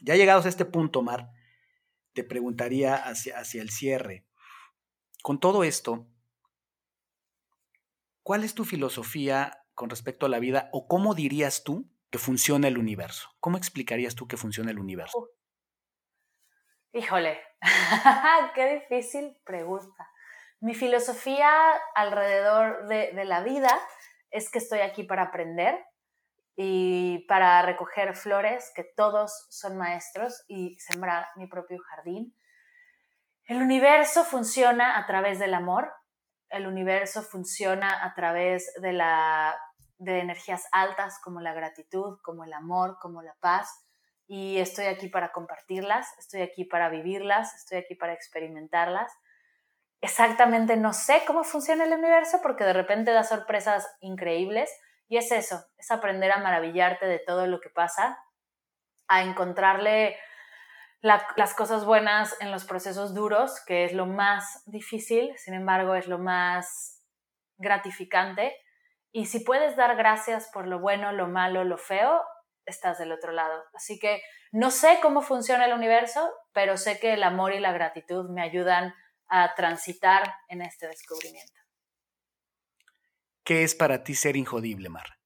[0.00, 1.30] Ya llegados a este punto, Mar,
[2.12, 4.24] te preguntaría hacia, hacia el cierre.
[5.22, 6.08] Con todo esto,
[8.24, 12.68] ¿Cuál es tu filosofía con respecto a la vida o cómo dirías tú que funciona
[12.68, 13.28] el universo?
[13.38, 15.28] ¿Cómo explicarías tú que funciona el universo?
[16.94, 17.38] Híjole,
[18.54, 20.10] qué difícil pregunta.
[20.60, 21.50] Mi filosofía
[21.94, 23.78] alrededor de, de la vida
[24.30, 25.84] es que estoy aquí para aprender
[26.56, 32.34] y para recoger flores, que todos son maestros y sembrar mi propio jardín.
[33.44, 35.92] El universo funciona a través del amor,
[36.56, 39.54] el universo funciona a través de, la,
[39.98, 43.86] de energías altas como la gratitud, como el amor, como la paz.
[44.26, 49.12] Y estoy aquí para compartirlas, estoy aquí para vivirlas, estoy aquí para experimentarlas.
[50.00, 54.70] Exactamente no sé cómo funciona el universo porque de repente da sorpresas increíbles
[55.08, 58.18] y es eso, es aprender a maravillarte de todo lo que pasa,
[59.08, 60.16] a encontrarle
[61.04, 66.08] las cosas buenas en los procesos duros, que es lo más difícil, sin embargo es
[66.08, 67.04] lo más
[67.58, 68.56] gratificante.
[69.12, 72.22] Y si puedes dar gracias por lo bueno, lo malo, lo feo,
[72.64, 73.64] estás del otro lado.
[73.74, 77.72] Así que no sé cómo funciona el universo, pero sé que el amor y la
[77.72, 78.94] gratitud me ayudan
[79.28, 81.60] a transitar en este descubrimiento.
[83.44, 85.18] ¿Qué es para ti ser injodible, Mar?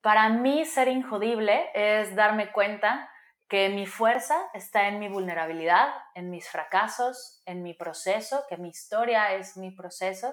[0.00, 3.11] Para mí ser injodible es darme cuenta
[3.52, 8.70] que mi fuerza está en mi vulnerabilidad, en mis fracasos, en mi proceso, que mi
[8.70, 10.32] historia es mi proceso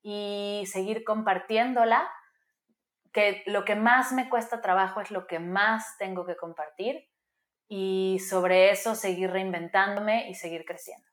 [0.00, 2.10] y seguir compartiéndola,
[3.12, 7.06] que lo que más me cuesta trabajo es lo que más tengo que compartir
[7.68, 11.06] y sobre eso seguir reinventándome y seguir creciendo.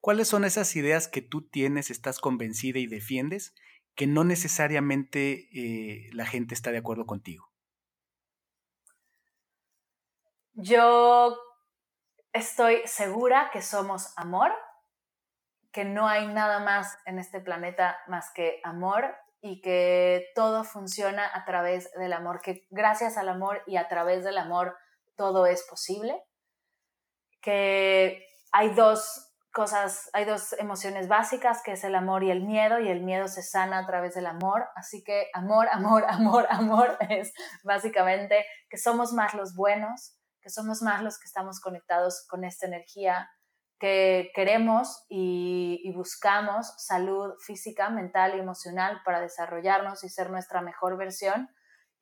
[0.00, 3.54] ¿Cuáles son esas ideas que tú tienes, estás convencida y defiendes,
[3.94, 7.53] que no necesariamente eh, la gente está de acuerdo contigo?
[10.54, 11.36] Yo
[12.32, 14.52] estoy segura que somos amor,
[15.72, 21.28] que no hay nada más en este planeta más que amor y que todo funciona
[21.34, 24.76] a través del amor, que gracias al amor y a través del amor
[25.16, 26.22] todo es posible,
[27.42, 32.78] que hay dos cosas, hay dos emociones básicas, que es el amor y el miedo,
[32.78, 34.68] y el miedo se sana a través del amor.
[34.76, 37.32] Así que amor, amor, amor, amor es
[37.64, 42.66] básicamente que somos más los buenos, que somos más los que estamos conectados con esta
[42.66, 43.30] energía,
[43.80, 50.60] que queremos y, y buscamos salud física, mental y emocional para desarrollarnos y ser nuestra
[50.60, 51.48] mejor versión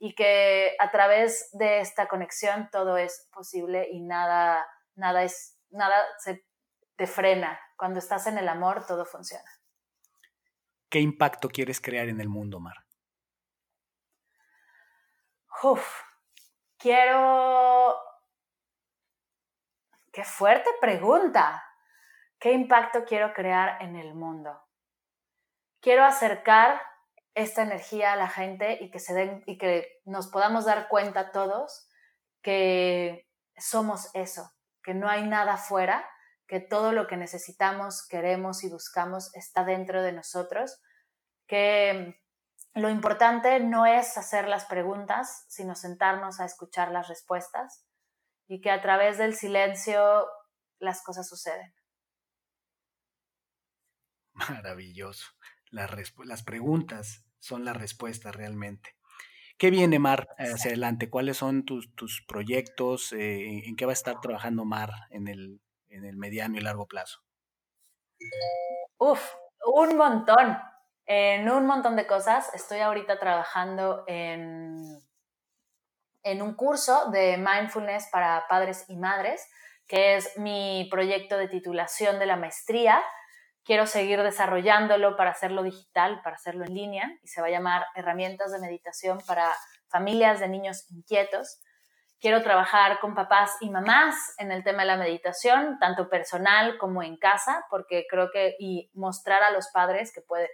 [0.01, 4.67] y que a través de esta conexión todo es posible y nada,
[4.97, 6.45] nada es, nada se
[6.97, 7.61] te frena.
[7.77, 9.49] Cuando estás en el amor, todo funciona.
[10.91, 12.85] ¿Qué impacto quieres crear en el mundo, Mar?
[15.63, 15.89] Uf,
[16.77, 17.97] quiero...
[20.13, 21.65] Qué fuerte pregunta.
[22.39, 24.63] ¿Qué impacto quiero crear en el mundo?
[25.81, 26.81] Quiero acercar
[27.35, 31.33] esta energía a la gente y que se den y que nos podamos dar cuenta
[31.33, 31.89] todos
[32.43, 34.51] que somos eso,
[34.83, 36.07] que no hay nada fuera
[36.53, 40.83] que todo lo que necesitamos, queremos y buscamos está dentro de nosotros,
[41.47, 42.21] que
[42.75, 47.87] lo importante no es hacer las preguntas, sino sentarnos a escuchar las respuestas
[48.49, 50.27] y que a través del silencio
[50.79, 51.75] las cosas suceden.
[54.35, 55.27] Maravilloso.
[55.71, 55.91] Las,
[56.25, 58.97] las preguntas son la respuesta realmente.
[59.59, 61.09] ¿Qué viene, Mar, hacia adelante?
[61.09, 63.13] ¿Cuáles son tus, tus proyectos?
[63.13, 66.87] Eh, ¿En qué va a estar trabajando Mar en el, en el mediano y largo
[66.87, 67.21] plazo?
[68.99, 69.21] Uf,
[69.67, 70.59] un montón,
[71.07, 72.53] en un montón de cosas.
[72.55, 75.01] Estoy ahorita trabajando en,
[76.23, 79.47] en un curso de mindfulness para padres y madres,
[79.87, 83.03] que es mi proyecto de titulación de la maestría.
[83.65, 87.87] Quiero seguir desarrollándolo para hacerlo digital, para hacerlo en línea, y se va a llamar
[87.95, 89.53] Herramientas de Meditación para
[89.89, 91.61] Familias de Niños Inquietos.
[92.21, 97.03] Quiero trabajar con papás y mamás en el tema de la meditación, tanto personal como
[97.03, 100.49] en casa, porque creo que y mostrar a los padres que puede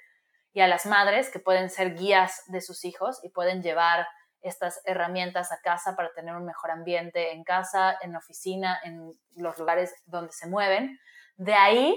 [0.52, 4.06] y a las madres que pueden ser guías de sus hijos y pueden llevar
[4.42, 9.58] estas herramientas a casa para tener un mejor ambiente en casa, en oficina, en los
[9.58, 10.98] lugares donde se mueven.
[11.36, 11.96] De ahí,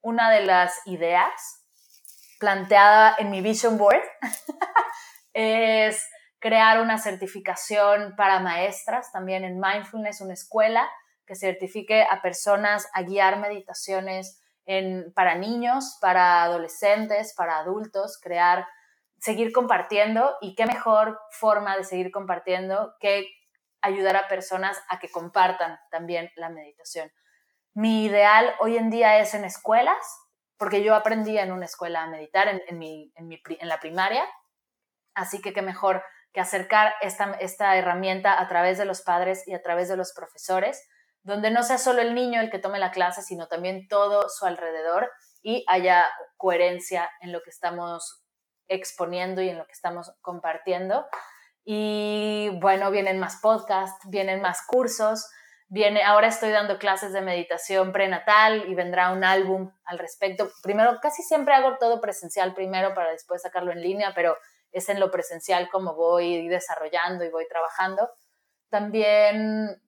[0.00, 1.60] una de las ideas
[2.38, 4.02] planteada en mi vision board
[5.34, 6.02] es
[6.38, 10.88] crear una certificación para maestras también en mindfulness, una escuela
[11.26, 18.66] que certifique a personas a guiar meditaciones en, para niños, para adolescentes, para adultos, crear,
[19.20, 23.26] seguir compartiendo y qué mejor forma de seguir compartiendo que
[23.82, 27.12] ayudar a personas a que compartan también la meditación.
[27.74, 30.04] Mi ideal hoy en día es en escuelas,
[30.58, 34.24] porque yo aprendí en una escuela a meditar en, mi, en, mi, en la primaria,
[35.14, 36.02] así que qué mejor
[36.32, 40.12] que acercar esta, esta herramienta a través de los padres y a través de los
[40.12, 40.86] profesores,
[41.22, 44.46] donde no sea solo el niño el que tome la clase, sino también todo su
[44.46, 45.10] alrededor
[45.42, 46.06] y haya
[46.36, 48.19] coherencia en lo que estamos
[48.70, 51.06] exponiendo y en lo que estamos compartiendo.
[51.64, 55.28] Y bueno, vienen más podcasts, vienen más cursos,
[55.68, 60.50] viene, ahora estoy dando clases de meditación prenatal y vendrá un álbum al respecto.
[60.62, 64.36] Primero, casi siempre hago todo presencial primero para después sacarlo en línea, pero
[64.72, 68.08] es en lo presencial como voy desarrollando y voy trabajando.
[68.70, 69.82] También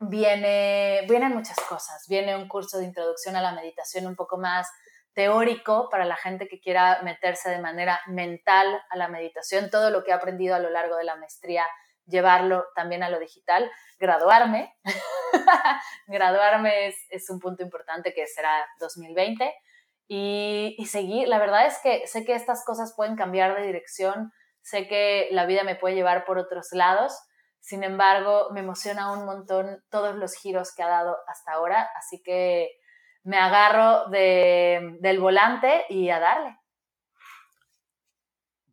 [0.00, 2.06] viene, vienen muchas cosas.
[2.08, 4.68] Viene un curso de introducción a la meditación un poco más
[5.14, 10.04] teórico para la gente que quiera meterse de manera mental a la meditación, todo lo
[10.04, 11.66] que he aprendido a lo largo de la maestría,
[12.06, 14.74] llevarlo también a lo digital, graduarme.
[16.06, 19.54] graduarme es, es, un punto importante que será 2020
[20.08, 21.28] y, seguir.
[21.28, 25.46] La verdad es que sé que estas cosas pueden cambiar de dirección, sé que la
[25.46, 27.18] vida me puede llevar por otros lados,
[27.60, 32.20] sin embargo, me emociona un montón todos los giros que ha dado hasta ahora, así
[32.22, 32.72] que
[33.24, 36.56] me agarro del volante y a darle.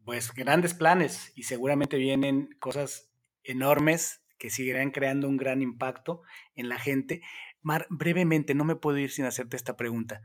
[0.06, 3.12] Pues grandes planes y seguramente vienen cosas
[3.44, 6.22] enormes que seguirán creando un gran impacto
[6.56, 7.22] en la gente.
[7.62, 10.22] Mar, brevemente, no me puedo ir sin hacerte esta pregunta.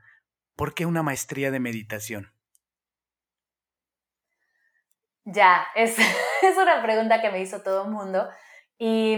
[0.57, 2.33] ¿por qué una maestría de meditación?
[5.25, 5.97] Ya, es,
[6.43, 8.29] es una pregunta que me hizo todo el mundo.
[8.79, 9.17] Y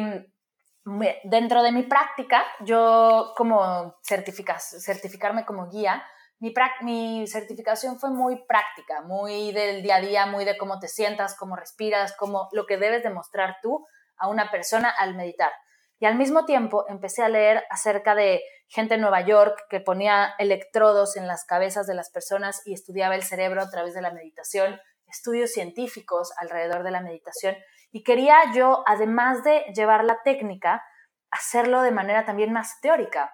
[1.25, 6.05] dentro de mi práctica, yo como certificarme como guía,
[6.39, 10.87] mi, mi, certificación fue muy práctica, muy del día a día, muy de cómo te
[10.87, 13.87] sientas, cómo respiras, cómo lo que debes demostrar tú
[14.17, 15.51] a una persona al meditar.
[15.99, 20.35] Y al mismo tiempo empecé a leer acerca de gente en Nueva York que ponía
[20.39, 24.13] electrodos en las cabezas de las personas y estudiaba el cerebro a través de la
[24.13, 27.57] meditación, estudios científicos alrededor de la meditación.
[27.97, 30.85] Y quería yo, además de llevar la técnica,
[31.31, 33.33] hacerlo de manera también más teórica.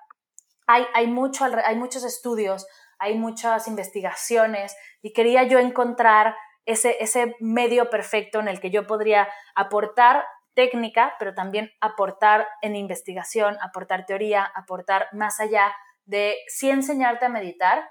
[0.69, 2.69] Hay, hay, mucho, hay muchos estudios,
[3.01, 8.87] hay muchas investigaciones y quería yo encontrar ese, ese medio perfecto en el que yo
[8.87, 10.25] podría aportar
[10.55, 15.75] técnica, pero también aportar en investigación, aportar teoría, aportar más allá
[16.05, 17.83] de sí enseñarte a meditar,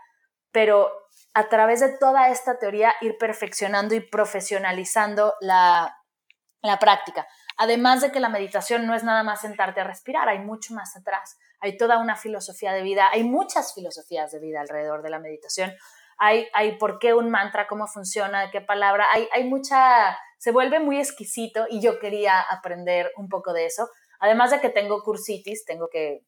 [0.54, 0.90] pero
[1.34, 5.98] a través de toda esta teoría ir perfeccionando y profesionalizando la,
[6.62, 7.28] la práctica.
[7.58, 10.96] Además de que la meditación no es nada más sentarte a respirar, hay mucho más
[10.96, 11.38] atrás.
[11.60, 15.74] Hay toda una filosofía de vida, hay muchas filosofías de vida alrededor de la meditación.
[16.18, 19.08] Hay, hay por qué un mantra, cómo funciona, qué palabra.
[19.12, 23.90] Hay, hay mucha, se vuelve muy exquisito y yo quería aprender un poco de eso.
[24.20, 26.24] Además de que tengo cursitis, tengo que,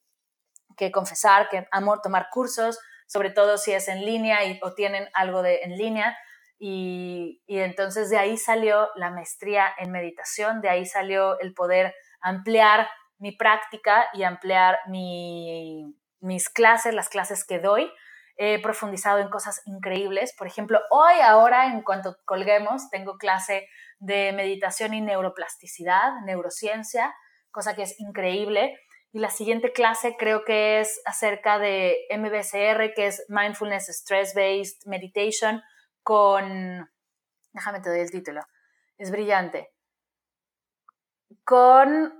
[0.75, 5.07] que confesar que amo tomar cursos, sobre todo si es en línea y, o tienen
[5.13, 6.17] algo de en línea.
[6.65, 12.87] Y, entonces de ahí salió la maestría en meditación, de ahí salió el poder ampliar
[13.17, 17.91] mi práctica y ampliar mis clases, las clases que doy.
[18.37, 20.33] He profundizado en cosas increíbles.
[20.37, 23.67] Por ejemplo, hoy, ahora, en cuanto colguemos, tengo clase
[23.99, 27.13] de meditación y neuroplasticidad, neurociencia,
[27.51, 28.79] cosa que es increíble.
[29.11, 34.85] Y la siguiente clase creo que es acerca de MBSR, que es Mindfulness Stress Based
[34.85, 35.61] Meditation,
[36.03, 36.89] con,
[37.53, 38.41] déjame te doy el título,
[38.97, 39.73] es brillante,
[41.43, 42.13] con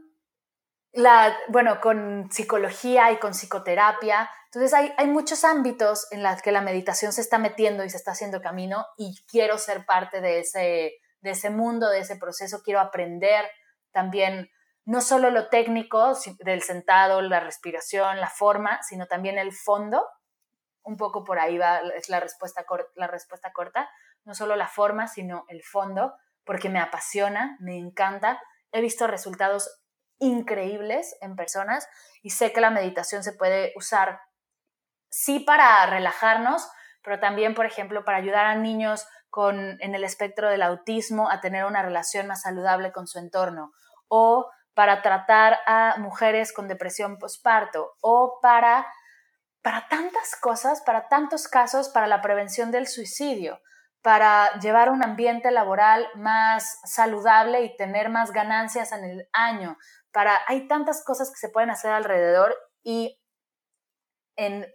[0.91, 4.29] la, bueno, con psicología y con psicoterapia.
[4.45, 7.97] Entonces hay, hay muchos ámbitos en los que la meditación se está metiendo y se
[7.97, 12.61] está haciendo camino y quiero ser parte de ese, de ese mundo, de ese proceso,
[12.63, 13.45] quiero aprender
[13.91, 14.49] también
[14.85, 20.05] no solo lo técnico del sentado, la respiración, la forma, sino también el fondo
[20.83, 22.65] un poco por ahí va, es la respuesta,
[22.95, 23.89] la respuesta corta,
[24.25, 26.13] no solo la forma, sino el fondo,
[26.45, 28.41] porque me apasiona, me encanta.
[28.71, 29.83] He visto resultados
[30.19, 31.87] increíbles en personas
[32.21, 34.19] y sé que la meditación se puede usar
[35.09, 36.67] sí para relajarnos,
[37.03, 41.41] pero también, por ejemplo, para ayudar a niños con, en el espectro del autismo a
[41.41, 43.73] tener una relación más saludable con su entorno,
[44.07, 48.87] o para tratar a mujeres con depresión postparto, o para
[49.63, 53.59] para tantas cosas, para tantos casos, para la prevención del suicidio,
[54.01, 59.77] para llevar un ambiente laboral más saludable y tener más ganancias en el año,
[60.11, 63.19] para hay tantas cosas que se pueden hacer alrededor y
[64.35, 64.67] en,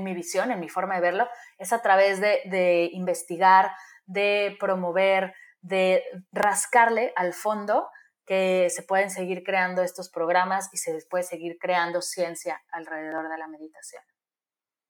[0.00, 1.28] mi visión, en mi forma de verlo,
[1.58, 3.70] es a través de investigar,
[4.06, 7.88] de promover, de rascarle al fondo
[8.26, 13.38] que se pueden seguir creando estos programas y se puede seguir creando ciencia alrededor de
[13.38, 14.02] la meditación.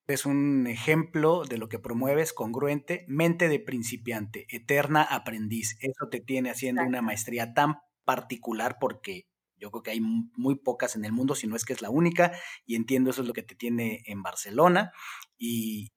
[0.08, 5.76] Es un ejemplo de lo que promueves, congruente, mente de principiante, eterna aprendiz.
[5.80, 9.26] Eso te tiene haciendo una maestría tan particular porque
[9.58, 11.90] yo creo que hay muy pocas en el mundo, si no es que es la
[11.90, 12.32] única,
[12.66, 14.92] y entiendo eso es lo que te tiene en Barcelona.
[15.36, 15.92] Y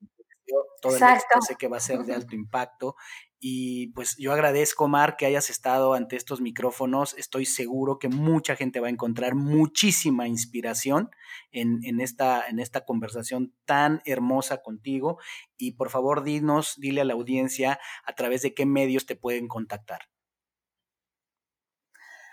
[0.81, 1.01] todo el
[1.45, 2.95] sé que va a ser de alto impacto
[3.39, 7.15] y pues yo agradezco, Mar, que hayas estado ante estos micrófonos.
[7.17, 11.09] Estoy seguro que mucha gente va a encontrar muchísima inspiración
[11.51, 15.19] en, en, esta, en esta conversación tan hermosa contigo.
[15.57, 19.47] Y por favor, dinos, dile a la audiencia a través de qué medios te pueden
[19.47, 20.09] contactar.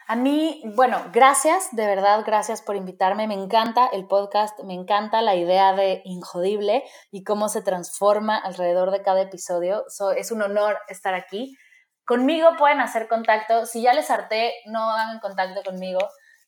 [0.09, 3.27] A mí, bueno, gracias, de verdad, gracias por invitarme.
[3.27, 8.93] Me encanta el podcast, me encanta la idea de Injodible y cómo se transforma alrededor
[8.93, 9.85] de cada episodio.
[10.17, 11.57] es un honor estar aquí.
[12.05, 13.67] Conmigo pueden hacer contacto.
[13.67, 15.99] Si ya les harté, no hagan contacto conmigo.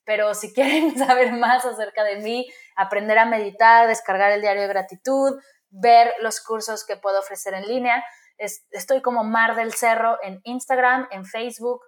[0.04, 4.68] Pero si quieren saber más acerca de mí, aprender a meditar, descargar el diario de
[4.68, 5.36] gratitud,
[5.70, 8.04] ver los cursos que puedo ofrecer en línea,
[8.38, 11.80] estoy como Mar del Cerro en Instagram, en Facebook,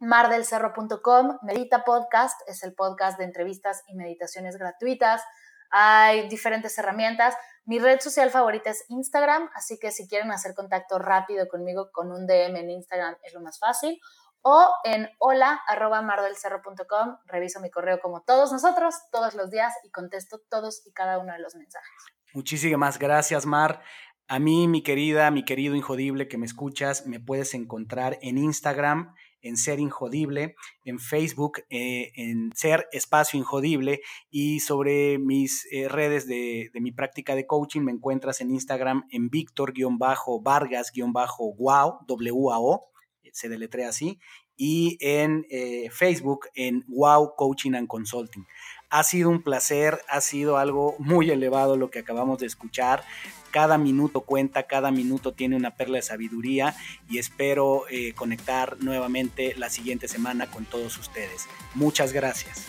[0.00, 5.22] mardelcerro.com, Medita Podcast, es el podcast de entrevistas y meditaciones gratuitas.
[5.70, 7.36] Hay diferentes herramientas.
[7.64, 12.12] Mi red social favorita es Instagram, así que si quieren hacer contacto rápido conmigo con
[12.12, 14.00] un DM en Instagram es lo más fácil.
[14.40, 15.60] O en hola
[16.04, 21.18] mardelcerro.com, reviso mi correo como todos nosotros, todos los días y contesto todos y cada
[21.18, 21.90] uno de los mensajes.
[22.32, 23.82] Muchísimas gracias, Mar.
[24.28, 29.14] A mí, mi querida, mi querido Injodible que me escuchas, me puedes encontrar en Instagram
[29.42, 30.54] en Ser Injodible,
[30.84, 34.00] en Facebook, eh, en Ser Espacio Injodible
[34.30, 39.28] y sobre mis eh, redes de, mi práctica de coaching me encuentras en Instagram en
[39.30, 42.90] Víctor-Vargas-Wow, W-A-O.
[43.32, 44.18] se deletrea así,
[44.56, 48.44] y en eh, Facebook en Wow Coaching and Consulting.
[48.90, 53.04] Ha sido un placer, ha sido algo muy elevado lo que acabamos de escuchar.
[53.50, 56.74] Cada minuto cuenta, cada minuto tiene una perla de sabiduría
[57.08, 61.46] y espero eh, conectar nuevamente la siguiente semana con todos ustedes.
[61.74, 62.66] Muchas gracias.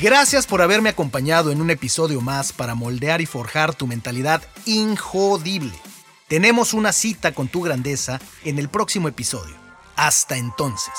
[0.00, 5.72] Gracias por haberme acompañado en un episodio más para moldear y forjar tu mentalidad injodible.
[6.28, 9.54] Tenemos una cita con tu grandeza en el próximo episodio.
[9.96, 10.92] Hasta entonces.